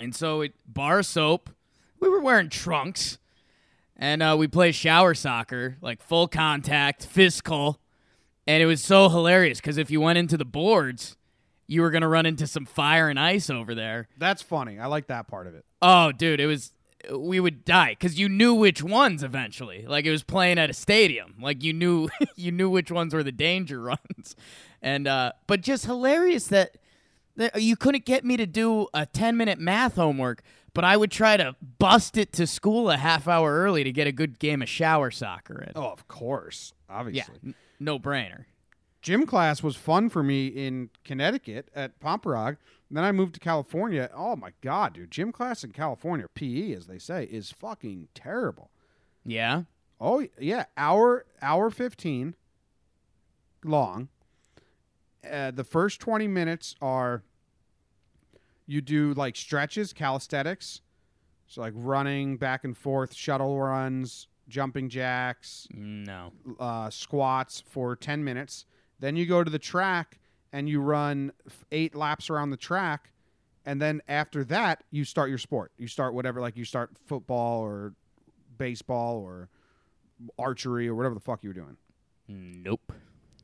And 0.00 0.14
so 0.16 0.40
it 0.40 0.54
bar 0.66 1.02
soap. 1.02 1.50
We 2.00 2.08
were 2.08 2.22
wearing 2.22 2.48
trunks 2.48 3.18
and 3.96 4.22
uh, 4.22 4.36
we 4.38 4.46
play 4.48 4.72
shower 4.72 5.14
soccer, 5.14 5.76
like 5.80 6.02
full 6.02 6.28
contact, 6.28 7.06
physical, 7.06 7.80
and 8.46 8.62
it 8.62 8.66
was 8.66 8.82
so 8.82 9.08
hilarious 9.08 9.60
because 9.60 9.78
if 9.78 9.90
you 9.90 10.00
went 10.00 10.18
into 10.18 10.36
the 10.36 10.44
boards, 10.44 11.16
you 11.66 11.82
were 11.82 11.90
gonna 11.90 12.08
run 12.08 12.26
into 12.26 12.46
some 12.46 12.64
fire 12.64 13.08
and 13.08 13.18
ice 13.18 13.50
over 13.50 13.74
there. 13.74 14.08
That's 14.18 14.42
funny. 14.42 14.78
I 14.78 14.86
like 14.86 15.08
that 15.08 15.26
part 15.26 15.46
of 15.46 15.54
it. 15.54 15.64
Oh, 15.82 16.12
dude, 16.12 16.40
it 16.40 16.46
was 16.46 16.72
we 17.12 17.38
would 17.38 17.64
die 17.64 17.90
because 17.90 18.18
you 18.18 18.28
knew 18.28 18.54
which 18.54 18.82
ones 18.82 19.22
eventually. 19.22 19.86
Like 19.86 20.06
it 20.06 20.10
was 20.10 20.22
playing 20.22 20.58
at 20.58 20.70
a 20.70 20.74
stadium. 20.74 21.34
Like 21.40 21.62
you 21.62 21.72
knew 21.72 22.08
you 22.36 22.52
knew 22.52 22.70
which 22.70 22.90
ones 22.90 23.14
were 23.14 23.22
the 23.22 23.32
danger 23.32 23.80
runs, 23.82 24.36
and 24.82 25.06
uh, 25.08 25.32
but 25.46 25.60
just 25.60 25.86
hilarious 25.86 26.48
that. 26.48 26.76
that 27.36 27.60
You 27.60 27.76
couldn't 27.76 28.04
get 28.06 28.24
me 28.24 28.36
to 28.38 28.46
do 28.46 28.88
a 28.94 29.04
10 29.06 29.36
minute 29.36 29.58
math 29.58 29.96
homework, 29.96 30.42
but 30.76 30.84
I 30.84 30.96
would 30.96 31.10
try 31.10 31.36
to 31.38 31.56
bust 31.78 32.16
it 32.18 32.32
to 32.34 32.46
school 32.46 32.90
a 32.90 32.96
half 32.98 33.26
hour 33.26 33.52
early 33.52 33.82
to 33.82 33.90
get 33.90 34.06
a 34.06 34.12
good 34.12 34.38
game 34.38 34.60
of 34.62 34.68
shower 34.68 35.10
soccer 35.10 35.62
in. 35.62 35.72
Oh, 35.74 35.90
of 35.90 36.06
course, 36.06 36.74
yeah, 36.88 36.94
obviously. 36.96 37.34
n- 37.44 37.54
no 37.80 37.98
brainer. 37.98 38.44
Gym 39.00 39.24
class 39.26 39.62
was 39.62 39.74
fun 39.74 40.10
for 40.10 40.22
me 40.22 40.48
in 40.48 40.90
Connecticut 41.04 41.70
at 41.74 41.98
Pomperaug. 41.98 42.58
Then 42.90 43.04
I 43.04 43.10
moved 43.12 43.34
to 43.34 43.40
California. 43.40 44.10
Oh 44.14 44.36
my 44.36 44.52
god, 44.60 44.92
dude! 44.94 45.10
Gym 45.10 45.32
class 45.32 45.64
in 45.64 45.72
California, 45.72 46.26
PE 46.34 46.72
as 46.72 46.86
they 46.86 46.98
say, 46.98 47.24
is 47.24 47.50
fucking 47.50 48.08
terrible. 48.14 48.70
Yeah. 49.24 49.62
Oh 50.00 50.26
yeah, 50.38 50.66
hour 50.76 51.24
hour 51.40 51.70
fifteen 51.70 52.34
long. 53.64 54.08
Uh, 55.28 55.50
the 55.50 55.64
first 55.64 56.00
twenty 56.00 56.28
minutes 56.28 56.74
are 56.82 57.22
you 58.66 58.80
do 58.80 59.14
like 59.14 59.36
stretches, 59.36 59.92
calisthenics, 59.92 60.80
so 61.46 61.60
like 61.60 61.72
running 61.76 62.36
back 62.36 62.64
and 62.64 62.76
forth, 62.76 63.14
shuttle 63.14 63.58
runs, 63.60 64.28
jumping 64.48 64.88
jacks, 64.88 65.66
No. 65.72 66.32
uh, 66.58 66.90
squats 66.90 67.62
for 67.66 67.94
10 67.96 68.24
minutes. 68.24 68.66
Then 68.98 69.16
you 69.16 69.26
go 69.26 69.44
to 69.44 69.50
the 69.50 69.58
track 69.58 70.18
and 70.52 70.68
you 70.68 70.80
run 70.80 71.32
eight 71.70 71.94
laps 71.94 72.30
around 72.30 72.50
the 72.50 72.56
track. 72.56 73.12
And 73.64 73.80
then 73.82 74.00
after 74.08 74.44
that, 74.44 74.84
you 74.90 75.04
start 75.04 75.28
your 75.28 75.38
sport. 75.38 75.72
You 75.76 75.88
start 75.88 76.14
whatever, 76.14 76.40
like 76.40 76.56
you 76.56 76.64
start 76.64 76.90
football 77.06 77.60
or 77.62 77.94
baseball 78.58 79.18
or 79.18 79.48
archery 80.38 80.88
or 80.88 80.94
whatever 80.94 81.14
the 81.14 81.20
fuck 81.20 81.42
you 81.42 81.50
were 81.50 81.54
doing. 81.54 81.76
Nope. 82.28 82.92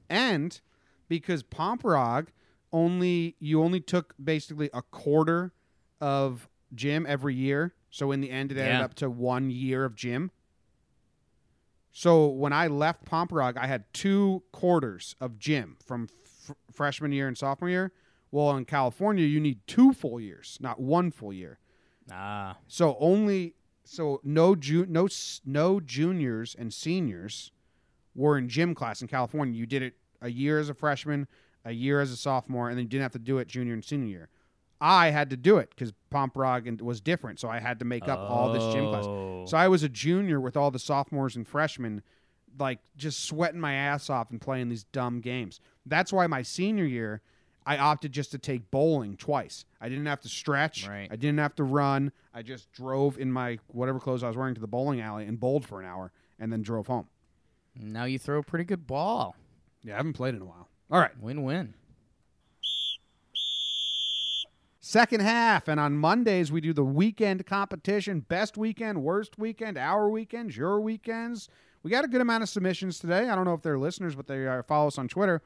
And 0.08 0.60
because 1.08 1.42
Pomperaug 1.42 2.28
only, 2.72 3.36
you 3.38 3.62
only 3.62 3.80
took 3.80 4.14
basically 4.22 4.70
a 4.72 4.82
quarter 4.82 5.52
of 6.00 6.48
gym 6.74 7.04
every 7.06 7.34
year. 7.34 7.74
So 7.90 8.10
in 8.12 8.20
the 8.20 8.30
end, 8.30 8.50
it 8.52 8.58
ended 8.58 8.72
Yeah. 8.78 8.84
up 8.84 8.94
to 8.94 9.10
one 9.10 9.50
year 9.50 9.84
of 9.84 9.94
gym. 9.94 10.30
So 11.92 12.26
when 12.26 12.52
I 12.52 12.68
left 12.68 13.04
Pomperaug, 13.04 13.56
I 13.56 13.66
had 13.66 13.84
two 13.92 14.42
quarters 14.52 15.14
of 15.20 15.38
gym 15.38 15.76
from 15.84 16.08
f- 16.24 16.56
freshman 16.72 17.12
year 17.12 17.28
and 17.28 17.36
sophomore 17.36 17.68
year. 17.68 17.92
Well, 18.30 18.56
in 18.56 18.64
California, 18.64 19.26
you 19.26 19.40
need 19.40 19.60
two 19.66 19.92
full 19.92 20.18
years, 20.18 20.56
not 20.60 20.80
one 20.80 21.10
full 21.10 21.34
year. 21.34 21.58
Ah. 22.10 22.56
So 22.66 22.96
only 22.98 23.54
so 23.84 24.20
no 24.24 24.54
ju- 24.56 24.86
no 24.88 25.06
no 25.44 25.80
juniors 25.80 26.54
and 26.58 26.72
seniors 26.72 27.52
were 28.14 28.38
in 28.38 28.48
gym 28.48 28.74
class 28.74 29.02
in 29.02 29.08
California. 29.08 29.54
You 29.54 29.66
did 29.66 29.82
it 29.82 29.96
a 30.22 30.30
year 30.30 30.58
as 30.58 30.68
a 30.70 30.74
freshman, 30.74 31.28
a 31.64 31.72
year 31.72 32.00
as 32.00 32.10
a 32.10 32.16
sophomore, 32.16 32.68
and 32.68 32.76
then 32.78 32.84
you 32.84 32.88
didn't 32.88 33.02
have 33.02 33.12
to 33.12 33.18
do 33.18 33.38
it 33.38 33.48
junior 33.48 33.74
and 33.74 33.84
senior 33.84 34.08
year. 34.08 34.28
I 34.80 35.10
had 35.10 35.30
to 35.30 35.36
do 35.36 35.58
it 35.58 35.70
because 35.70 35.92
Pomperaug 36.12 36.66
and- 36.66 36.80
was 36.80 37.00
different, 37.00 37.38
so 37.38 37.48
I 37.48 37.60
had 37.60 37.78
to 37.78 37.84
make 37.84 38.08
up 38.08 38.18
all 38.18 38.52
this 38.52 38.64
gym 38.74 38.88
class. 38.88 39.04
Oh. 39.06 39.46
So 39.46 39.56
I 39.56 39.68
was 39.68 39.84
a 39.84 39.88
junior 39.88 40.40
with 40.40 40.56
all 40.56 40.72
the 40.72 40.80
sophomores 40.80 41.36
and 41.36 41.46
freshmen, 41.46 42.02
like 42.58 42.80
just 42.96 43.24
sweating 43.24 43.60
my 43.60 43.74
ass 43.74 44.10
off 44.10 44.30
and 44.32 44.40
playing 44.40 44.70
these 44.70 44.82
dumb 44.84 45.20
games. 45.20 45.60
That's 45.86 46.12
why 46.12 46.26
my 46.26 46.42
senior 46.42 46.84
year, 46.84 47.22
I 47.64 47.78
opted 47.78 48.10
just 48.10 48.32
to 48.32 48.38
take 48.38 48.72
bowling 48.72 49.16
twice. 49.16 49.64
I 49.80 49.88
didn't 49.88 50.06
have 50.06 50.20
to 50.22 50.28
stretch. 50.28 50.88
Right. 50.88 51.08
I 51.10 51.14
didn't 51.14 51.38
have 51.38 51.54
to 51.56 51.64
run. 51.64 52.10
I 52.34 52.42
just 52.42 52.72
drove 52.72 53.18
in 53.18 53.30
my 53.30 53.60
whatever 53.68 54.00
clothes 54.00 54.24
I 54.24 54.28
was 54.28 54.36
wearing 54.36 54.56
to 54.56 54.60
the 54.60 54.66
bowling 54.66 55.00
alley 55.00 55.26
and 55.26 55.38
bowled 55.38 55.64
for 55.64 55.80
an 55.80 55.86
hour 55.86 56.10
and 56.40 56.52
then 56.52 56.62
drove 56.62 56.88
home. 56.88 57.06
Now 57.76 58.04
you 58.04 58.18
throw 58.18 58.40
a 58.40 58.42
pretty 58.42 58.64
good 58.64 58.86
ball. 58.88 59.36
Yeah, 59.84 59.94
I 59.94 59.96
haven't 59.98 60.14
played 60.14 60.34
in 60.34 60.42
a 60.42 60.44
while. 60.44 60.68
All 60.92 61.00
right. 61.00 61.18
Win 61.18 61.42
win. 61.42 61.72
Second 64.78 65.20
half, 65.20 65.68
and 65.68 65.80
on 65.80 65.94
Mondays 65.96 66.52
we 66.52 66.60
do 66.60 66.74
the 66.74 66.84
weekend 66.84 67.46
competition. 67.46 68.20
Best 68.20 68.58
weekend, 68.58 69.02
worst 69.02 69.38
weekend, 69.38 69.78
our 69.78 70.10
weekends, 70.10 70.54
your 70.54 70.82
weekends. 70.82 71.48
We 71.82 71.90
got 71.90 72.04
a 72.04 72.08
good 72.08 72.20
amount 72.20 72.42
of 72.42 72.50
submissions 72.50 72.98
today. 72.98 73.30
I 73.30 73.34
don't 73.34 73.46
know 73.46 73.54
if 73.54 73.62
they're 73.62 73.78
listeners, 73.78 74.14
but 74.14 74.26
they 74.26 74.46
uh, 74.46 74.62
follow 74.64 74.88
us 74.88 74.98
on 74.98 75.08
Twitter. 75.08 75.40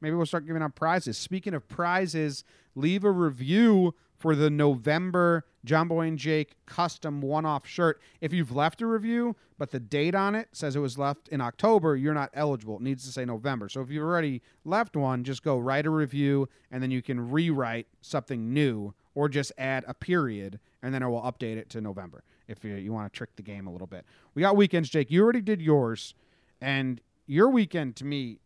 Maybe 0.00 0.14
we'll 0.14 0.26
start 0.26 0.46
giving 0.46 0.62
out 0.62 0.74
prizes. 0.74 1.16
Speaking 1.16 1.54
of 1.54 1.68
prizes, 1.68 2.44
leave 2.74 3.04
a 3.04 3.10
review 3.10 3.94
for 4.16 4.34
the 4.34 4.50
November 4.50 5.44
John 5.64 5.88
Boy 5.88 6.06
and 6.06 6.18
Jake 6.18 6.54
custom 6.64 7.20
one-off 7.20 7.66
shirt. 7.66 8.00
If 8.20 8.32
you've 8.32 8.54
left 8.54 8.80
a 8.80 8.86
review, 8.86 9.36
but 9.58 9.70
the 9.70 9.80
date 9.80 10.14
on 10.14 10.34
it 10.34 10.48
says 10.52 10.76
it 10.76 10.80
was 10.80 10.96
left 10.96 11.28
in 11.28 11.40
October, 11.40 11.96
you're 11.96 12.14
not 12.14 12.30
eligible. 12.32 12.76
It 12.76 12.82
needs 12.82 13.04
to 13.04 13.12
say 13.12 13.24
November. 13.24 13.68
So 13.68 13.80
if 13.80 13.90
you've 13.90 14.04
already 14.04 14.42
left 14.64 14.96
one, 14.96 15.24
just 15.24 15.42
go 15.42 15.58
write 15.58 15.86
a 15.86 15.90
review, 15.90 16.48
and 16.70 16.82
then 16.82 16.90
you 16.90 17.02
can 17.02 17.30
rewrite 17.30 17.88
something 18.00 18.52
new 18.54 18.94
or 19.14 19.28
just 19.28 19.52
add 19.58 19.84
a 19.88 19.94
period, 19.94 20.60
and 20.82 20.94
then 20.94 21.02
I 21.02 21.06
will 21.06 21.22
update 21.22 21.56
it 21.56 21.68
to 21.70 21.80
November 21.80 22.22
if 22.48 22.64
you, 22.64 22.74
you 22.74 22.92
want 22.92 23.12
to 23.12 23.16
trick 23.16 23.34
the 23.36 23.42
game 23.42 23.66
a 23.66 23.72
little 23.72 23.86
bit. 23.86 24.04
We 24.34 24.42
got 24.42 24.56
weekends, 24.56 24.88
Jake. 24.88 25.10
You 25.10 25.22
already 25.24 25.40
did 25.40 25.60
yours, 25.60 26.14
and 26.60 27.00
your 27.26 27.48
weekend 27.50 27.96
to 27.96 28.04
me 28.04 28.38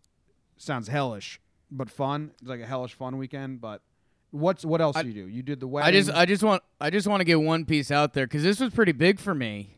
sounds 0.57 0.89
hellish, 0.89 1.41
but 1.71 1.91
fun. 1.91 2.33
It's 2.41 2.49
like 2.49 2.61
a 2.61 2.67
hellish 2.67 2.95
fun 2.95 3.19
weekend. 3.19 3.61
But 3.61 3.83
what's 4.31 4.65
what 4.65 4.81
else 4.81 4.97
I- 4.97 5.03
do 5.03 5.09
you 5.09 5.15
do? 5.15 5.29
You 5.29 5.43
did 5.43 5.61
the 5.61 5.67
wedding. 5.69 5.89
I 5.89 5.93
just 5.93 6.11
I 6.11 6.27
just 6.27 6.43
want 6.43 6.63
I 6.81 6.91
just 6.91 7.07
want 7.07 7.21
to 7.21 7.25
get 7.25 7.41
one 7.41 7.65
piece 7.65 7.91
out 7.91 8.15
there 8.15 8.27
because 8.27 8.43
this 8.43 8.61
was 8.61 8.73
pretty 8.73 8.93
big 8.93 9.19
for 9.19 9.35
me. 9.35 9.77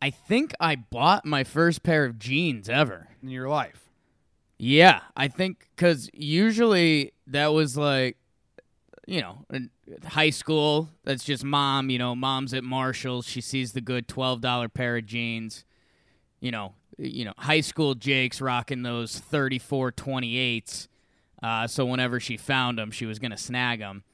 I 0.00 0.10
think 0.10 0.52
I 0.60 0.76
bought 0.76 1.24
my 1.24 1.42
first 1.42 1.82
pair 1.82 2.04
of 2.04 2.18
jeans 2.18 2.68
ever. 2.68 3.08
in 3.22 3.30
your 3.30 3.48
life. 3.48 3.90
Yeah, 4.58 5.00
I 5.16 5.28
think 5.28 5.68
because 5.74 6.08
usually 6.14 7.12
that 7.26 7.48
was 7.48 7.76
like, 7.76 8.16
you 9.06 9.20
know, 9.20 9.44
in 9.52 9.70
high 10.04 10.30
school. 10.30 10.88
That's 11.04 11.24
just 11.24 11.44
mom. 11.44 11.90
You 11.90 11.98
know, 11.98 12.14
mom's 12.14 12.54
at 12.54 12.64
Marshalls. 12.64 13.26
She 13.26 13.40
sees 13.40 13.72
the 13.72 13.80
good 13.80 14.06
twelve 14.08 14.40
dollar 14.40 14.68
pair 14.68 14.96
of 14.96 15.06
jeans. 15.06 15.64
You 16.40 16.50
know, 16.50 16.74
you 16.98 17.24
know, 17.24 17.32
high 17.38 17.60
school 17.60 17.94
Jake's 17.94 18.40
rocking 18.40 18.82
those 18.82 19.18
thirty 19.18 19.58
four 19.58 19.90
twenty 19.92 20.36
eights. 20.38 20.88
Uh, 21.42 21.66
so 21.66 21.84
whenever 21.84 22.18
she 22.18 22.36
found 22.36 22.78
them, 22.78 22.90
she 22.90 23.06
was 23.06 23.18
gonna 23.18 23.36
snag 23.36 23.80
them. 23.80 24.04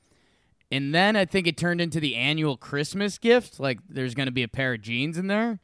And 0.70 0.94
then 0.94 1.16
I 1.16 1.24
think 1.24 1.46
it 1.46 1.56
turned 1.56 1.80
into 1.80 2.00
the 2.00 2.16
annual 2.16 2.56
Christmas 2.56 3.18
gift. 3.18 3.60
Like 3.60 3.78
there's 3.88 4.14
gonna 4.14 4.30
be 4.32 4.42
a 4.42 4.48
pair 4.48 4.74
of 4.74 4.82
jeans 4.82 5.18
in 5.18 5.26
there, 5.26 5.60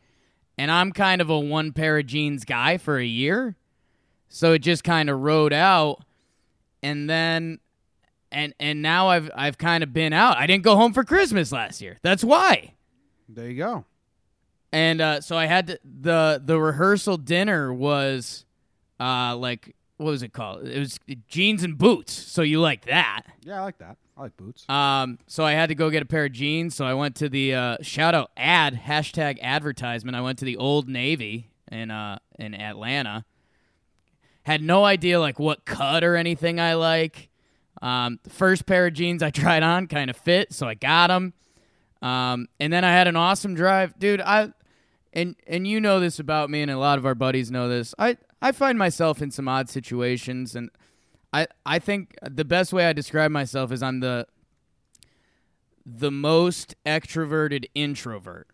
and 0.57 0.71
I'm 0.71 0.93
kind 0.93 1.21
of 1.21 1.31
a 1.31 1.39
one 1.39 1.73
pair 1.73 1.99
of 1.99 2.07
jeans 2.07 2.45
guy 2.45 2.77
for 2.77 2.99
a 2.99 3.05
year, 3.05 3.57
so 4.29 4.53
it 4.53 4.61
just 4.61 4.85
kind 4.85 5.09
of 5.11 5.21
rode 5.21 5.53
out. 5.53 6.03
And 6.83 7.09
then, 7.11 7.59
and 8.31 8.55
and 8.61 8.83
now 8.83 9.09
I've 9.09 9.31
I've 9.35 9.59
kind 9.59 9.83
of 9.83 9.93
been 9.93 10.13
out. 10.13 10.37
I 10.37 10.47
didn't 10.47 10.65
go 10.65 10.77
home 10.77 10.93
for 10.93 11.05
Christmas 11.05 11.51
last 11.53 11.81
year. 11.81 11.99
That's 12.03 12.23
why. 12.23 12.75
There 13.29 13.49
you 13.49 13.57
go. 13.57 13.85
And 14.73 15.01
uh, 15.01 15.21
so 15.21 15.37
I 15.37 15.47
had 15.47 15.69
to, 15.69 15.81
the 15.83 16.43
the 16.45 16.61
rehearsal 16.61 17.17
dinner 17.17 17.73
was 17.73 18.45
uh, 19.01 19.35
like 19.37 19.75
what 19.99 20.07
was 20.07 20.23
it 20.23 20.33
called? 20.33 20.67
It 20.67 20.79
was 20.79 20.99
jeans 21.29 21.63
and 21.63 21.77
boots. 21.77 22.13
So 22.13 22.43
you 22.43 22.61
like 22.61 22.87
that? 22.87 23.25
Yeah, 23.43 23.61
I 23.61 23.65
like 23.65 23.79
that. 23.79 23.97
I 24.17 24.23
like 24.23 24.37
boots. 24.37 24.69
Um, 24.69 25.19
so 25.27 25.45
I 25.45 25.53
had 25.53 25.69
to 25.69 25.75
go 25.75 25.91
get 25.91 26.03
a 26.03 26.07
pair 26.07 26.25
of 26.25 26.33
jeans. 26.33 26.75
So 26.75 26.85
I 26.85 26.95
went 26.95 27.17
to 27.17 27.29
the 27.29 27.55
uh, 27.55 27.77
shout 27.83 28.15
out 28.15 28.31
ad 28.37 28.81
hashtag 28.87 29.41
advertisement. 29.41 30.17
I 30.17 30.21
went 30.21 30.39
to 30.39 30.45
the 30.45 30.57
Old 30.57 30.89
Navy 30.89 31.51
in 31.71 31.91
uh, 31.91 32.19
in 32.39 32.55
Atlanta. 32.55 33.25
Had 34.45 34.63
no 34.63 34.85
idea 34.85 35.21
like 35.21 35.39
what 35.39 35.65
cut 35.65 36.03
or 36.03 36.17
anything 36.17 36.59
I 36.59 36.75
like. 36.75 37.29
Um, 37.83 38.19
the 38.23 38.31
first 38.31 38.67
pair 38.67 38.87
of 38.87 38.95
jeans 38.95 39.23
I 39.23 39.31
tried 39.33 39.63
on 39.63 39.89
kind 39.89 40.11
of 40.11 40.17
fit, 40.17 40.53
so 40.53 40.67
I 40.67 40.75
got 40.75 41.09
them. 41.09 41.35
Um, 42.01 42.49
and 42.61 42.73
then 42.73 42.85
I 42.85 42.93
had 42.93 43.09
an 43.09 43.17
awesome 43.17 43.55
drive, 43.55 43.99
dude. 43.99 44.21
I 44.21 44.53
and 45.13 45.35
and 45.47 45.67
you 45.67 45.81
know 45.81 45.99
this 46.01 46.19
about 46.19 46.51
me, 46.51 46.63
and 46.63 46.71
a 46.71 46.79
lot 46.79 46.99
of 46.99 47.07
our 47.07 47.15
buddies 47.15 47.51
know 47.51 47.69
this. 47.69 47.95
I 47.99 48.17
I 48.41 48.53
find 48.53 48.79
myself 48.79 49.21
in 49.21 49.31
some 49.31 49.49
odd 49.49 49.69
situations, 49.69 50.55
and 50.55 50.71
I 51.33 51.49
I 51.67 51.79
think 51.79 52.15
the 52.23 52.45
best 52.45 52.73
way 52.73 52.87
I 52.87 52.93
describe 52.93 53.31
myself 53.31 53.73
is 53.73 53.83
I'm 53.83 54.01
the 54.01 54.27
the 55.85 56.11
most 56.11 56.75
extroverted 56.85 57.67
introvert. 57.75 58.49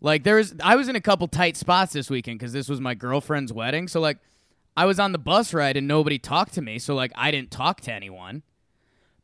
Like 0.00 0.22
there 0.22 0.36
was, 0.36 0.54
I 0.62 0.76
was 0.76 0.88
in 0.88 0.96
a 0.96 1.00
couple 1.00 1.26
tight 1.28 1.56
spots 1.56 1.94
this 1.94 2.10
weekend 2.10 2.38
because 2.38 2.52
this 2.52 2.68
was 2.68 2.78
my 2.78 2.94
girlfriend's 2.94 3.54
wedding. 3.54 3.88
So 3.88 4.00
like, 4.00 4.18
I 4.76 4.84
was 4.84 5.00
on 5.00 5.12
the 5.12 5.18
bus 5.18 5.54
ride 5.54 5.78
and 5.78 5.88
nobody 5.88 6.18
talked 6.18 6.52
to 6.54 6.62
me. 6.62 6.78
So 6.78 6.94
like, 6.94 7.12
I 7.14 7.30
didn't 7.30 7.50
talk 7.50 7.80
to 7.82 7.92
anyone. 7.92 8.42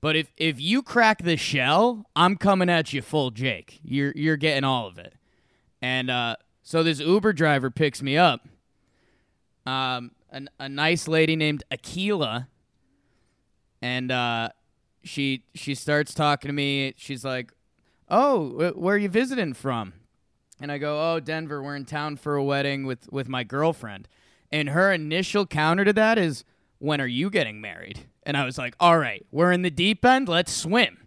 But 0.01 0.17
if 0.17 0.33
if 0.39 0.59
you 0.59 0.83
crack 0.83 1.23
the 1.23 1.37
shell, 1.37 2.07
I'm 2.17 2.37
coming 2.37 2.71
at 2.71 2.95
you 2.95 3.03
full 3.03 3.31
Jake. 3.31 3.81
You're 3.83 4.13
you're 4.17 4.39
getting 4.39 4.65
all 4.65 4.87
of 4.87 4.99
it. 4.99 5.15
And 5.83 6.11
uh, 6.11 6.37
so 6.63 6.83
this 6.83 7.01
Uber 7.01 7.35
driver 7.35 7.71
picks 7.71 8.01
me 8.01 8.17
up. 8.17 8.49
Um, 9.71 10.11
an, 10.31 10.51
a 10.59 10.69
nice 10.69 11.07
lady 11.07 11.37
named 11.37 11.63
Akila, 11.71 12.49
and 13.81 14.11
uh, 14.11 14.49
she 15.05 15.45
she 15.55 15.77
starts 15.77 16.13
talking 16.13 16.49
to 16.49 16.53
me. 16.53 16.95
She's 16.97 17.25
like, 17.25 17.53
"Oh, 18.09 18.49
wh- 18.51 18.77
where 18.77 18.97
are 18.97 18.99
you 18.99 19.09
visiting 19.09 19.55
from?" 19.55 19.93
And 20.61 20.73
I 20.73 20.79
go, 20.79 21.13
"Oh, 21.13 21.21
Denver. 21.21 21.63
We're 21.63 21.77
in 21.77 21.85
town 21.85 22.17
for 22.17 22.35
a 22.35 22.43
wedding 22.43 22.85
with 22.85 23.09
with 23.13 23.29
my 23.29 23.45
girlfriend." 23.45 24.09
And 24.51 24.71
her 24.71 24.93
initial 24.93 25.47
counter 25.47 25.85
to 25.85 25.93
that 25.93 26.19
is, 26.19 26.45
"When 26.79 27.01
are 27.01 27.07
you 27.07 27.31
getting 27.31 27.61
married?" 27.61 28.09
And 28.25 28.37
I 28.37 28.45
was 28.45 28.59
like, 28.59 28.75
"All 28.81 28.99
right, 28.99 29.25
we're 29.31 29.53
in 29.53 29.63
the 29.63 29.71
deep 29.71 30.05
end. 30.05 30.29
Let's 30.29 30.53
swim." 30.53 31.00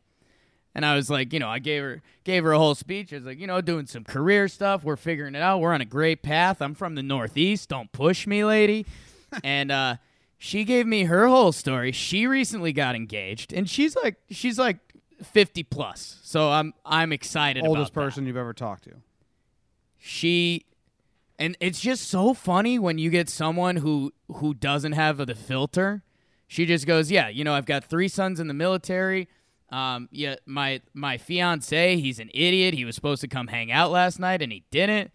And 0.76 0.86
I 0.86 0.95
was 0.95 1.09
like, 1.09 1.34
you 1.34 1.39
know, 1.39 1.49
I 1.49 1.59
gave 1.59 1.84
her 1.84 2.01
gave 2.24 2.43
her 2.43 2.51
a 2.51 2.57
whole 2.57 2.76
speech. 2.76 3.13
I 3.13 3.17
was 3.17 3.26
like, 3.26 3.39
you 3.39 3.45
know, 3.47 3.61
doing 3.61 3.86
some 3.86 4.03
career 4.03 4.47
stuff. 4.47 4.84
We're 4.84 4.95
figuring 4.95 5.36
it 5.36 5.41
out. 5.41 5.59
We're 5.59 5.74
on 5.74 5.82
a 5.82 5.86
great 5.86 6.24
path. 6.24 6.61
I'm 6.61 6.74
from 6.74 6.95
the 6.95 7.03
Northeast. 7.03 7.69
Don't 7.69 7.91
push 7.91 8.26
me, 8.26 8.43
lady. 8.43 8.86
and 9.43 9.71
uh, 9.71 9.95
she 10.38 10.63
gave 10.63 10.88
me 10.88 11.03
her 11.03 11.28
whole 11.28 11.51
story. 11.51 11.91
She 11.91 12.26
recently 12.28 12.74
got 12.74 12.95
engaged, 12.95 13.53
and 13.53 13.69
she's 13.69 13.95
like, 13.95 14.15
she's 14.30 14.57
like 14.57 14.78
50 15.24 15.63
plus. 15.63 16.19
So 16.24 16.49
I'm 16.49 16.74
I'm 16.86 17.11
excited. 17.13 17.63
Oldest 17.65 17.91
about 17.91 18.01
that 18.01 18.05
person 18.05 18.26
you've 18.26 18.38
ever 18.38 18.53
talked 18.53 18.86
to. 18.86 18.93
she 19.97 20.65
and 21.39 21.57
it's 21.59 21.80
just 21.80 22.07
so 22.09 22.34
funny 22.34 22.78
when 22.78 22.97
you 22.97 23.09
get 23.09 23.30
someone 23.30 23.78
who 23.78 24.11
who 24.36 24.53
doesn't 24.53 24.91
have 24.93 25.17
the 25.17 25.36
filter 25.36 26.03
she 26.47 26.65
just 26.65 26.86
goes 26.86 27.09
yeah 27.09 27.28
you 27.28 27.43
know 27.43 27.53
i've 27.53 27.65
got 27.65 27.84
three 27.84 28.07
sons 28.07 28.39
in 28.39 28.47
the 28.47 28.53
military 28.53 29.28
um 29.74 30.07
yeah 30.11 30.36
my 30.45 30.82
my 30.93 31.17
fiance 31.17 31.97
he's 31.97 32.19
an 32.19 32.30
idiot 32.34 32.74
he 32.74 32.86
was 32.86 32.95
supposed 32.95 33.21
to 33.21 33.28
come 33.28 33.47
hang 33.47 33.71
out 33.71 33.91
last 33.91 34.19
night 34.19 34.41
and 34.41 34.51
he 34.51 34.63
didn't 34.71 35.11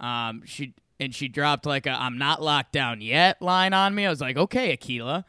um 0.00 0.42
she 0.44 0.74
and 1.00 1.14
she 1.14 1.28
dropped 1.28 1.66
like 1.66 1.86
a 1.86 1.90
i'm 1.90 2.16
not 2.16 2.40
locked 2.40 2.72
down 2.72 3.00
yet 3.00 3.40
line 3.42 3.72
on 3.72 3.94
me 3.94 4.06
i 4.06 4.10
was 4.10 4.20
like 4.20 4.36
okay 4.36 4.76
akila 4.76 5.24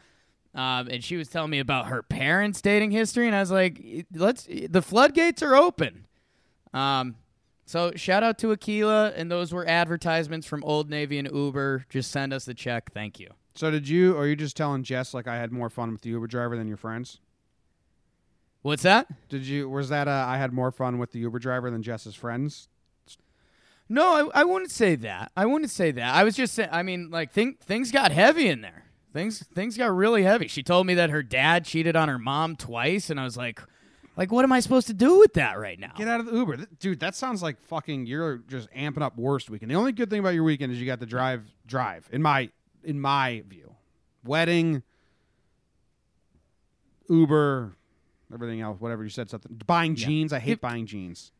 um, 0.55 0.87
and 0.89 1.03
she 1.03 1.15
was 1.15 1.29
telling 1.29 1.51
me 1.51 1.59
about 1.59 1.87
her 1.87 2.01
parents' 2.01 2.61
dating 2.61 2.91
history, 2.91 3.27
and 3.27 3.35
I 3.35 3.39
was 3.39 3.51
like, 3.51 3.81
"Let's." 4.13 4.47
The 4.47 4.81
floodgates 4.81 5.43
are 5.43 5.55
open. 5.55 6.07
Um, 6.73 7.15
so 7.65 7.91
shout 7.95 8.23
out 8.23 8.39
to 8.39 8.51
Aquila, 8.51 9.13
and 9.15 9.29
those 9.31 9.53
were 9.53 9.67
advertisements 9.67 10.47
from 10.47 10.63
Old 10.63 10.89
Navy 10.89 11.19
and 11.19 11.29
Uber. 11.31 11.85
Just 11.87 12.11
send 12.11 12.33
us 12.33 12.45
the 12.45 12.55
check. 12.55 12.91
Thank 12.93 13.19
you. 13.19 13.29
So 13.53 13.69
did 13.69 13.87
you? 13.87 14.15
Or 14.15 14.23
are 14.23 14.27
you 14.27 14.35
just 14.35 14.57
telling 14.57 14.83
Jess 14.83 15.13
like 15.13 15.27
I 15.27 15.35
had 15.35 15.51
more 15.51 15.69
fun 15.69 15.91
with 15.91 16.01
the 16.01 16.09
Uber 16.09 16.27
driver 16.27 16.57
than 16.57 16.67
your 16.67 16.77
friends? 16.77 17.19
What's 18.61 18.83
that? 18.83 19.07
Did 19.29 19.45
you? 19.45 19.69
Was 19.69 19.89
that 19.89 20.07
uh, 20.07 20.25
I 20.27 20.37
had 20.37 20.51
more 20.51 20.71
fun 20.71 20.97
with 20.97 21.11
the 21.11 21.19
Uber 21.19 21.39
driver 21.39 21.71
than 21.71 21.81
Jess's 21.81 22.15
friends? 22.15 22.67
No, 23.87 24.31
I, 24.33 24.41
I 24.41 24.43
wouldn't 24.43 24.71
say 24.71 24.95
that. 24.95 25.31
I 25.35 25.45
wouldn't 25.45 25.71
say 25.71 25.91
that. 25.91 26.13
I 26.13 26.23
was 26.23 26.35
just 26.35 26.53
saying. 26.53 26.69
I 26.71 26.83
mean, 26.83 27.09
like 27.09 27.31
think, 27.31 27.59
things 27.59 27.91
got 27.91 28.11
heavy 28.11 28.47
in 28.47 28.61
there. 28.61 28.85
Things 29.13 29.43
things 29.55 29.75
got 29.77 29.95
really 29.95 30.23
heavy. 30.23 30.47
She 30.47 30.61
told 30.61 30.85
me 30.85 30.93
that 30.95 31.09
her 31.09 31.23
dad 31.23 31.65
cheated 31.65 31.95
on 31.95 32.09
her 32.09 32.19
mom 32.19 32.55
twice, 32.55 33.09
and 33.09 33.19
I 33.19 33.23
was 33.23 33.35
like, 33.35 33.59
like 34.15 34.31
what 34.31 34.43
am 34.43 34.51
I 34.51 34.59
supposed 34.59 34.85
to 34.87 34.93
do 34.93 35.17
with 35.17 35.33
that 35.33 35.57
right 35.57 35.79
now? 35.79 35.93
Get 35.97 36.07
out 36.07 36.19
of 36.19 36.27
the 36.27 36.33
Uber, 36.33 36.57
dude. 36.79 36.99
That 36.99 37.15
sounds 37.15 37.41
like 37.41 37.59
fucking. 37.63 38.05
You're 38.05 38.37
just 38.47 38.69
amping 38.71 39.01
up 39.01 39.17
worst 39.17 39.49
weekend. 39.49 39.71
The 39.71 39.75
only 39.75 39.93
good 39.93 40.11
thing 40.11 40.19
about 40.19 40.35
your 40.35 40.43
weekend 40.43 40.71
is 40.71 40.79
you 40.79 40.85
got 40.85 40.99
to 40.99 41.07
drive. 41.07 41.43
Drive 41.65 42.07
in 42.11 42.21
my 42.21 42.51
in 42.83 42.99
my 42.99 43.43
view, 43.47 43.73
wedding, 44.23 44.83
Uber, 47.09 47.75
everything 48.33 48.61
else. 48.61 48.79
Whatever 48.79 49.03
you 49.03 49.09
said 49.09 49.29
something. 49.29 49.59
Buying 49.65 49.95
jeans. 49.95 50.33
I 50.33 50.39
hate 50.39 50.51
Give- 50.51 50.61
buying 50.61 50.85
jeans. 50.85 51.31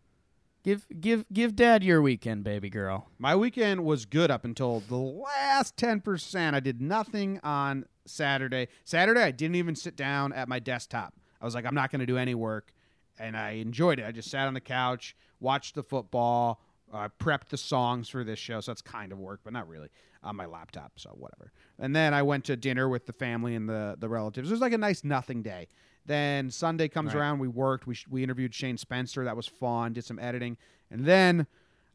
Give 0.62 0.86
give 1.00 1.24
give 1.32 1.56
dad 1.56 1.86
your 1.86 2.02
weekend, 2.02 2.44
baby 2.44 2.70
girl. 2.70 3.08
My 3.18 3.34
weekend 3.34 3.86
was 3.86 4.06
good 4.06 4.30
up 4.30 4.44
until 4.44 4.82
the 4.82 4.98
last 4.98 5.78
10%. 5.78 6.54
I 6.54 6.60
did 6.60 6.82
nothing 6.82 7.40
on 7.44 7.86
Saturday. 8.06 8.68
Saturday, 8.84 9.22
I 9.22 9.32
didn't 9.32 9.56
even 9.56 9.76
sit 9.76 9.96
down 9.96 10.34
at 10.34 10.50
my 10.50 10.60
desktop. 10.60 11.14
I 11.40 11.46
was 11.46 11.56
like, 11.56 11.66
I'm 11.66 11.76
not 11.76 11.92
going 11.92 12.02
to 12.02 12.06
do 12.06 12.18
any 12.18 12.36
work. 12.36 12.74
And 13.18 13.38
I 13.38 13.52
enjoyed 13.52 14.00
it. 14.00 14.06
I 14.06 14.12
just 14.12 14.30
sat 14.30 14.48
on 14.48 14.54
the 14.54 14.60
couch, 14.60 15.16
watched 15.40 15.76
the 15.76 15.84
football, 15.84 16.62
uh, 16.94 17.08
prepped 17.20 17.48
the 17.50 17.58
songs 17.58 18.10
for 18.10 18.26
this 18.26 18.40
show. 18.40 18.60
So 18.60 18.72
that's 18.72 18.82
kind 18.82 19.14
of 19.14 19.18
work, 19.20 19.40
but 19.46 19.54
not 19.54 19.68
really 19.68 19.88
on 20.24 20.36
my 20.36 20.46
laptop. 20.46 20.94
So 20.98 21.12
whatever. 21.12 21.54
And 21.78 21.96
then 21.96 22.14
I 22.14 22.22
went 22.24 22.44
to 22.46 22.58
dinner 22.58 22.90
with 22.90 23.06
the 23.06 23.14
family 23.14 23.56
and 23.56 23.70
the, 23.70 23.96
the 23.98 24.10
relatives. 24.10 24.50
It 24.50 24.54
was 24.54 24.62
like 24.62 24.74
a 24.74 24.78
nice 24.78 25.06
nothing 25.06 25.42
day. 25.42 25.68
Then 26.10 26.50
Sunday 26.50 26.88
comes 26.88 27.14
Right. 27.14 27.20
around. 27.20 27.38
We 27.38 27.48
worked. 27.48 27.86
We, 27.86 27.94
sh- 27.94 28.08
we 28.10 28.24
interviewed 28.24 28.52
Shane 28.56 28.78
Spencer. 28.78 29.24
That 29.26 29.36
was 29.36 29.46
fun. 29.46 29.94
Did 29.94 30.04
some 30.06 30.18
editing. 30.18 30.58
And 30.90 31.06
then 31.06 31.46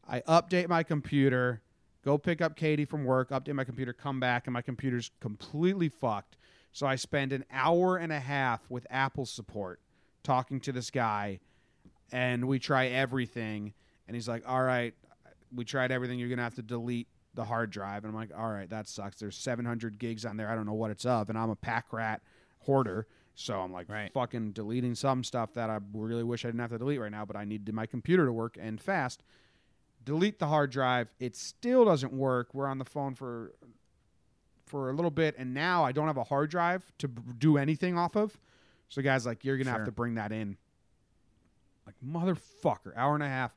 I 0.07 0.21
update 0.21 0.69
my 0.69 0.83
computer, 0.83 1.61
go 2.01 2.17
pick 2.17 2.39
up 2.39 2.55
Katie 2.55 2.85
from 2.85 3.03
work, 3.03 3.29
update 3.31 3.55
my 3.55 3.65
computer, 3.65 3.91
come 3.91 4.21
back, 4.21 4.47
and 4.47 4.53
my 4.53 4.61
computer's 4.61 5.11
completely 5.19 5.89
fucked. 5.89 6.37
So 6.71 6.87
I 6.87 6.95
spend 6.95 7.33
an 7.33 7.43
hour 7.51 7.97
and 7.97 8.13
a 8.13 8.19
half 8.21 8.61
with 8.69 8.87
Apple 8.89 9.25
support 9.25 9.81
talking 10.23 10.61
to 10.61 10.71
this 10.71 10.89
guy, 10.89 11.41
and 12.13 12.47
we 12.47 12.57
try 12.57 12.87
everything. 12.87 13.73
And 14.07 14.15
he's 14.15 14.29
like, 14.29 14.47
All 14.47 14.63
right, 14.63 14.93
we 15.53 15.65
tried 15.65 15.91
everything. 15.91 16.19
You're 16.19 16.29
going 16.29 16.37
to 16.37 16.43
have 16.45 16.55
to 16.55 16.61
delete 16.61 17.09
the 17.33 17.43
hard 17.43 17.69
drive. 17.69 18.05
And 18.05 18.11
I'm 18.11 18.15
like, 18.15 18.31
All 18.33 18.49
right, 18.49 18.69
that 18.69 18.87
sucks. 18.87 19.19
There's 19.19 19.35
700 19.35 19.99
gigs 19.99 20.23
on 20.25 20.37
there. 20.37 20.49
I 20.49 20.55
don't 20.55 20.65
know 20.65 20.71
what 20.73 20.91
it's 20.91 21.05
of. 21.05 21.27
And 21.29 21.37
I'm 21.37 21.49
a 21.49 21.55
pack 21.57 21.91
rat 21.91 22.21
hoarder. 22.59 23.07
So 23.35 23.59
I'm 23.59 23.71
like 23.73 23.89
Right. 23.89 24.11
fucking 24.13 24.51
deleting 24.53 24.95
some 24.95 25.23
stuff 25.23 25.53
that 25.53 25.69
I 25.69 25.79
really 25.93 26.23
wish 26.23 26.45
I 26.45 26.47
didn't 26.47 26.61
have 26.61 26.71
to 26.71 26.77
delete 26.77 26.99
right 27.01 27.11
now, 27.11 27.25
but 27.25 27.35
I 27.35 27.43
need 27.43 27.71
my 27.73 27.85
computer 27.85 28.25
to 28.25 28.31
work 28.31 28.57
and 28.59 28.79
fast. 28.79 29.23
Delete 30.03 30.39
the 30.39 30.47
hard 30.47 30.71
drive. 30.71 31.09
It 31.19 31.35
still 31.35 31.83
doesn't 31.83 32.13
work. 32.13 32.53
We're 32.53 32.67
on 32.67 32.77
the 32.77 32.85
phone 32.85 33.13
for 33.15 33.53
for 34.65 34.89
a 34.89 34.93
little 34.93 35.11
bit, 35.11 35.35
and 35.37 35.53
now 35.53 35.83
I 35.83 35.91
don't 35.91 36.07
have 36.07 36.17
a 36.17 36.23
hard 36.23 36.49
drive 36.49 36.91
to 36.97 37.07
b- 37.07 37.21
do 37.37 37.57
anything 37.57 37.97
off 37.99 38.15
of. 38.15 38.39
So, 38.89 39.01
guys, 39.03 39.23
like, 39.25 39.45
you're 39.45 39.57
gonna 39.57 39.69
have 39.69 39.85
to 39.85 39.91
bring 39.91 40.15
that 40.15 40.31
in. 40.31 40.57
Like, 41.85 41.95
motherfucker, 42.03 42.93
hour 42.95 43.13
and 43.13 43.23
a 43.23 43.27
half. 43.27 43.55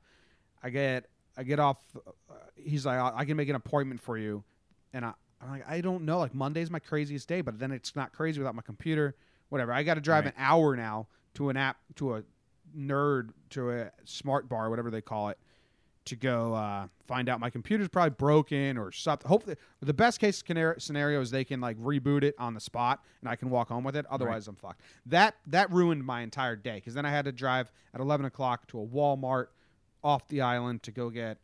I 0.62 0.70
get 0.70 1.06
I 1.36 1.44
get 1.44 1.60
off. 1.60 1.78
Uh, 1.96 2.34
he's 2.56 2.84
like, 2.84 2.98
I 2.98 3.12
I 3.18 3.24
can 3.24 3.36
make 3.36 3.48
an 3.48 3.54
appointment 3.56 4.00
for 4.02 4.18
you, 4.18 4.44
and 4.92 5.04
I, 5.04 5.12
I'm 5.40 5.50
like, 5.50 5.68
I 5.68 5.80
don't 5.80 6.04
know. 6.04 6.18
Like 6.18 6.34
Monday's 6.34 6.70
my 6.70 6.78
craziest 6.80 7.28
day, 7.28 7.40
but 7.42 7.58
then 7.58 7.70
it's 7.72 7.94
not 7.96 8.12
crazy 8.12 8.40
without 8.40 8.54
my 8.54 8.62
computer. 8.62 9.14
Whatever. 9.48 9.72
I 9.72 9.82
got 9.82 9.94
to 9.94 10.00
drive 10.00 10.24
Right. 10.24 10.34
an 10.36 10.40
hour 10.42 10.76
now 10.76 11.08
to 11.34 11.48
an 11.50 11.56
app 11.56 11.78
to 11.96 12.14
a 12.16 12.22
nerd 12.76 13.30
to 13.50 13.70
a 13.70 13.90
smart 14.04 14.48
bar, 14.48 14.68
whatever 14.70 14.90
they 14.90 15.00
call 15.00 15.28
it, 15.30 15.38
to 16.04 16.16
go 16.16 16.54
uh, 16.54 16.86
find 17.06 17.28
out 17.28 17.40
my 17.40 17.50
computer's 17.50 17.88
probably 17.88 18.10
broken 18.10 18.76
or 18.78 18.92
something. 18.92 19.28
Hopefully, 19.28 19.56
the 19.80 19.94
best 19.94 20.20
case 20.20 20.42
scenario 20.78 21.20
is 21.20 21.30
they 21.30 21.44
can 21.44 21.60
like 21.60 21.78
reboot 21.78 22.22
it 22.22 22.34
on 22.38 22.54
the 22.54 22.60
spot 22.60 23.02
and 23.20 23.28
I 23.28 23.36
can 23.36 23.50
walk 23.50 23.68
home 23.68 23.84
with 23.84 23.96
it. 23.96 24.04
Otherwise, 24.10 24.48
I'm 24.48 24.56
fucked. 24.56 24.80
That 25.06 25.34
that 25.46 25.70
ruined 25.72 26.04
my 26.04 26.20
entire 26.22 26.56
day 26.56 26.76
because 26.76 26.94
then 26.94 27.04
I 27.06 27.10
had 27.10 27.24
to 27.26 27.32
drive 27.32 27.70
at 27.94 28.00
11 28.00 28.26
o'clock 28.26 28.66
to 28.68 28.80
a 28.80 28.86
Walmart 28.86 29.46
off 30.04 30.28
the 30.28 30.40
island 30.42 30.82
to 30.84 30.92
go 30.92 31.10
get 31.10 31.38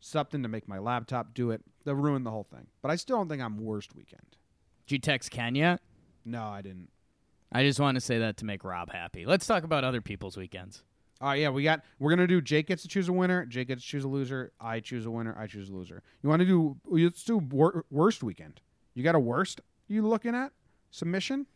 something 0.00 0.42
to 0.42 0.48
make 0.48 0.68
my 0.68 0.78
laptop 0.78 1.34
do 1.34 1.50
it. 1.50 1.62
That 1.84 1.94
ruined 1.94 2.24
the 2.26 2.30
whole 2.30 2.44
thing. 2.44 2.66
But 2.82 2.90
I 2.90 2.96
still 2.96 3.16
don't 3.16 3.28
think 3.28 3.42
I'm 3.42 3.58
worst 3.58 3.94
weekend. 3.94 4.36
Did 4.86 4.94
you 4.94 4.98
text 4.98 5.30
Ken 5.30 5.54
yet? 5.54 5.80
No, 6.24 6.44
I 6.44 6.62
didn't. 6.62 6.88
I 7.54 7.62
just 7.62 7.78
want 7.78 7.94
to 7.94 8.00
say 8.00 8.18
that 8.18 8.36
to 8.38 8.44
make 8.44 8.64
Rob 8.64 8.90
happy. 8.90 9.24
Let's 9.24 9.46
talk 9.46 9.62
about 9.62 9.84
other 9.84 10.00
people's 10.00 10.36
weekends. 10.36 10.82
All 11.20 11.28
right, 11.28 11.40
yeah, 11.40 11.50
we 11.50 11.62
got. 11.62 11.82
We're 12.00 12.10
gonna 12.10 12.26
do. 12.26 12.40
Jake 12.40 12.66
gets 12.66 12.82
to 12.82 12.88
choose 12.88 13.08
a 13.08 13.12
winner. 13.12 13.46
Jake 13.46 13.68
gets 13.68 13.82
to 13.82 13.88
choose 13.88 14.04
a 14.04 14.08
loser. 14.08 14.52
I 14.60 14.80
choose 14.80 15.06
a 15.06 15.10
winner. 15.10 15.34
I 15.38 15.46
choose 15.46 15.70
a 15.70 15.72
loser. 15.72 16.02
You 16.22 16.28
want 16.28 16.40
to 16.40 16.46
do? 16.46 16.76
Let's 16.84 17.22
do 17.22 17.38
wor- 17.38 17.84
worst 17.90 18.22
weekend. 18.22 18.60
You 18.94 19.04
got 19.04 19.14
a 19.14 19.20
worst? 19.20 19.60
You 19.86 20.06
looking 20.06 20.34
at 20.34 20.50
submission? 20.90 21.46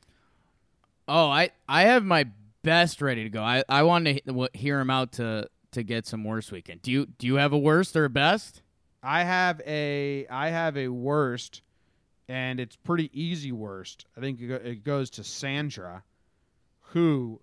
Oh, 1.08 1.28
I 1.28 1.50
I 1.68 1.82
have 1.82 2.04
my 2.04 2.26
best 2.62 3.02
ready 3.02 3.24
to 3.24 3.30
go. 3.30 3.42
I 3.42 3.64
I 3.68 3.82
wanted 3.82 4.22
to 4.26 4.48
hear 4.54 4.78
him 4.78 4.90
out 4.90 5.12
to 5.12 5.48
to 5.72 5.82
get 5.82 6.06
some 6.06 6.22
worst 6.24 6.52
weekend. 6.52 6.82
Do 6.82 6.92
you 6.92 7.06
do 7.06 7.26
you 7.26 7.34
have 7.34 7.52
a 7.52 7.58
worst 7.58 7.96
or 7.96 8.04
a 8.04 8.10
best? 8.10 8.62
I 9.02 9.24
have 9.24 9.60
a. 9.66 10.26
I 10.28 10.48
have 10.48 10.76
a 10.76 10.88
worst, 10.88 11.62
and 12.28 12.60
it's 12.60 12.76
pretty 12.76 13.10
easy 13.18 13.52
worst. 13.52 14.04
I 14.16 14.20
think 14.20 14.40
it, 14.40 14.84
goes 14.84 15.10
to 15.10 15.24
Sandra, 15.24 16.02
who 16.92 17.40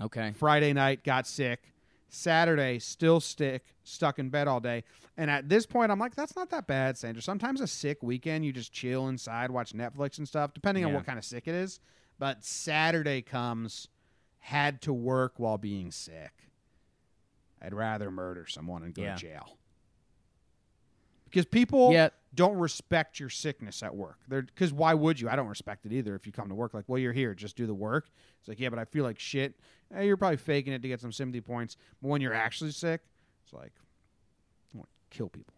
Okay. 0.00 0.32
Friday 0.36 0.72
night 0.72 1.04
got 1.04 1.26
sick. 1.26 1.72
Saturday 2.08 2.78
still 2.78 3.20
sick, 3.20 3.64
stuck 3.84 4.18
in 4.18 4.28
bed 4.28 4.46
all 4.48 4.60
day. 4.60 4.84
And 5.16 5.30
at 5.30 5.48
this 5.48 5.64
point, 5.66 5.90
I'm 5.90 5.98
like, 5.98 6.14
that's 6.14 6.36
not 6.36 6.50
that 6.50 6.66
bad, 6.66 6.96
Sandra. 6.98 7.22
Sometimes 7.22 7.60
a 7.60 7.66
sick 7.66 8.02
weekend, 8.02 8.44
you 8.44 8.52
just 8.52 8.72
chill 8.72 9.08
inside, 9.08 9.50
watch 9.50 9.72
Netflix 9.72 10.18
and 10.18 10.28
stuff, 10.28 10.52
depending 10.54 10.84
on 10.84 10.92
what 10.92 11.06
kind 11.06 11.18
of 11.18 11.24
sick 11.24 11.48
it 11.48 11.54
is. 11.54 11.80
But 12.18 12.44
Saturday 12.44 13.22
comes, 13.22 13.88
had 14.40 14.82
to 14.82 14.92
work 14.92 15.34
while 15.38 15.56
being 15.58 15.90
sick. 15.90 16.32
I'd 17.62 17.72
rather 17.74 18.10
murder 18.10 18.46
someone 18.46 18.82
and 18.82 18.92
go 18.94 19.02
Yeah. 19.02 19.14
to 19.14 19.20
jail. 19.20 19.56
Because 21.32 21.46
people 21.46 21.92
Yeah. 21.92 22.10
don't 22.34 22.56
respect 22.58 23.18
your 23.18 23.30
sickness 23.30 23.82
at 23.82 23.96
work. 23.96 24.18
Because 24.28 24.70
why 24.72 24.92
would 24.92 25.18
you? 25.18 25.30
I 25.30 25.34
don't 25.36 25.48
respect 25.48 25.86
it 25.86 25.92
either. 25.92 26.14
If 26.14 26.26
you 26.26 26.32
come 26.32 26.48
to 26.50 26.54
work, 26.54 26.74
like, 26.74 26.84
well, 26.86 26.98
you're 26.98 27.14
here, 27.14 27.34
just 27.34 27.56
do 27.56 27.66
the 27.66 27.74
work. 27.74 28.10
It's 28.38 28.48
like, 28.48 28.60
yeah, 28.60 28.68
but 28.68 28.78
I 28.78 28.84
feel 28.84 29.02
like 29.02 29.18
shit. 29.18 29.58
Eh, 29.94 30.02
you're 30.02 30.18
probably 30.18 30.36
faking 30.36 30.74
it 30.74 30.82
to 30.82 30.88
get 30.88 31.00
some 31.00 31.10
sympathy 31.10 31.40
points. 31.40 31.76
But 32.02 32.08
when 32.08 32.20
you're 32.20 32.34
actually 32.34 32.72
sick, 32.72 33.00
it's 33.44 33.52
like, 33.54 33.72
I 34.74 34.78
want 34.78 34.88
to 35.10 35.16
kill 35.16 35.30
people. 35.30 35.54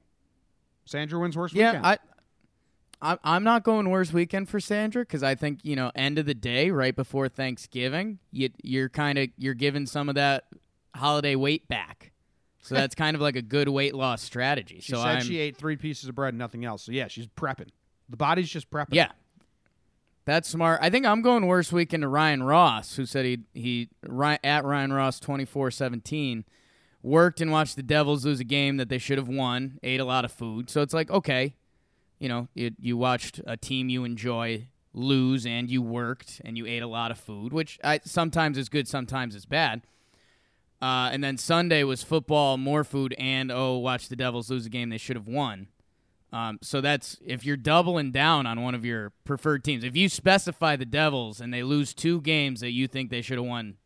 Sandra 0.85 1.19
wins 1.19 1.37
worst 1.37 1.55
Yeah, 1.55 1.71
weekend. 1.73 1.87
I. 1.87 1.99
I'm 3.03 3.19
I'm 3.25 3.45
not 3.45 3.65
going 3.65 3.91
worst 3.91 4.13
weekend 4.15 4.49
for 4.49 4.61
Sandra 4.61 5.03
because 5.03 5.23
I 5.23 5.35
think 5.35 5.61
you 5.63 5.77
know 5.77 5.91
end 5.95 6.19
of 6.19 6.25
the 6.25 6.35
day 6.35 6.71
right 6.71 6.95
before 6.95 7.29
Thanksgiving 7.29 8.19
you 8.31 8.49
you're 8.63 8.89
kind 8.89 9.19
of 9.19 9.29
you're 9.37 9.53
giving 9.53 9.85
some 9.85 10.09
of 10.09 10.15
that 10.15 10.45
holiday 10.95 11.35
weight 11.35 11.69
back, 11.69 12.13
so 12.65 12.75
that's 12.75 12.95
kind 12.97 13.15
of 13.15 13.21
like 13.21 13.37
a 13.37 13.43
good 13.43 13.69
weight 13.69 13.95
loss 13.95 14.23
strategy. 14.23 14.81
she 14.81 14.93
so 14.93 14.99
said 14.99 15.17
I'm, 15.17 15.23
she 15.23 15.39
ate 15.39 15.57
three 15.57 15.77
pieces 15.77 16.09
of 16.09 16.15
bread 16.15 16.31
and 16.31 16.39
nothing 16.39 16.65
else. 16.65 16.83
So 16.83 16.93
yeah, 16.93 17.09
she's 17.09 17.27
prepping. 17.27 17.69
The 18.09 18.17
body's 18.17 18.49
just 18.49 18.71
prepping. 18.71 18.95
Yeah. 18.95 19.13
That's 20.25 20.49
smart. 20.49 20.81
I 20.83 20.89
think 20.89 21.05
I'm 21.05 21.21
going 21.21 21.47
worst 21.47 21.71
weekend 21.73 22.01
to 22.03 22.09
Ryan 22.09 22.43
Ross, 22.43 22.97
who 22.97 23.05
said 23.05 23.27
he 23.27 23.41
he 23.53 23.91
at 24.43 24.65
Ryan 24.65 24.93
Ross 24.93 25.21
twenty 25.21 25.45
four 25.45 25.71
seventeen 25.71 26.45
worked 27.03 27.43
and 27.43 27.53
watched 27.53 27.77
the 27.77 27.83
Devils 27.83 28.25
lose 28.25 28.41
a 28.41 28.45
game 28.45 28.79
that 28.79 28.89
they 28.89 28.97
should 28.97 29.19
have 29.19 29.29
won. 29.29 29.79
Ate 29.83 30.01
a 30.01 30.05
lot 30.05 30.25
of 30.25 30.33
food, 30.33 30.71
so 30.71 30.81
it's 30.81 30.95
like 30.95 31.11
okay, 31.11 31.57
you 32.19 32.31
know, 32.31 32.49
you 32.55 32.71
you 32.81 32.97
watched 32.97 33.43
a 33.47 33.59
team 33.59 33.91
you 33.91 34.05
enjoy 34.05 34.67
lose 34.95 35.45
and 35.45 35.69
you 35.69 35.83
worked 35.83 36.41
and 36.45 36.57
you 36.57 36.67
ate 36.67 36.83
a 36.83 36.87
lot 36.87 37.11
of 37.11 37.19
food, 37.19 37.53
which 37.53 37.79
I, 37.85 38.01
sometimes 38.05 38.57
is 38.57 38.69
good, 38.69 38.89
sometimes 38.89 39.35
is 39.35 39.45
bad. 39.45 39.83
Uh, 40.83 41.09
and 41.13 41.25
then 41.25 41.39
Sunday 41.39 41.83
was 41.85 42.03
football, 42.03 42.57
more 42.59 42.85
food, 42.85 43.15
and 43.19 43.51
oh, 43.51 43.79
watch 43.79 44.09
the 44.09 44.17
Devils 44.17 44.51
lose 44.51 44.67
a 44.67 44.69
game 44.69 44.91
they 44.91 44.99
should 44.99 45.17
have 45.17 45.29
won. 45.29 45.69
Um, 46.33 46.59
so 46.63 46.81
that's 46.81 47.17
if 47.25 47.47
you're 47.47 47.57
doubling 47.57 48.11
down 48.11 48.45
on 48.47 48.61
one 48.63 48.75
of 48.75 48.85
your 48.85 49.13
preferred 49.25 49.63
teams. 49.65 49.85
If 49.85 49.97
you 49.97 50.09
specify 50.09 50.75
the 50.77 50.85
Devils 50.85 51.41
and 51.41 51.55
they 51.55 51.63
lose 51.63 51.95
two 51.95 52.21
games 52.21 52.61
that 52.61 52.73
you 52.73 52.89
think 52.89 53.11
they 53.11 53.23
should 53.23 53.39
have 53.39 53.47
won, 53.47 53.77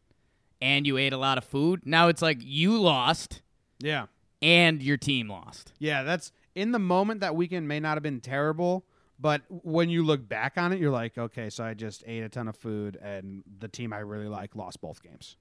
and 0.61 0.87
you 0.87 0.97
ate 0.97 1.13
a 1.13 1.19
lot 1.19 1.39
of 1.39 1.45
food, 1.45 1.83
now 1.85 2.09
it's 2.09 2.23
like 2.23 2.39
you 2.41 2.81
lost 2.81 3.43
Yeah. 3.79 4.07
and 4.43 4.83
your 4.83 4.97
team 4.97 5.29
lost. 5.29 5.73
Yeah, 5.79 6.03
that's 6.03 6.33
in 6.57 6.73
the 6.73 6.79
moment 6.81 7.21
that 7.21 7.37
weekend 7.37 7.69
may 7.69 7.79
not 7.81 7.95
have 7.97 8.03
been 8.03 8.21
terrible, 8.21 8.85
but 9.21 9.43
when 9.49 9.89
you 9.91 10.03
look 10.03 10.27
back 10.29 10.55
on 10.57 10.73
it, 10.73 10.81
you're 10.81 10.91
like, 10.91 11.17
okay, 11.19 11.51
so 11.51 11.63
I 11.65 11.75
just 11.75 12.03
ate 12.07 12.23
a 12.25 12.29
ton 12.29 12.49
of 12.49 12.57
food 12.57 12.97
and 13.01 13.45
the 13.61 13.69
team 13.69 13.93
I 13.93 13.99
really 13.99 14.27
like 14.27 14.57
lost 14.57 14.81
both 14.81 15.01
games. 15.03 15.37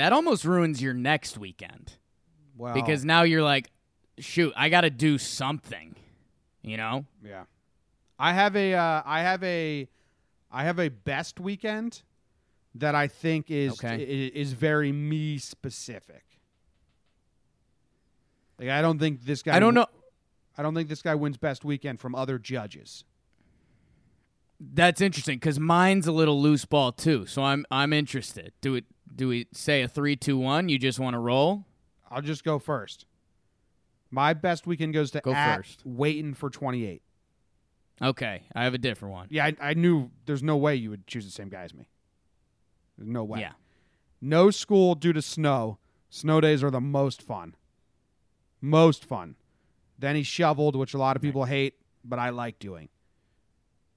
That 0.00 0.14
almost 0.14 0.46
ruins 0.46 0.80
your 0.80 0.94
next 0.94 1.36
weekend 1.36 1.98
Well, 2.56 2.72
because 2.72 3.04
now 3.04 3.20
you're 3.24 3.42
like, 3.42 3.68
shoot, 4.18 4.50
I 4.56 4.70
got 4.70 4.80
to 4.80 4.88
do 4.88 5.18
something. 5.18 5.94
You 6.62 6.78
know? 6.78 7.04
yeah, 7.22 7.44
I 8.18 8.32
have 8.32 8.56
a 8.56 8.72
uh, 8.72 9.02
I 9.04 9.20
have 9.20 9.42
a 9.44 9.86
I 10.50 10.64
have 10.64 10.78
a 10.78 10.88
best 10.88 11.38
weekend 11.38 12.00
that 12.76 12.94
I 12.94 13.08
think 13.08 13.50
is 13.50 13.72
Okay. 13.74 13.96
i- 13.96 14.38
is 14.38 14.54
very 14.54 14.90
me 14.90 15.36
specific. 15.36 16.24
Like 18.58 18.70
I 18.70 18.80
don't 18.80 18.98
think 18.98 19.22
this 19.24 19.42
guy 19.42 19.54
I 19.56 19.60
don't 19.60 19.74
know. 19.74 19.86
I 20.56 20.62
don't 20.62 20.74
think 20.74 20.88
this 20.88 21.02
guy 21.02 21.14
wins 21.14 21.36
best 21.36 21.62
weekend 21.62 22.00
from 22.00 22.14
other 22.14 22.38
judges. 22.38 23.04
That's 24.58 25.02
interesting 25.02 25.36
because 25.36 25.60
mine's 25.60 26.06
a 26.06 26.12
little 26.12 26.40
loose 26.40 26.64
ball 26.64 26.90
too. 26.92 27.26
So 27.26 27.42
I'm 27.42 27.66
I'm 27.70 27.92
interested. 27.92 28.52
Do 28.62 28.76
it? 28.76 28.84
Do 29.14 29.28
we 29.28 29.46
say 29.52 29.82
a 29.82 29.88
three, 29.88 30.16
two, 30.16 30.38
one? 30.38 30.68
You 30.68 30.78
just 30.78 30.98
want 30.98 31.14
to 31.14 31.18
roll? 31.18 31.64
I'll 32.10 32.22
just 32.22 32.44
go 32.44 32.58
first. 32.58 33.06
My 34.10 34.34
best 34.34 34.66
weekend 34.66 34.92
goes 34.94 35.10
to 35.12 35.20
Go 35.20 35.32
at 35.32 35.56
first. 35.56 35.82
waiting 35.84 36.34
for 36.34 36.50
28. 36.50 37.02
Okay, 38.02 38.42
I 38.54 38.64
have 38.64 38.74
a 38.74 38.78
different 38.78 39.12
one. 39.12 39.26
Yeah, 39.30 39.46
I, 39.46 39.56
I 39.60 39.74
knew 39.74 40.10
there's 40.26 40.42
no 40.42 40.56
way 40.56 40.74
you 40.74 40.90
would 40.90 41.06
choose 41.06 41.24
the 41.26 41.30
same 41.30 41.48
guy 41.48 41.62
as 41.62 41.74
me. 41.74 41.88
There's 42.96 43.08
no 43.08 43.24
way. 43.24 43.40
Yeah. 43.40 43.52
No 44.20 44.50
school 44.50 44.94
due 44.94 45.12
to 45.12 45.22
snow. 45.22 45.78
Snow 46.08 46.40
days 46.40 46.64
are 46.64 46.70
the 46.70 46.80
most 46.80 47.22
fun. 47.22 47.54
Most 48.60 49.04
fun. 49.04 49.36
Then 49.98 50.16
he 50.16 50.22
shoveled, 50.22 50.76
which 50.76 50.94
a 50.94 50.98
lot 50.98 51.14
of 51.14 51.22
people 51.22 51.44
hate, 51.44 51.74
but 52.04 52.18
I 52.18 52.30
like 52.30 52.58
doing. 52.58 52.88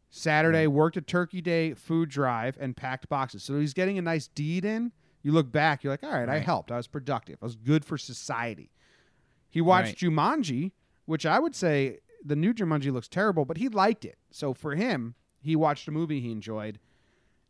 Saturday, 0.09 0.67
worked 0.67 0.95
a 0.97 1.01
turkey 1.01 1.41
day 1.41 1.73
food 1.73 2.09
drive 2.09 2.55
and 2.59 2.77
packed 2.77 3.09
boxes. 3.09 3.41
So 3.43 3.59
he's 3.59 3.73
getting 3.73 3.97
a 3.97 4.01
nice 4.01 4.27
deed 4.27 4.63
in. 4.63 4.91
You 5.23 5.31
look 5.31 5.51
back, 5.51 5.83
you're 5.83 5.93
like, 5.93 6.03
all 6.03 6.11
right, 6.11 6.29
I 6.29 6.39
helped. 6.39 6.71
I 6.71 6.77
was 6.77 6.87
productive. 6.87 7.37
I 7.41 7.45
was 7.45 7.55
good 7.55 7.85
for 7.85 7.97
society. 7.97 8.69
He 9.49 9.61
watched 9.61 9.99
Jumanji, 9.99 10.71
which 11.05 11.25
I 11.25 11.39
would 11.39 11.55
say 11.55 11.99
the 12.23 12.35
new 12.35 12.53
Jumanji 12.53 12.91
looks 12.91 13.07
terrible, 13.07 13.45
but 13.45 13.57
he 13.57 13.69
liked 13.69 14.03
it. 14.05 14.17
So 14.31 14.53
for 14.53 14.75
him, 14.75 15.15
he 15.39 15.55
watched 15.55 15.87
a 15.87 15.91
movie 15.91 16.19
he 16.19 16.31
enjoyed. 16.31 16.79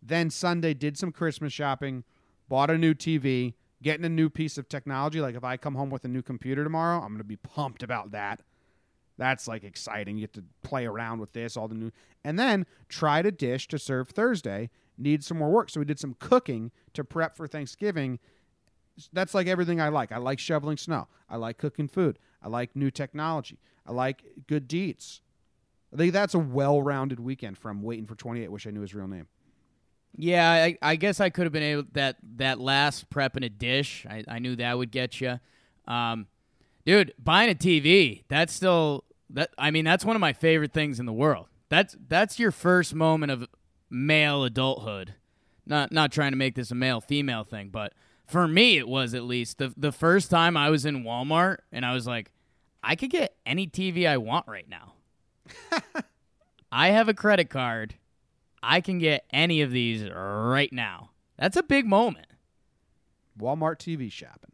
Then 0.01 0.29
Sunday 0.29 0.73
did 0.73 0.97
some 0.97 1.11
Christmas 1.11 1.53
shopping, 1.53 2.03
bought 2.47 2.69
a 2.69 2.77
new 2.77 2.93
TV, 2.93 3.53
getting 3.81 4.05
a 4.05 4.09
new 4.09 4.29
piece 4.29 4.57
of 4.57 4.69
technology. 4.69 5.21
Like 5.21 5.35
if 5.35 5.43
I 5.43 5.57
come 5.57 5.75
home 5.75 5.89
with 5.89 6.05
a 6.05 6.09
new 6.09 6.21
computer 6.21 6.63
tomorrow, 6.63 6.97
I'm 6.97 7.09
going 7.09 7.17
to 7.19 7.23
be 7.23 7.37
pumped 7.37 7.83
about 7.83 8.11
that. 8.11 8.41
That's 9.17 9.47
like 9.47 9.63
exciting. 9.63 10.17
You 10.17 10.27
get 10.27 10.33
to 10.33 10.43
play 10.63 10.85
around 10.85 11.19
with 11.19 11.33
this, 11.33 11.55
all 11.55 11.67
the 11.67 11.75
new, 11.75 11.91
and 12.23 12.37
then 12.37 12.65
tried 12.89 13.25
a 13.25 13.31
dish 13.31 13.67
to 13.69 13.79
serve 13.79 14.09
Thursday. 14.09 14.69
Need 14.97 15.23
some 15.23 15.37
more 15.37 15.49
work, 15.49 15.69
so 15.69 15.79
we 15.79 15.85
did 15.85 15.99
some 15.99 16.15
cooking 16.19 16.71
to 16.93 17.03
prep 17.03 17.35
for 17.35 17.47
Thanksgiving. 17.47 18.19
That's 19.11 19.33
like 19.33 19.47
everything 19.47 19.81
I 19.81 19.89
like. 19.89 20.11
I 20.11 20.17
like 20.17 20.39
shoveling 20.39 20.77
snow. 20.77 21.07
I 21.29 21.37
like 21.37 21.57
cooking 21.57 21.87
food. 21.87 22.19
I 22.41 22.47
like 22.47 22.75
new 22.75 22.91
technology. 22.91 23.59
I 23.87 23.91
like 23.91 24.23
good 24.47 24.67
deeds. 24.67 25.21
I 25.93 25.97
think 25.97 26.13
that's 26.13 26.33
a 26.33 26.39
well-rounded 26.39 27.19
weekend 27.19 27.57
from 27.57 27.81
waiting 27.81 28.05
for 28.05 28.15
28. 28.15 28.51
Wish 28.51 28.67
I 28.67 28.71
knew 28.71 28.81
his 28.81 28.93
real 28.93 29.07
name. 29.07 29.27
Yeah, 30.15 30.51
I, 30.51 30.77
I 30.81 30.95
guess 30.95 31.19
I 31.19 31.29
could 31.29 31.45
have 31.45 31.53
been 31.53 31.63
able 31.63 31.83
that 31.93 32.17
that 32.35 32.59
last 32.59 33.09
prep 33.09 33.35
in 33.35 33.43
a 33.43 33.49
dish. 33.49 34.05
I, 34.07 34.23
I 34.27 34.39
knew 34.39 34.55
that 34.57 34.77
would 34.77 34.91
get 34.91 35.19
you, 35.19 35.39
um, 35.87 36.27
dude. 36.85 37.13
Buying 37.17 37.49
a 37.49 37.55
TV. 37.55 38.23
That's 38.27 38.53
still 38.53 39.05
that. 39.31 39.49
I 39.57 39.71
mean, 39.71 39.85
that's 39.85 40.05
one 40.05 40.15
of 40.15 40.19
my 40.19 40.33
favorite 40.33 40.71
things 40.71 40.99
in 40.99 41.07
the 41.07 41.13
world. 41.13 41.47
That's 41.69 41.95
that's 42.07 42.37
your 42.37 42.51
first 42.51 42.93
moment 42.93 43.31
of 43.31 43.47
male 43.89 44.43
adulthood. 44.43 45.15
Not 45.65 45.91
not 45.91 46.11
trying 46.11 46.31
to 46.31 46.37
make 46.37 46.55
this 46.55 46.71
a 46.71 46.75
male 46.75 47.01
female 47.01 47.43
thing, 47.43 47.69
but 47.69 47.93
for 48.25 48.47
me 48.47 48.77
it 48.77 48.87
was 48.87 49.13
at 49.13 49.23
least 49.23 49.57
the 49.57 49.73
the 49.77 49.91
first 49.91 50.29
time 50.29 50.57
I 50.57 50.69
was 50.69 50.85
in 50.85 51.03
Walmart 51.03 51.57
and 51.71 51.85
I 51.85 51.93
was 51.93 52.05
like, 52.05 52.31
I 52.83 52.95
could 52.95 53.09
get 53.09 53.35
any 53.45 53.67
TV 53.67 54.07
I 54.07 54.17
want 54.17 54.47
right 54.47 54.67
now. 54.67 54.93
I 56.71 56.89
have 56.89 57.07
a 57.07 57.13
credit 57.13 57.49
card. 57.49 57.95
I 58.61 58.81
can 58.81 58.97
get 58.97 59.25
any 59.31 59.61
of 59.61 59.71
these 59.71 60.09
right 60.09 60.71
now. 60.71 61.11
That's 61.37 61.57
a 61.57 61.63
big 61.63 61.85
moment. 61.85 62.27
Walmart 63.39 63.77
TV 63.77 64.11
shopping. 64.11 64.51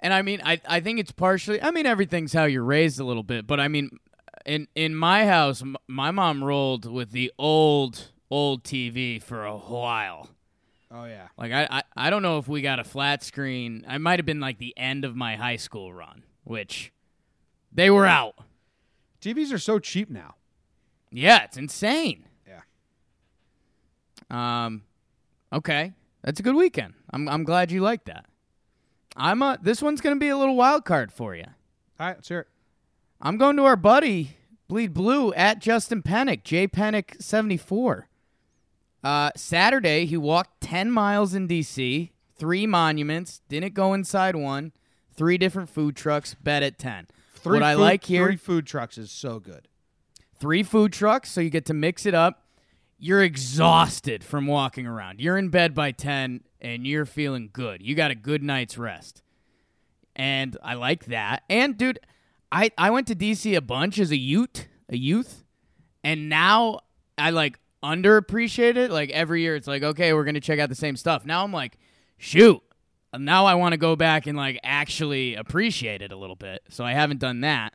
And 0.00 0.12
I 0.12 0.22
mean, 0.22 0.40
I 0.44 0.60
I 0.68 0.80
think 0.80 0.98
it's 0.98 1.12
partially. 1.12 1.62
I 1.62 1.70
mean, 1.70 1.86
everything's 1.86 2.32
how 2.32 2.44
you're 2.44 2.64
raised 2.64 2.98
a 2.98 3.04
little 3.04 3.22
bit, 3.22 3.46
but 3.46 3.60
I 3.60 3.68
mean, 3.68 3.98
in 4.46 4.68
in 4.74 4.94
my 4.94 5.26
house, 5.26 5.62
m- 5.62 5.76
my 5.88 6.10
mom 6.10 6.42
rolled 6.42 6.90
with 6.90 7.10
the 7.12 7.32
old 7.38 8.12
old 8.30 8.64
TV 8.64 9.22
for 9.22 9.44
a 9.44 9.56
while. 9.56 10.30
Oh 10.90 11.04
yeah. 11.04 11.28
Like 11.38 11.52
I, 11.52 11.66
I 11.70 11.82
I 11.96 12.10
don't 12.10 12.22
know 12.22 12.38
if 12.38 12.48
we 12.48 12.62
got 12.62 12.78
a 12.78 12.84
flat 12.84 13.22
screen. 13.22 13.84
I 13.88 13.98
might 13.98 14.18
have 14.18 14.26
been 14.26 14.40
like 14.40 14.58
the 14.58 14.76
end 14.76 15.04
of 15.04 15.16
my 15.16 15.36
high 15.36 15.56
school 15.56 15.92
run, 15.92 16.22
which 16.44 16.92
they 17.72 17.90
were 17.90 18.06
out. 18.06 18.34
TVs 19.20 19.52
are 19.52 19.58
so 19.58 19.78
cheap 19.78 20.10
now. 20.10 20.34
Yeah, 21.10 21.44
it's 21.44 21.56
insane. 21.56 22.26
Yeah. 22.46 22.60
Um, 24.30 24.82
okay, 25.52 25.92
that's 26.22 26.40
a 26.40 26.42
good 26.42 26.56
weekend. 26.56 26.94
I'm 27.10 27.28
I'm 27.28 27.44
glad 27.44 27.70
you 27.70 27.80
like 27.80 28.04
that. 28.04 28.26
I'm 29.16 29.42
a 29.42 29.58
this 29.62 29.80
one's 29.82 30.00
gonna 30.00 30.16
be 30.16 30.28
a 30.28 30.36
little 30.36 30.56
wild 30.56 30.84
card 30.84 31.12
for 31.12 31.34
you. 31.34 31.44
All 32.00 32.06
right, 32.06 32.16
let's 32.16 32.28
hear 32.28 32.40
it. 32.40 32.48
I'm 33.24 33.36
going 33.36 33.56
to 33.56 33.64
our 33.64 33.76
buddy 33.76 34.36
Bleed 34.66 34.92
Blue 34.92 35.32
at 35.34 35.60
Justin 35.60 36.02
Pennick, 36.02 36.42
J 36.42 36.66
Pennick 36.66 37.22
seventy 37.22 37.56
four. 37.56 38.08
Uh, 39.04 39.30
Saturday 39.36 40.06
he 40.06 40.16
walked 40.16 40.60
ten 40.60 40.90
miles 40.90 41.32
in 41.32 41.46
DC, 41.46 42.10
three 42.36 42.66
monuments, 42.66 43.40
didn't 43.48 43.74
go 43.74 43.94
inside 43.94 44.34
one, 44.34 44.72
three 45.14 45.38
different 45.38 45.70
food 45.70 45.94
trucks, 45.94 46.34
bet 46.34 46.64
at 46.64 46.78
ten. 46.78 47.06
Three 47.34 47.58
what 47.58 47.62
I 47.62 47.74
like 47.74 48.04
here, 48.04 48.26
three 48.26 48.36
food 48.36 48.66
trucks 48.66 48.98
is 48.98 49.10
so 49.12 49.38
good. 49.38 49.68
three 50.40 50.64
food 50.64 50.92
trucks, 50.92 51.30
so 51.30 51.40
you 51.40 51.50
get 51.50 51.66
to 51.66 51.74
mix 51.74 52.06
it 52.06 52.14
up. 52.14 52.44
You're 52.98 53.22
exhausted 53.22 54.22
from 54.24 54.46
walking 54.46 54.86
around. 54.86 55.20
You're 55.20 55.36
in 55.36 55.48
bed 55.48 55.74
by 55.74 55.90
10 55.90 56.42
and 56.60 56.86
you're 56.86 57.04
feeling 57.04 57.50
good. 57.52 57.82
You 57.82 57.96
got 57.96 58.12
a 58.12 58.14
good 58.14 58.44
night's 58.44 58.78
rest. 58.78 59.22
And 60.14 60.56
I 60.62 60.74
like 60.74 61.06
that. 61.06 61.42
And 61.50 61.76
dude, 61.76 61.98
I 62.52 62.70
I 62.78 62.90
went 62.90 63.08
to 63.08 63.16
DC 63.16 63.56
a 63.56 63.60
bunch 63.60 63.98
as 63.98 64.12
a 64.12 64.16
youth, 64.16 64.68
a 64.88 64.96
youth, 64.96 65.42
and 66.04 66.28
now 66.28 66.80
I 67.16 67.30
like 67.30 67.58
underappreciate 67.82 68.76
it. 68.76 68.90
Like 68.90 69.10
every 69.10 69.42
year 69.42 69.56
it's 69.56 69.66
like, 69.66 69.82
okay, 69.82 70.12
we're 70.12 70.24
to 70.34 70.40
check 70.40 70.58
out 70.60 70.68
the 70.68 70.74
same 70.74 70.96
stuff. 70.96 71.24
Now 71.24 71.42
I'm 71.42 71.52
like, 71.52 71.78
shoot. 72.18 72.62
Now 73.18 73.46
I 73.46 73.54
want 73.56 73.72
to 73.72 73.78
go 73.78 73.96
back 73.96 74.26
and 74.26 74.36
like 74.36 74.60
actually 74.62 75.34
appreciate 75.34 76.02
it 76.02 76.12
a 76.12 76.16
little 76.16 76.36
bit. 76.36 76.62
So 76.68 76.84
I 76.84 76.92
haven't 76.92 77.18
done 77.20 77.40
that. 77.40 77.74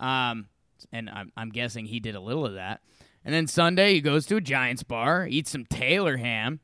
Um, 0.00 0.46
and 0.92 1.10
I'm, 1.10 1.32
I'm 1.36 1.50
guessing 1.50 1.86
he 1.86 2.00
did 2.00 2.14
a 2.14 2.20
little 2.20 2.46
of 2.46 2.54
that. 2.54 2.80
And 3.24 3.34
then 3.34 3.46
Sunday, 3.46 3.94
he 3.94 4.00
goes 4.00 4.24
to 4.26 4.36
a 4.36 4.40
Giants 4.40 4.82
bar, 4.82 5.26
eats 5.28 5.50
some 5.50 5.64
Taylor 5.66 6.16
ham. 6.16 6.60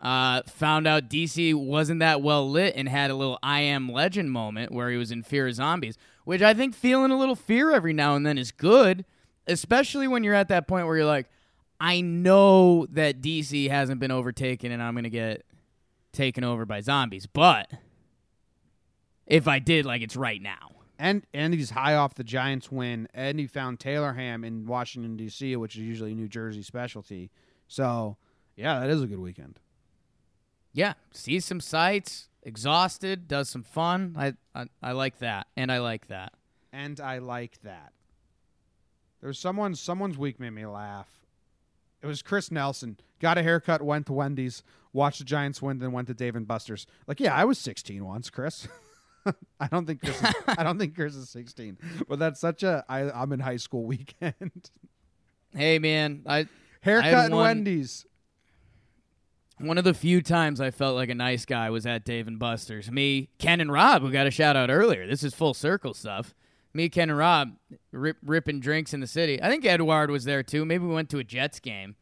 Uh, 0.00 0.42
found 0.46 0.86
out 0.86 1.10
DC 1.10 1.54
wasn't 1.54 2.00
that 2.00 2.22
well 2.22 2.48
lit 2.48 2.74
and 2.74 2.88
had 2.88 3.10
a 3.10 3.14
little 3.14 3.38
I 3.42 3.60
am 3.60 3.90
legend 3.90 4.32
moment 4.32 4.72
where 4.72 4.90
he 4.90 4.96
was 4.96 5.10
in 5.10 5.22
fear 5.22 5.46
of 5.46 5.54
zombies, 5.54 5.98
which 6.24 6.40
I 6.40 6.54
think 6.54 6.74
feeling 6.74 7.10
a 7.10 7.18
little 7.18 7.36
fear 7.36 7.70
every 7.70 7.92
now 7.92 8.14
and 8.14 8.24
then 8.24 8.38
is 8.38 8.50
good, 8.50 9.04
especially 9.46 10.08
when 10.08 10.24
you're 10.24 10.34
at 10.34 10.48
that 10.48 10.66
point 10.66 10.86
where 10.86 10.96
you're 10.96 11.04
like, 11.04 11.28
I 11.78 12.00
know 12.00 12.86
that 12.86 13.20
DC 13.20 13.68
hasn't 13.68 14.00
been 14.00 14.10
overtaken 14.10 14.72
and 14.72 14.82
I'm 14.82 14.94
going 14.94 15.04
to 15.04 15.10
get 15.10 15.44
taken 16.12 16.44
over 16.44 16.64
by 16.64 16.80
zombies, 16.80 17.26
but 17.26 17.70
if 19.26 19.46
I 19.46 19.58
did, 19.58 19.86
like 19.86 20.02
it's 20.02 20.16
right 20.16 20.40
now. 20.40 20.70
And 20.98 21.24
and 21.32 21.54
he's 21.54 21.70
high 21.70 21.94
off 21.94 22.14
the 22.14 22.24
Giants 22.24 22.70
win, 22.70 23.08
and 23.14 23.38
he 23.38 23.46
found 23.46 23.80
Taylor 23.80 24.12
Ham 24.12 24.44
in 24.44 24.66
Washington 24.66 25.16
D.C., 25.16 25.56
which 25.56 25.76
is 25.76 25.80
usually 25.80 26.12
a 26.12 26.14
New 26.14 26.28
Jersey 26.28 26.62
specialty. 26.62 27.30
So, 27.68 28.18
yeah, 28.54 28.80
that 28.80 28.90
is 28.90 29.02
a 29.02 29.06
good 29.06 29.18
weekend. 29.18 29.58
Yeah, 30.72 30.94
sees 31.12 31.44
some 31.44 31.60
sights, 31.60 32.28
exhausted, 32.42 33.28
does 33.28 33.48
some 33.48 33.62
fun. 33.62 34.14
I, 34.16 34.34
I 34.54 34.66
I 34.82 34.92
like 34.92 35.18
that, 35.18 35.46
and 35.56 35.70
I 35.70 35.78
like 35.78 36.08
that. 36.08 36.32
And 36.72 37.00
I 37.00 37.18
like 37.18 37.60
that. 37.62 37.92
There's 39.20 39.38
someone 39.38 39.74
someone's 39.74 40.16
week 40.16 40.38
made 40.40 40.50
me 40.50 40.66
laugh. 40.66 41.08
It 42.02 42.06
was 42.06 42.22
Chris 42.22 42.50
Nelson. 42.50 42.98
Got 43.20 43.36
a 43.36 43.42
haircut, 43.42 43.82
went 43.82 44.06
to 44.06 44.12
Wendy's, 44.14 44.62
watched 44.92 45.18
the 45.18 45.24
Giants 45.24 45.60
win, 45.60 45.78
then 45.78 45.92
went 45.92 46.08
to 46.08 46.14
Dave 46.14 46.34
and 46.36 46.48
Buster's. 46.48 46.86
Like, 47.06 47.20
yeah, 47.20 47.34
I 47.34 47.44
was 47.44 47.58
16 47.58 48.02
once, 48.02 48.30
Chris. 48.30 48.66
I 49.60 49.66
don't 49.66 49.86
think 49.86 50.00
Chris. 50.00 50.18
Is, 50.22 50.34
I 50.48 50.62
don't 50.62 50.78
think 50.78 50.94
Chris 50.94 51.14
is 51.14 51.28
16, 51.28 51.76
but 52.08 52.18
that's 52.18 52.40
such 52.40 52.62
a. 52.62 52.84
I, 52.88 53.10
I'm 53.10 53.32
in 53.32 53.40
high 53.40 53.56
school 53.56 53.84
weekend. 53.84 54.70
Hey 55.52 55.80
man, 55.80 56.22
I 56.28 56.46
haircut 56.80 57.12
had 57.12 57.24
and 57.24 57.36
Wendy's. 57.36 58.06
One 59.60 59.78
of 59.78 59.84
the 59.84 59.94
few 59.94 60.22
times 60.22 60.60
I 60.60 60.70
felt 60.70 60.96
like 60.96 61.10
a 61.10 61.14
nice 61.14 61.44
guy 61.44 61.70
was 61.70 61.86
at 61.86 62.04
Dave 62.04 62.26
and 62.26 62.38
Buster's. 62.38 62.90
Me, 62.90 63.28
Ken, 63.38 63.60
and 63.60 63.70
Rob, 63.70 64.02
who 64.02 64.10
got 64.10 64.26
a 64.26 64.30
shout 64.30 64.56
out 64.56 64.70
earlier. 64.70 65.06
This 65.06 65.22
is 65.22 65.34
full 65.34 65.54
circle 65.54 65.94
stuff. 65.94 66.34
Me, 66.72 66.88
Ken, 66.88 67.10
and 67.10 67.18
Rob 67.18 67.56
rip, 67.92 68.16
ripping 68.24 68.60
drinks 68.60 68.94
in 68.94 69.00
the 69.00 69.06
city. 69.06 69.42
I 69.42 69.50
think 69.50 69.64
Edward 69.64 70.10
was 70.10 70.24
there 70.24 70.42
too. 70.42 70.64
Maybe 70.64 70.84
we 70.84 70.94
went 70.94 71.10
to 71.10 71.18
a 71.18 71.24
Jets 71.24 71.60
game, 71.60 71.96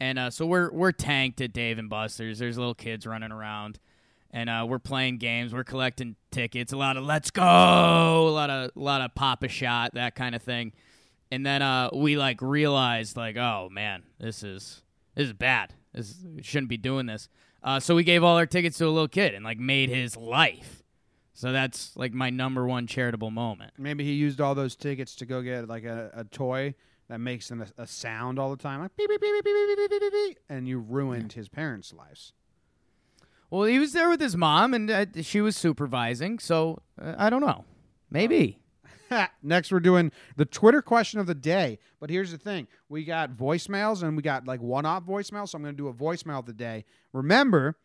and 0.00 0.18
uh, 0.18 0.30
so 0.30 0.46
we're 0.46 0.72
we're 0.72 0.92
tanked 0.92 1.40
at 1.40 1.52
Dave 1.52 1.78
and 1.78 1.90
Buster's. 1.90 2.38
There's 2.38 2.58
little 2.58 2.74
kids 2.74 3.06
running 3.06 3.32
around, 3.32 3.78
and 4.30 4.48
uh, 4.48 4.66
we're 4.68 4.78
playing 4.78 5.18
games. 5.18 5.52
We're 5.52 5.64
collecting 5.64 6.16
tickets. 6.30 6.72
A 6.72 6.76
lot 6.76 6.96
of 6.96 7.04
let's 7.04 7.30
go. 7.30 7.42
A 7.42 8.30
lot 8.30 8.50
of 8.50 8.70
a 8.74 8.80
lot 8.80 9.02
of 9.02 9.14
pop 9.14 9.42
a 9.42 9.48
shot, 9.48 9.94
that 9.94 10.14
kind 10.14 10.34
of 10.34 10.42
thing. 10.42 10.72
And 11.30 11.44
then 11.44 11.62
uh, 11.62 11.90
we 11.92 12.16
like 12.16 12.40
realized 12.40 13.16
like, 13.16 13.36
oh 13.36 13.68
man, 13.70 14.04
this 14.18 14.42
is 14.42 14.82
this 15.14 15.26
is 15.26 15.32
bad. 15.32 15.74
This 15.94 16.16
shouldn't 16.42 16.68
be 16.68 16.76
doing 16.76 17.06
this. 17.06 17.28
Uh, 17.62 17.80
so 17.80 17.94
we 17.94 18.04
gave 18.04 18.22
all 18.22 18.36
our 18.36 18.46
tickets 18.46 18.78
to 18.78 18.86
a 18.86 18.90
little 18.90 19.08
kid 19.08 19.34
and 19.34 19.44
like 19.44 19.58
made 19.58 19.88
his 19.88 20.16
life. 20.16 20.82
So 21.32 21.50
that's 21.50 21.96
like 21.96 22.12
my 22.12 22.30
number 22.30 22.66
one 22.66 22.86
charitable 22.86 23.30
moment. 23.30 23.72
Maybe 23.78 24.04
he 24.04 24.12
used 24.12 24.40
all 24.40 24.54
those 24.54 24.76
tickets 24.76 25.16
to 25.16 25.26
go 25.26 25.42
get 25.42 25.66
like 25.68 25.84
a, 25.84 26.10
a 26.14 26.24
toy 26.24 26.74
that 27.08 27.18
makes 27.18 27.50
an, 27.50 27.66
a 27.76 27.86
sound 27.86 28.38
all 28.38 28.50
the 28.50 28.62
time, 28.62 28.80
like 28.80 28.96
beep 28.96 29.08
beep 29.08 29.20
beep 29.20 29.32
beep 29.32 29.44
beep 29.44 29.76
beep 29.76 29.90
beep 29.90 30.00
beep, 30.00 30.12
beep, 30.12 30.38
and 30.48 30.68
you 30.68 30.78
ruined 30.78 31.32
his 31.32 31.48
parents' 31.48 31.92
lives. 31.92 32.32
Well, 33.50 33.64
he 33.64 33.78
was 33.78 33.92
there 33.92 34.08
with 34.08 34.20
his 34.20 34.36
mom 34.36 34.74
and 34.74 34.90
uh, 34.90 35.06
she 35.22 35.40
was 35.40 35.56
supervising. 35.56 36.38
So 36.38 36.82
uh, 37.00 37.14
I 37.18 37.30
don't 37.30 37.40
know. 37.40 37.64
Maybe. 38.10 38.58
Next, 39.42 39.72
we're 39.72 39.80
doing 39.80 40.12
the 40.36 40.44
Twitter 40.44 40.82
question 40.82 41.20
of 41.20 41.26
the 41.26 41.34
day. 41.34 41.78
But 42.00 42.10
here's 42.10 42.30
the 42.30 42.38
thing: 42.38 42.66
we 42.88 43.04
got 43.04 43.36
voicemails 43.36 44.02
and 44.02 44.16
we 44.16 44.22
got 44.22 44.46
like 44.46 44.60
one-off 44.60 45.04
voicemails. 45.04 45.50
So 45.50 45.56
I'm 45.56 45.62
going 45.62 45.74
to 45.74 45.82
do 45.82 45.88
a 45.88 45.94
voicemail 45.94 46.38
of 46.38 46.46
the 46.46 46.52
day. 46.52 46.84
Remember, 47.12 47.76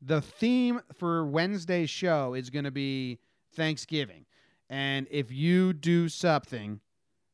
the 0.00 0.20
theme 0.20 0.80
for 0.94 1.26
Wednesday's 1.26 1.90
show 1.90 2.34
is 2.34 2.50
going 2.50 2.64
to 2.64 2.70
be 2.70 3.18
Thanksgiving, 3.54 4.26
and 4.68 5.06
if 5.10 5.30
you 5.32 5.72
do 5.72 6.08
something, 6.08 6.80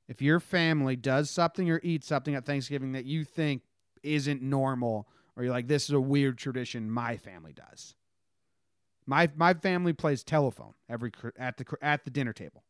if 0.09 0.23
your 0.23 0.41
family 0.41 0.97
does 0.97 1.31
something 1.31 1.71
or 1.71 1.81
eats 1.83 2.07
something 2.07 2.35
at 2.35 2.45
Thanksgiving 2.45 2.93
that 2.93 3.05
you 3.05 3.25
think 3.25 3.63
isn't 4.03 4.43
normal, 4.43 5.09
or 5.37 5.45
you're 5.45 5.53
like, 5.53 5.69
this 5.69 5.85
is 5.85 5.91
a 5.91 6.01
weird 6.01 6.39
tradition, 6.39 6.91
my 6.91 7.17
family 7.17 7.53
does. 7.53 7.95
My 9.07 9.31
my 9.37 9.55
family 9.55 9.93
plays 9.93 10.25
telephone 10.25 10.75
every 10.89 11.13
at 11.39 11.57
the 11.57 11.65
at 11.81 12.05
the 12.05 12.11
dinner 12.11 12.33
table. 12.33 12.65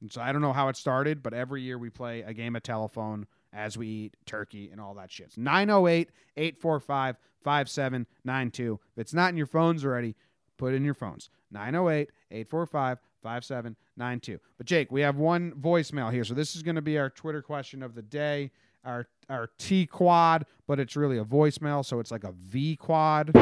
And 0.00 0.12
so 0.12 0.20
I 0.20 0.32
don't 0.32 0.42
know 0.42 0.52
how 0.52 0.68
it 0.68 0.76
started, 0.76 1.22
but 1.22 1.32
every 1.32 1.62
year 1.62 1.78
we 1.78 1.90
play 1.90 2.22
a 2.22 2.34
game 2.34 2.54
of 2.56 2.62
telephone 2.62 3.26
as 3.52 3.78
we 3.78 3.86
eat 3.86 4.16
turkey 4.26 4.68
and 4.70 4.80
all 4.80 4.94
that 4.94 5.10
shit. 5.10 5.26
It's 5.26 5.38
908 5.38 6.10
845 6.36 7.16
5792. 7.42 8.80
If 8.92 9.00
it's 9.00 9.14
not 9.14 9.30
in 9.30 9.36
your 9.36 9.46
phones 9.46 9.84
already, 9.84 10.14
put 10.58 10.74
it 10.74 10.76
in 10.76 10.84
your 10.84 10.94
phones. 10.94 11.30
908 11.50 12.10
845 12.30 12.98
5792. 13.22 14.38
But 14.58 14.66
Jake, 14.66 14.92
we 14.92 15.00
have 15.00 15.16
one 15.16 15.52
voicemail 15.52 16.12
here. 16.12 16.24
So 16.24 16.34
this 16.34 16.54
is 16.54 16.62
going 16.62 16.76
to 16.76 16.82
be 16.82 16.98
our 16.98 17.10
Twitter 17.10 17.42
question 17.42 17.82
of 17.82 17.94
the 17.94 18.02
day. 18.02 18.50
Our 18.84 19.08
our 19.28 19.50
T 19.58 19.84
quad, 19.84 20.46
but 20.68 20.78
it's 20.78 20.94
really 20.94 21.18
a 21.18 21.24
voicemail, 21.24 21.84
so 21.84 21.98
it's 21.98 22.12
like 22.12 22.22
a 22.22 22.30
V 22.30 22.76
quad. 22.76 23.32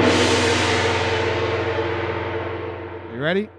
You 3.13 3.21
ready? 3.21 3.51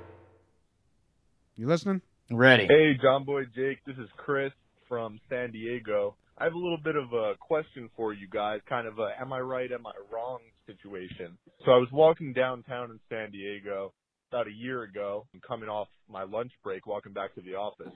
You 1.55 1.67
listening? 1.67 2.01
Ready. 2.31 2.65
Hey, 2.67 2.93
John 2.99 3.23
Boy 3.23 3.43
Jake. 3.55 3.85
This 3.85 3.97
is 3.97 4.09
Chris 4.17 4.51
from 4.89 5.19
San 5.29 5.51
Diego. 5.51 6.15
I 6.39 6.45
have 6.45 6.53
a 6.53 6.57
little 6.57 6.79
bit 6.83 6.95
of 6.95 7.13
a 7.13 7.33
question 7.39 7.87
for 7.95 8.13
you 8.13 8.27
guys, 8.27 8.61
kind 8.67 8.87
of 8.87 8.97
a 8.97 9.11
am 9.21 9.31
I 9.31 9.39
right, 9.41 9.71
am 9.71 9.85
I 9.85 9.91
wrong 10.11 10.39
situation. 10.65 11.37
So 11.63 11.71
I 11.71 11.77
was 11.77 11.87
walking 11.91 12.33
downtown 12.33 12.89
in 12.89 12.99
San 13.09 13.29
Diego 13.29 13.93
about 14.31 14.47
a 14.47 14.51
year 14.51 14.81
ago. 14.81 15.27
Coming 15.47 15.69
off 15.69 15.87
my 16.09 16.23
lunch 16.23 16.51
break, 16.63 16.87
walking 16.87 17.13
back 17.13 17.35
to 17.35 17.41
the 17.41 17.53
office, 17.53 17.93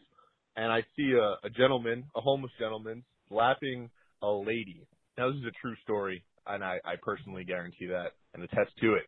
and 0.55 0.71
I 0.71 0.81
see 0.95 1.13
a, 1.19 1.47
a 1.47 1.49
gentleman, 1.49 2.05
a 2.15 2.21
homeless 2.21 2.51
gentleman, 2.59 3.03
slapping 3.29 3.89
a 4.21 4.29
lady. 4.29 4.85
Now 5.17 5.31
this 5.31 5.39
is 5.39 5.45
a 5.45 5.59
true 5.59 5.75
story, 5.81 6.23
and 6.45 6.63
I, 6.63 6.77
I 6.85 6.95
personally 7.01 7.45
guarantee 7.45 7.87
that 7.87 8.11
and 8.35 8.43
attest 8.43 8.77
to 8.81 8.93
it. 8.93 9.07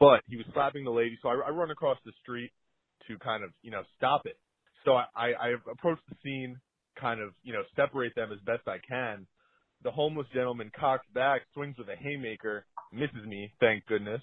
But 0.00 0.22
he 0.26 0.36
was 0.36 0.46
slapping 0.52 0.82
the 0.82 0.90
lady, 0.90 1.16
so 1.22 1.28
I, 1.28 1.34
I 1.46 1.50
run 1.50 1.70
across 1.70 1.98
the 2.04 2.12
street 2.20 2.50
to 3.06 3.16
kind 3.18 3.44
of, 3.44 3.50
you 3.62 3.70
know, 3.70 3.82
stop 3.96 4.22
it. 4.26 4.36
So 4.86 4.94
I, 4.94 5.04
I, 5.14 5.26
I 5.26 5.48
approach 5.70 5.98
the 6.08 6.16
scene, 6.22 6.56
kind 6.98 7.20
of, 7.20 7.30
you 7.42 7.52
know, 7.52 7.62
separate 7.74 8.14
them 8.14 8.30
as 8.32 8.38
best 8.46 8.66
I 8.68 8.78
can. 8.88 9.26
The 9.82 9.90
homeless 9.90 10.28
gentleman 10.32 10.70
cocks 10.78 11.06
back, 11.12 11.42
swings 11.52 11.76
with 11.76 11.88
a 11.88 11.96
haymaker, 11.96 12.64
misses 12.92 13.26
me, 13.26 13.52
thank 13.60 13.84
goodness. 13.86 14.22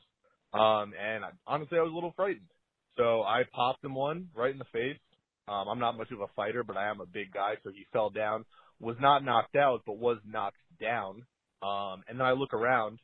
Um, 0.54 0.94
and 1.00 1.26
I, 1.26 1.30
honestly, 1.46 1.78
I 1.78 1.82
was 1.82 1.92
a 1.92 1.96
little 1.96 2.14
frightened. 2.16 2.50
So 2.98 3.24
I 3.24 3.44
popped 3.54 3.84
him 3.84 3.94
one 3.94 4.30
right 4.36 4.52
in 4.52 4.58
the 4.58 4.66
face. 4.72 5.00
Um, 5.48 5.68
I'm 5.68 5.80
not 5.80 5.98
much 5.98 6.12
of 6.12 6.22
a 6.22 6.28
fighter, 6.36 6.64
but 6.64 6.78
I 6.78 6.90
am 6.90 7.02
a 7.02 7.06
big 7.06 7.34
guy, 7.34 7.56
so 7.64 7.70
he 7.70 7.86
fell 7.92 8.10
down. 8.10 8.46
Was 8.80 8.96
not 9.02 9.24
knocked 9.24 9.56
out, 9.56 9.82
but 9.86 9.98
was 9.98 10.18
knocked 10.26 10.58
down. 10.80 11.24
Um, 11.62 12.04
and 12.08 12.20
then 12.20 12.26
I 12.26 12.32
look 12.32 12.54
around 12.54 13.00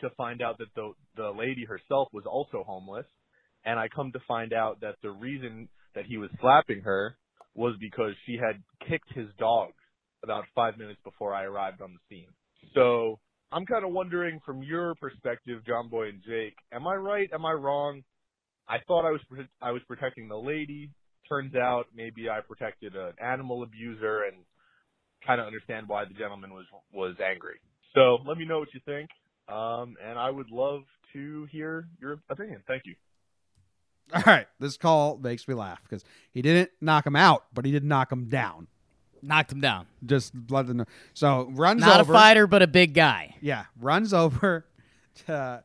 to 0.00 0.10
find 0.16 0.42
out 0.42 0.58
that 0.58 0.74
the 0.74 0.92
the 1.16 1.30
lady 1.30 1.64
herself 1.64 2.08
was 2.12 2.24
also 2.26 2.64
homeless, 2.66 3.06
and 3.64 3.78
I 3.78 3.88
come 3.88 4.12
to 4.12 4.20
find 4.26 4.52
out 4.52 4.80
that 4.80 4.96
the 5.02 5.10
reason 5.10 5.68
that 5.94 6.06
he 6.06 6.18
was 6.18 6.30
slapping 6.40 6.82
her 6.82 7.16
was 7.54 7.74
because 7.80 8.12
she 8.26 8.36
had 8.36 8.62
kicked 8.88 9.12
his 9.12 9.28
dog 9.38 9.70
about 10.22 10.44
five 10.54 10.78
minutes 10.78 11.00
before 11.04 11.34
I 11.34 11.44
arrived 11.44 11.80
on 11.80 11.92
the 11.94 12.00
scene. 12.08 12.28
So 12.74 13.18
I'm 13.52 13.66
kind 13.66 13.84
of 13.84 13.92
wondering 13.92 14.40
from 14.44 14.62
your 14.62 14.94
perspective, 14.96 15.64
John 15.66 15.88
Boy 15.88 16.08
and 16.08 16.22
Jake, 16.26 16.56
am 16.72 16.86
I 16.88 16.94
right? 16.94 17.28
Am 17.32 17.46
I 17.46 17.52
wrong? 17.52 18.02
I 18.68 18.78
thought 18.86 19.06
I 19.06 19.10
was 19.10 19.20
I 19.60 19.70
was 19.72 19.82
protecting 19.86 20.28
the 20.28 20.36
lady. 20.36 20.90
Turns 21.28 21.54
out 21.54 21.86
maybe 21.94 22.28
I 22.28 22.40
protected 22.40 22.96
an 22.96 23.12
animal 23.22 23.62
abuser, 23.62 24.24
and 24.24 24.44
kind 25.26 25.40
of 25.40 25.46
understand 25.46 25.88
why 25.88 26.04
the 26.04 26.14
gentleman 26.14 26.52
was 26.52 26.66
was 26.92 27.14
angry. 27.24 27.60
So 27.94 28.18
let 28.26 28.36
me 28.38 28.44
know 28.44 28.58
what 28.58 28.68
you 28.74 28.80
think, 28.84 29.08
um, 29.48 29.96
and 30.04 30.18
I 30.18 30.30
would 30.30 30.50
love 30.50 30.82
to 31.12 31.46
hear 31.52 31.86
your 32.00 32.18
opinion. 32.28 32.62
Thank 32.66 32.82
you. 32.86 32.94
All 34.12 34.22
right, 34.26 34.46
this 34.60 34.76
call 34.76 35.16
makes 35.18 35.48
me 35.48 35.54
laugh 35.54 35.80
because 35.82 36.04
he 36.30 36.42
didn't 36.42 36.70
knock 36.80 37.06
him 37.06 37.16
out, 37.16 37.44
but 37.52 37.64
he 37.64 37.72
did 37.72 37.84
knock 37.84 38.12
him 38.12 38.28
down. 38.28 38.68
Knocked 39.22 39.52
him 39.52 39.60
down. 39.60 39.86
Just 40.04 40.32
let 40.50 40.66
them 40.66 40.76
know. 40.78 40.84
So 41.14 41.48
runs 41.52 41.80
Not 41.80 42.00
over. 42.00 42.12
a 42.12 42.14
fighter, 42.14 42.46
but 42.46 42.60
a 42.62 42.66
big 42.66 42.92
guy. 42.94 43.34
Yeah, 43.40 43.64
runs 43.80 44.12
over, 44.12 44.66
to, 45.26 45.64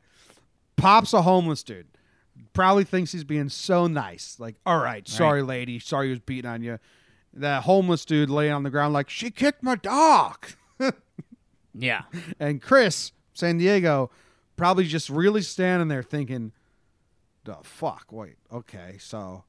pops 0.77 1.13
a 1.13 1.21
homeless 1.21 1.61
dude. 1.63 1.87
Probably 2.53 2.85
thinks 2.85 3.11
he's 3.11 3.25
being 3.25 3.49
so 3.49 3.85
nice. 3.87 4.37
Like, 4.39 4.55
all 4.65 4.79
right, 4.79 5.05
sorry, 5.07 5.41
lady. 5.43 5.77
Sorry 5.79 6.07
he 6.07 6.11
was 6.11 6.19
beating 6.19 6.49
on 6.49 6.63
you. 6.63 6.79
That 7.33 7.63
homeless 7.63 8.05
dude 8.05 8.29
laying 8.29 8.53
on 8.53 8.63
the 8.63 8.69
ground, 8.69 8.93
like, 8.93 9.09
she 9.09 9.29
kicked 9.29 9.61
my 9.61 9.75
dog. 9.75 10.47
Yeah. 11.73 12.01
And 12.39 12.61
Chris, 12.61 13.11
San 13.33 13.57
Diego, 13.57 14.11
probably 14.57 14.85
just 14.85 15.09
really 15.09 15.41
standing 15.41 15.87
there 15.87 16.03
thinking, 16.03 16.51
the 17.49 17.57
fuck, 17.63 18.11
wait, 18.11 18.35
okay, 18.51 18.97
so, 18.99 19.43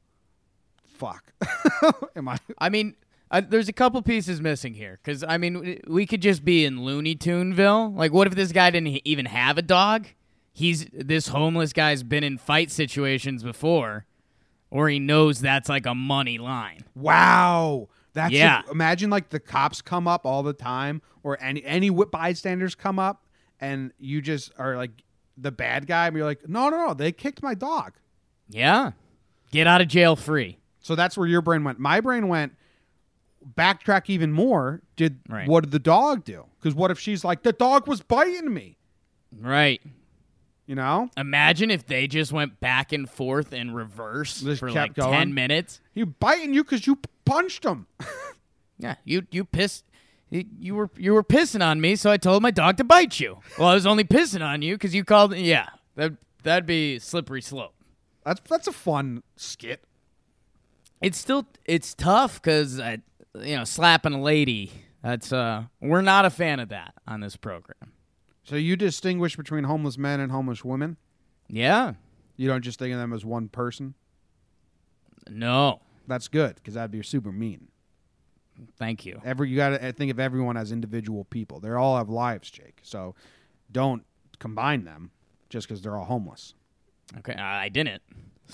fuck. 0.85 1.33
Am 2.17 2.29
I? 2.29 2.39
I 2.59 2.69
mean, 2.69 2.95
uh, 3.31 3.41
there's 3.47 3.69
a 3.69 3.73
couple 3.73 4.01
pieces 4.03 4.41
missing 4.41 4.75
here 4.75 4.99
because 5.03 5.23
I 5.23 5.39
mean, 5.39 5.81
we 5.87 6.07
could 6.07 6.23
just 6.23 6.45
be 6.45 6.65
in 6.65 6.83
Looney 6.83 7.15
Tuneville. 7.15 7.95
Like, 7.97 8.13
what 8.13 8.27
if 8.27 8.35
this 8.35 8.53
guy 8.53 8.71
didn't 8.71 9.07
even 9.07 9.27
have 9.27 9.59
a 9.59 9.63
dog? 9.63 10.07
He's 10.53 10.87
this 10.93 11.29
homeless 11.29 11.73
guy's 11.73 12.03
been 12.03 12.25
in 12.25 12.37
fight 12.39 12.71
situations 12.71 13.43
before, 13.43 14.07
or 14.71 14.89
he 14.89 14.99
knows 14.99 15.41
that's 15.41 15.69
like 15.69 15.87
a 15.87 15.95
money 15.95 16.39
line. 16.39 16.85
Wow. 16.95 17.89
That's 18.13 18.33
Yeah. 18.33 18.63
imagine 18.71 19.09
like 19.11 19.29
the 19.29 19.39
cops 19.39 19.81
come 19.81 20.09
up 20.09 20.27
all 20.27 20.43
the 20.43 20.53
time, 20.53 21.03
or 21.23 21.39
any 21.41 21.63
any 21.65 21.91
whip 21.91 22.11
bystanders 22.11 22.75
come 22.75 22.99
up, 22.99 23.27
and 23.61 23.93
you 23.99 24.21
just 24.21 24.51
are 24.59 24.77
like 24.77 24.91
the 25.41 25.51
bad 25.53 25.87
guy, 25.87 26.07
and 26.07 26.17
you're 26.17 26.27
like, 26.27 26.49
no, 26.49 26.69
no, 26.69 26.89
no, 26.89 26.95
they 26.95 27.13
kicked 27.13 27.43
my 27.43 27.55
dog. 27.55 27.95
Yeah, 28.49 28.93
get 29.51 29.67
out 29.67 29.81
of 29.81 29.89
jail 29.89 30.17
free. 30.17 30.59
So 30.81 30.95
that's 30.95 31.17
where 31.17 31.27
your 31.27 31.43
brain 31.43 31.63
went. 31.65 31.79
My 31.79 32.01
brain 32.01 32.29
went 32.29 32.55
backtrack 33.57 34.09
even 34.11 34.33
more. 34.33 34.83
Did 34.97 35.21
Right. 35.29 35.49
what 35.49 35.63
did 35.65 35.71
the 35.73 35.79
dog 35.79 36.25
do? 36.25 36.47
Because 36.59 36.75
what 36.75 36.91
if 36.91 36.99
she's 36.99 37.25
like, 37.25 37.43
the 37.43 37.53
dog 37.53 37.87
was 37.87 38.01
biting 38.03 38.53
me? 38.53 38.77
Right. 39.39 39.81
You 40.67 40.75
know, 40.77 41.11
Imagine 41.17 41.71
if 41.71 41.87
they 41.87 42.07
just 42.07 42.33
went 42.33 42.61
back 42.61 42.93
and 42.93 43.09
forth 43.11 43.53
in 43.53 43.75
reverse 43.75 44.41
Just 44.41 44.61
for 44.61 44.71
like 44.71 44.95
going? 44.95 45.13
ten 45.13 45.35
minutes. 45.35 45.81
he 45.93 46.05
biting 46.05 46.55
you 46.55 46.63
because 46.63 46.87
you 46.87 46.99
punched 47.25 47.65
him. 47.65 47.87
Yeah, 48.83 48.95
you 49.05 49.27
you 49.31 49.45
pissed. 49.45 49.85
You 50.31 50.77
were 50.77 50.91
you 50.97 51.13
were 51.13 51.25
pissing 51.25 51.65
on 51.65 51.81
me, 51.81 51.97
so 51.97 52.11
I 52.11 52.17
told 52.17 52.43
my 52.43 52.53
dog 52.53 52.77
to 52.77 52.85
bite 52.85 53.19
you. 53.19 53.39
Well, 53.59 53.69
I 53.69 53.75
was 53.75 53.85
only 53.87 54.05
pissing 54.05 54.43
on 54.47 54.63
you 54.63 54.77
because 54.77 54.95
you 54.95 55.05
called. 55.05 55.35
Yeah, 55.37 55.67
that 55.97 56.13
that'd 56.45 56.67
be 56.67 56.99
slippery 57.01 57.43
slope. 57.43 57.75
that's 58.25 58.41
that's 58.49 58.69
a 58.69 58.73
fun 58.73 59.23
skit. 59.37 59.83
It's 61.03 61.19
still 61.19 61.47
it's 61.65 61.95
tough 61.95 62.41
because 62.41 62.79
you 62.79 63.57
know 63.57 63.65
slapping 63.65 64.13
a 64.13 64.21
lady. 64.23 64.71
That's 65.03 65.33
uh 65.33 65.65
we're 65.81 66.03
not 66.03 66.25
a 66.27 66.31
fan 66.31 66.61
of 66.61 66.69
that 66.69 66.95
on 67.09 67.21
this 67.21 67.35
program. 67.37 67.93
So 68.45 68.55
you 68.57 68.77
distinguish 68.77 69.37
between 69.37 69.65
homeless 69.65 69.99
men 69.99 70.21
and 70.21 70.31
homeless 70.31 70.65
women. 70.65 70.97
Yeah, 71.49 71.95
You 72.37 72.47
don't 72.49 72.63
just 72.63 72.79
think 72.79 72.93
of 72.93 73.01
them 73.01 73.13
as 73.13 73.25
one 73.25 73.49
person. 73.49 73.95
no, 75.29 75.81
That's 76.07 76.29
good 76.29 76.55
because 76.57 76.75
that'd 76.75 76.91
be 76.93 77.03
super 77.03 77.33
mean. 77.33 77.69
Thank 78.79 79.07
you. 79.07 79.21
Every 79.25 79.49
you 79.49 79.57
got 79.57 79.71
to 79.81 79.93
think 79.93 80.11
of 80.11 80.21
everyone 80.21 80.57
as 80.57 80.73
individual 80.73 81.25
people. 81.25 81.61
They 81.61 81.71
all 81.71 81.97
have 81.97 82.09
lives, 82.09 82.51
Jake. 82.51 82.79
So 82.83 83.15
don't 83.71 84.05
combine 84.39 84.85
them 84.85 85.11
just 85.49 85.69
because 85.69 85.83
they're 85.83 85.97
all 85.97 86.05
homeless. 86.05 86.55
Okay, 87.19 87.35
I 87.35 87.65
I 87.65 87.69
didn't. 87.69 88.03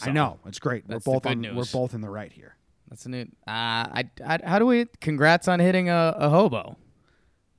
I 0.03 0.11
know 0.11 0.39
it's 0.47 0.59
great. 0.59 0.87
that's 0.87 1.07
we're 1.07 1.15
both 1.15 1.23
good 1.23 1.33
on. 1.33 1.41
news. 1.41 1.57
We're 1.57 1.81
both 1.81 1.95
in 1.95 2.01
the 2.01 2.11
right 2.11 2.33
here. 2.33 2.57
That's 2.89 3.07
a 3.07 3.09
new. 3.09 3.23
Uh, 3.23 3.25
I, 3.47 4.05
I 4.25 4.39
how 4.45 4.59
do 4.59 4.67
we? 4.67 4.87
Congrats 5.01 5.49
on 5.49 5.61
hitting 5.61 5.89
a, 5.89 6.15
a 6.17 6.29
hobo. 6.29 6.77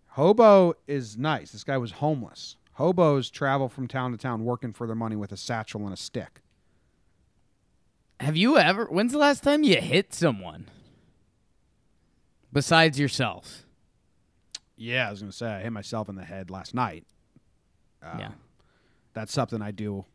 Hobo 0.09 0.73
is 0.87 1.17
nice. 1.17 1.51
This 1.51 1.63
guy 1.63 1.77
was 1.77 1.91
homeless. 1.91 2.57
Hobos 2.73 3.29
travel 3.29 3.69
from 3.69 3.87
town 3.87 4.11
to 4.11 4.17
town 4.17 4.45
working 4.45 4.71
for 4.71 4.87
their 4.87 4.95
money 4.95 5.15
with 5.15 5.31
a 5.31 5.37
satchel 5.37 5.83
and 5.83 5.93
a 5.93 5.97
stick. 5.97 6.41
Have 8.19 8.37
you 8.37 8.57
ever? 8.57 8.85
When's 8.85 9.11
the 9.11 9.17
last 9.17 9.43
time 9.43 9.63
you 9.63 9.77
hit 9.77 10.13
someone? 10.13 10.67
Besides 12.57 12.99
yourself. 12.99 13.67
Yeah, 14.77 15.07
I 15.07 15.11
was 15.11 15.19
gonna 15.19 15.31
say 15.31 15.45
I 15.45 15.59
hit 15.61 15.71
myself 15.71 16.09
in 16.09 16.15
the 16.15 16.23
head 16.23 16.49
last 16.49 16.73
night. 16.73 17.05
Uh, 18.01 18.15
yeah. 18.17 18.31
That's 19.13 19.31
something 19.31 19.61
I 19.61 19.69
do. 19.69 20.05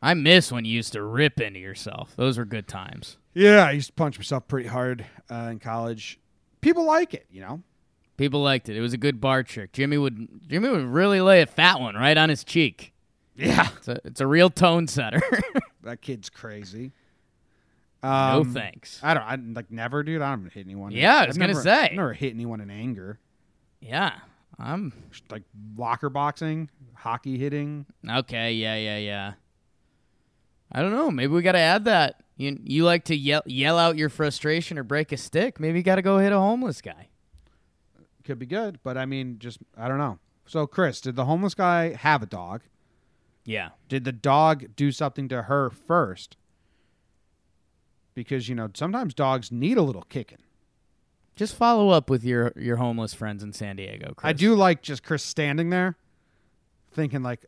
I 0.00 0.14
miss 0.14 0.52
when 0.52 0.64
you 0.64 0.72
used 0.72 0.92
to 0.92 1.02
rip 1.02 1.40
into 1.40 1.58
yourself. 1.58 2.14
Those 2.14 2.38
were 2.38 2.44
good 2.44 2.68
times. 2.68 3.18
Yeah, 3.34 3.66
I 3.66 3.72
used 3.72 3.88
to 3.88 3.92
punch 3.94 4.16
myself 4.16 4.46
pretty 4.46 4.68
hard 4.68 5.04
uh, 5.28 5.48
in 5.50 5.58
college. 5.58 6.20
People 6.60 6.84
like 6.84 7.14
it, 7.14 7.26
you 7.32 7.40
know. 7.40 7.64
People 8.16 8.40
liked 8.40 8.68
it. 8.68 8.76
It 8.76 8.80
was 8.80 8.92
a 8.92 8.96
good 8.96 9.20
bar 9.20 9.42
trick. 9.42 9.72
Jimmy 9.72 9.98
would 9.98 10.28
Jimmy 10.46 10.68
would 10.68 10.84
really 10.84 11.20
lay 11.20 11.42
a 11.42 11.46
fat 11.46 11.80
one 11.80 11.96
right 11.96 12.16
on 12.16 12.28
his 12.28 12.44
cheek. 12.44 12.92
Yeah, 13.34 13.70
It's 13.76 13.88
a 13.88 13.98
it's 14.04 14.20
a 14.20 14.26
real 14.28 14.50
tone 14.50 14.86
setter. 14.86 15.20
that 15.82 16.00
kid's 16.00 16.30
crazy. 16.30 16.92
No 18.02 18.08
Um, 18.10 18.52
thanks. 18.52 19.00
I 19.02 19.14
don't. 19.14 19.22
I 19.22 19.36
like 19.54 19.70
never, 19.70 20.02
dude. 20.02 20.22
I 20.22 20.30
don't 20.34 20.52
hit 20.52 20.66
anyone. 20.66 20.92
Yeah, 20.92 21.16
I 21.16 21.20
I've 21.22 21.28
was 21.28 21.38
gonna 21.38 21.48
never- 21.52 21.62
say. 21.62 21.84
I've 21.90 21.92
never 21.92 22.12
hit 22.12 22.32
anyone 22.34 22.60
in 22.60 22.70
anger. 22.70 23.18
Yeah. 23.80 24.12
I'm 24.58 24.92
Like 25.30 25.42
locker 25.76 26.08
boxing, 26.10 26.68
hockey 26.94 27.38
hitting. 27.38 27.86
okay. 28.08 28.52
Yeah, 28.52 28.76
yeah, 28.76 28.98
yeah. 28.98 29.32
I 30.70 30.82
don't 30.82 30.92
know. 30.92 31.10
Maybe 31.10 31.32
we 31.32 31.42
got 31.42 31.52
to 31.52 31.58
add 31.58 31.84
that. 31.86 32.22
You 32.36 32.58
you 32.62 32.84
like 32.84 33.04
to 33.04 33.16
yell 33.16 33.42
yell 33.46 33.78
out 33.78 33.96
your 33.96 34.08
frustration 34.08 34.78
or 34.78 34.84
break 34.84 35.10
a 35.12 35.16
stick? 35.16 35.58
Maybe 35.60 35.78
you 35.78 35.82
got 35.82 35.96
to 35.96 36.02
go 36.02 36.18
hit 36.18 36.32
a 36.32 36.38
homeless 36.38 36.80
guy. 36.80 37.08
Could 38.24 38.38
be 38.38 38.46
good, 38.46 38.78
but 38.82 38.96
I 38.96 39.04
mean, 39.06 39.38
just 39.38 39.58
I 39.76 39.88
don't 39.88 39.98
know. 39.98 40.18
So, 40.46 40.66
Chris, 40.66 41.00
did 41.00 41.16
the 41.16 41.24
homeless 41.24 41.54
guy 41.54 41.94
have 41.94 42.22
a 42.22 42.26
dog? 42.26 42.62
Yeah. 43.44 43.70
Did 43.88 44.04
the 44.04 44.12
dog 44.12 44.76
do 44.76 44.92
something 44.92 45.28
to 45.28 45.42
her 45.42 45.70
first? 45.70 46.36
Because 48.14 48.48
you 48.48 48.54
know 48.54 48.68
sometimes 48.74 49.14
dogs 49.14 49.50
need 49.50 49.78
a 49.78 49.82
little 49.82 50.02
kicking. 50.02 50.38
Just 51.34 51.54
follow 51.54 51.88
up 51.90 52.10
with 52.10 52.24
your 52.24 52.52
your 52.56 52.76
homeless 52.76 53.14
friends 53.14 53.42
in 53.42 53.52
San 53.52 53.76
Diego. 53.76 54.12
Chris. 54.14 54.28
I 54.28 54.32
do 54.32 54.54
like 54.54 54.82
just 54.82 55.02
Chris 55.02 55.22
standing 55.22 55.70
there, 55.70 55.96
thinking 56.92 57.22
like 57.22 57.46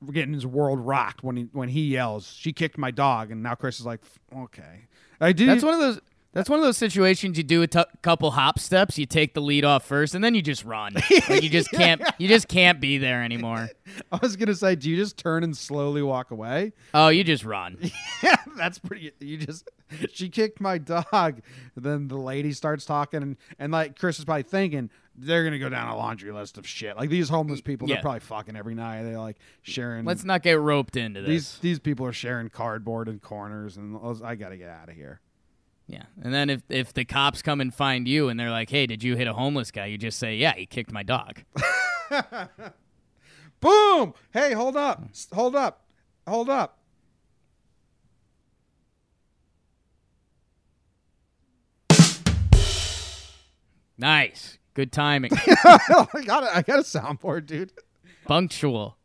we're 0.00 0.14
getting 0.14 0.32
his 0.32 0.46
world 0.46 0.80
rocked 0.80 1.22
when 1.22 1.36
he 1.36 1.42
when 1.52 1.68
he 1.68 1.82
yells, 1.88 2.32
"She 2.32 2.52
kicked 2.52 2.78
my 2.78 2.90
dog," 2.90 3.30
and 3.30 3.42
now 3.42 3.54
Chris 3.54 3.80
is 3.80 3.86
like, 3.86 4.00
"Okay." 4.34 4.86
I 5.20 5.32
do. 5.32 5.46
That's 5.46 5.62
one 5.62 5.74
of 5.74 5.80
those. 5.80 6.00
That's 6.32 6.48
one 6.48 6.60
of 6.60 6.64
those 6.64 6.76
situations 6.76 7.36
you 7.36 7.42
do 7.42 7.62
a 7.62 7.66
t- 7.66 7.82
couple 8.02 8.30
hop 8.30 8.60
steps, 8.60 8.96
you 8.98 9.04
take 9.04 9.34
the 9.34 9.40
lead 9.40 9.64
off 9.64 9.84
first, 9.84 10.14
and 10.14 10.22
then 10.22 10.34
you 10.36 10.42
just 10.42 10.64
run. 10.64 10.94
like 11.28 11.42
you 11.42 11.50
just 11.50 11.70
can't. 11.72 12.00
You 12.18 12.28
just 12.28 12.46
can't 12.46 12.80
be 12.80 12.98
there 12.98 13.24
anymore. 13.24 13.68
I 14.12 14.18
was 14.22 14.36
gonna 14.36 14.54
say, 14.54 14.76
do 14.76 14.88
you 14.88 14.96
just 14.96 15.16
turn 15.16 15.42
and 15.42 15.56
slowly 15.56 16.02
walk 16.02 16.30
away? 16.30 16.72
Oh, 16.94 17.08
you 17.08 17.24
just 17.24 17.44
run. 17.44 17.78
yeah, 18.22 18.36
that's 18.56 18.78
pretty. 18.78 19.10
You 19.18 19.38
just 19.38 19.68
she 20.12 20.28
kicked 20.28 20.60
my 20.60 20.78
dog. 20.78 21.40
Then 21.76 22.06
the 22.06 22.16
lady 22.18 22.52
starts 22.52 22.84
talking, 22.84 23.22
and 23.22 23.36
and 23.58 23.72
like 23.72 23.98
Chris 23.98 24.20
is 24.20 24.24
probably 24.24 24.44
thinking 24.44 24.88
they're 25.16 25.42
gonna 25.42 25.58
go 25.58 25.68
down 25.68 25.88
a 25.88 25.96
laundry 25.96 26.30
list 26.30 26.58
of 26.58 26.66
shit. 26.66 26.96
Like 26.96 27.10
these 27.10 27.28
homeless 27.28 27.60
people, 27.60 27.88
Yeah. 27.88 27.96
they're 27.96 28.02
probably 28.02 28.20
fucking 28.20 28.54
every 28.56 28.76
night. 28.76 29.02
They're 29.02 29.18
like 29.18 29.38
sharing. 29.62 30.04
Let's 30.04 30.22
not 30.24 30.44
get 30.44 30.60
roped 30.60 30.96
into 30.96 31.22
this. 31.22 31.58
these 31.58 31.80
people 31.80 32.06
are 32.06 32.12
sharing 32.12 32.50
cardboard 32.50 33.08
in 33.08 33.18
corners, 33.18 33.76
and 33.76 33.98
I 34.24 34.36
gotta 34.36 34.56
get 34.56 34.68
out 34.70 34.88
of 34.88 34.94
here. 34.94 35.20
Yeah. 35.90 36.04
And 36.22 36.32
then 36.32 36.50
if, 36.50 36.62
if 36.68 36.94
the 36.94 37.04
cops 37.04 37.42
come 37.42 37.60
and 37.60 37.74
find 37.74 38.06
you 38.06 38.28
and 38.28 38.38
they're 38.38 38.50
like, 38.50 38.70
hey, 38.70 38.86
did 38.86 39.02
you 39.02 39.16
hit 39.16 39.26
a 39.26 39.32
homeless 39.32 39.72
guy? 39.72 39.86
You 39.86 39.98
just 39.98 40.20
say, 40.20 40.36
yeah, 40.36 40.54
he 40.54 40.64
kicked 40.64 40.92
my 40.92 41.02
dog. 41.02 41.42
Boom! 43.60 44.14
Hey, 44.32 44.52
hold 44.52 44.76
up. 44.76 45.02
Hold 45.32 45.56
up. 45.56 45.84
Hold 46.28 46.48
up. 46.48 46.78
Nice. 53.98 54.58
Good 54.74 54.92
timing. 54.92 55.32
I 55.36 56.06
got 56.24 56.44
it. 56.44 56.50
I 56.54 56.62
got 56.62 56.78
a 56.78 56.82
soundboard, 56.82 57.46
dude. 57.46 57.72
Punctual. 58.26 58.96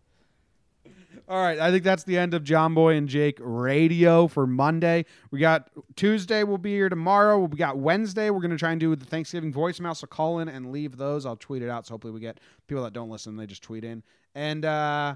All 1.28 1.42
right, 1.42 1.58
I 1.58 1.72
think 1.72 1.84
that's 1.84 2.04
the 2.04 2.20
end 2.20 2.36
of 2.36 2.44
John 2.44 2.76
Boy 2.76 2.96
and 2.96 3.10
Jake 3.10 3.40
Radio 3.42 4.28
for 4.28 4.46
Monday. 4.46 5.06
We 5.32 5.40
got 5.40 5.72
Tuesday. 5.96 6.44
We'll 6.44 6.60
be 6.60 6.74
here 6.74 6.88
tomorrow. 6.88 7.40
We 7.40 7.58
got 7.58 7.80
Wednesday. 7.80 8.30
We're 8.30 8.42
gonna 8.42 8.60
try 8.60 8.72
and 8.72 8.80
do 8.80 8.96
the 8.96 9.06
Thanksgiving 9.06 9.52
voicemail. 9.52 9.96
So 9.96 10.06
call 10.06 10.38
in 10.38 10.50
and 10.50 10.72
leave 10.72 10.98
those. 10.98 11.26
I'll 11.26 11.36
tweet 11.36 11.64
it 11.64 11.70
out. 11.70 11.88
So 11.88 11.96
hopefully 11.96 12.14
we 12.14 12.20
get 12.20 12.40
people 12.68 12.84
that 12.84 12.94
don't 12.94 13.10
listen. 13.10 13.38
They 13.38 13.48
just 13.48 13.64
tweet 13.64 13.84
in. 13.84 14.04
And 14.36 14.66
uh, 14.66 15.16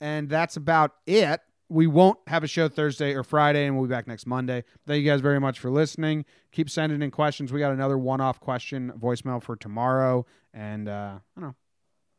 and 0.00 0.30
that's 0.30 0.56
about 0.56 0.94
it. 1.06 1.42
We 1.68 1.86
won't 1.86 2.18
have 2.28 2.42
a 2.42 2.46
show 2.46 2.68
Thursday 2.68 3.12
or 3.12 3.22
Friday, 3.22 3.66
and 3.66 3.76
we'll 3.76 3.86
be 3.86 3.90
back 3.90 4.06
next 4.06 4.24
Monday. 4.24 4.64
Thank 4.86 5.04
you 5.04 5.10
guys 5.10 5.20
very 5.20 5.40
much 5.40 5.58
for 5.58 5.68
listening. 5.68 6.24
Keep 6.52 6.70
sending 6.70 7.02
in 7.02 7.10
questions. 7.10 7.52
We 7.52 7.58
got 7.58 7.72
another 7.72 7.98
one-off 7.98 8.40
question 8.40 8.92
voicemail 8.98 9.42
for 9.42 9.56
tomorrow, 9.56 10.24
and 10.54 10.88
uh, 10.88 11.18
I 11.36 11.40
don't 11.40 11.48
know. 11.50 11.54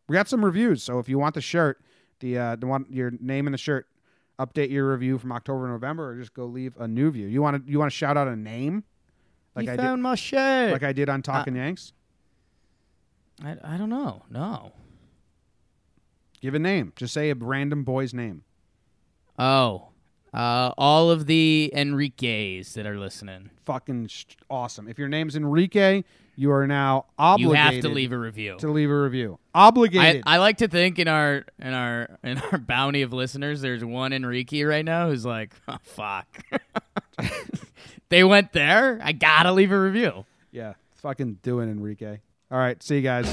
We 0.09 0.13
got 0.13 0.27
some 0.27 0.43
reviews. 0.43 0.83
So 0.83 0.99
if 0.99 1.07
you 1.09 1.17
want 1.17 1.33
the 1.33 1.41
shirt, 1.41 1.81
the 2.19 2.37
uh, 2.37 2.55
the 2.55 2.67
one 2.67 2.85
your 2.89 3.11
name 3.19 3.47
in 3.47 3.51
the 3.51 3.57
shirt, 3.57 3.87
update 4.39 4.69
your 4.69 4.91
review 4.91 5.17
from 5.17 5.31
October 5.31 5.65
to 5.65 5.71
November, 5.71 6.11
or 6.11 6.15
just 6.15 6.33
go 6.33 6.45
leave 6.45 6.75
a 6.77 6.87
new 6.87 7.11
view. 7.11 7.27
You 7.27 7.41
want 7.41 7.65
to 7.65 7.71
you 7.71 7.79
want 7.79 7.91
to 7.91 7.95
shout 7.95 8.17
out 8.17 8.27
a 8.27 8.35
name, 8.35 8.83
like 9.55 9.65
you 9.67 9.73
I 9.73 9.77
found 9.77 10.03
my 10.03 10.15
shirt. 10.15 10.67
did, 10.67 10.73
like 10.73 10.83
I 10.83 10.93
did 10.93 11.09
on 11.09 11.21
Talking 11.21 11.55
Yanks. 11.55 11.93
I, 13.43 13.57
I 13.63 13.77
don't 13.77 13.89
know. 13.89 14.23
No. 14.29 14.73
Give 16.41 16.53
a 16.55 16.59
name. 16.59 16.93
Just 16.95 17.13
say 17.13 17.29
a 17.29 17.35
random 17.35 17.83
boy's 17.83 18.13
name. 18.13 18.43
Oh. 19.39 19.89
Uh, 20.37 20.71
all 20.77 21.09
of 21.09 21.25
the 21.25 21.71
Enriques 21.75 22.73
that 22.73 22.85
are 22.85 22.99
listening. 22.99 23.49
Fucking 23.65 24.05
sh- 24.05 24.25
awesome. 24.51 24.87
If 24.87 24.99
your 24.99 25.07
name's 25.07 25.35
Enrique, 25.35 26.03
you 26.35 26.51
are 26.51 26.67
now 26.67 27.05
obligated. 27.17 27.49
You 27.49 27.55
have 27.55 27.81
to 27.81 27.89
leave 27.89 28.11
a 28.11 28.17
review. 28.19 28.57
to 28.59 28.69
leave 28.69 28.91
a 28.91 29.01
review. 29.01 29.39
I, 29.55 29.67
Obligated. 29.67 30.23
I 30.27 30.37
like 30.37 30.57
to 30.57 30.67
think 30.67 30.99
in 30.99 31.07
our 31.07 31.43
in 31.59 31.73
our 31.73 32.19
in 32.23 32.37
our 32.37 32.57
bounty 32.59 33.01
of 33.01 33.13
listeners, 33.13 33.61
there's 33.61 33.83
one 33.83 34.13
Enrique 34.13 34.61
right 34.61 34.85
now 34.85 35.09
who's 35.09 35.25
like, 35.25 35.55
oh, 35.67 35.77
fuck. 35.81 36.27
they 38.09 38.23
went 38.23 38.53
there. 38.53 38.99
I 39.01 39.13
gotta 39.13 39.51
leave 39.51 39.71
a 39.71 39.79
review. 39.79 40.25
yeah, 40.51 40.73
fucking 40.97 41.39
do 41.41 41.61
it, 41.61 41.63
Enrique. 41.63 42.19
All 42.51 42.59
right, 42.59 42.81
see 42.83 42.97
you 42.97 43.01
guys. 43.01 43.27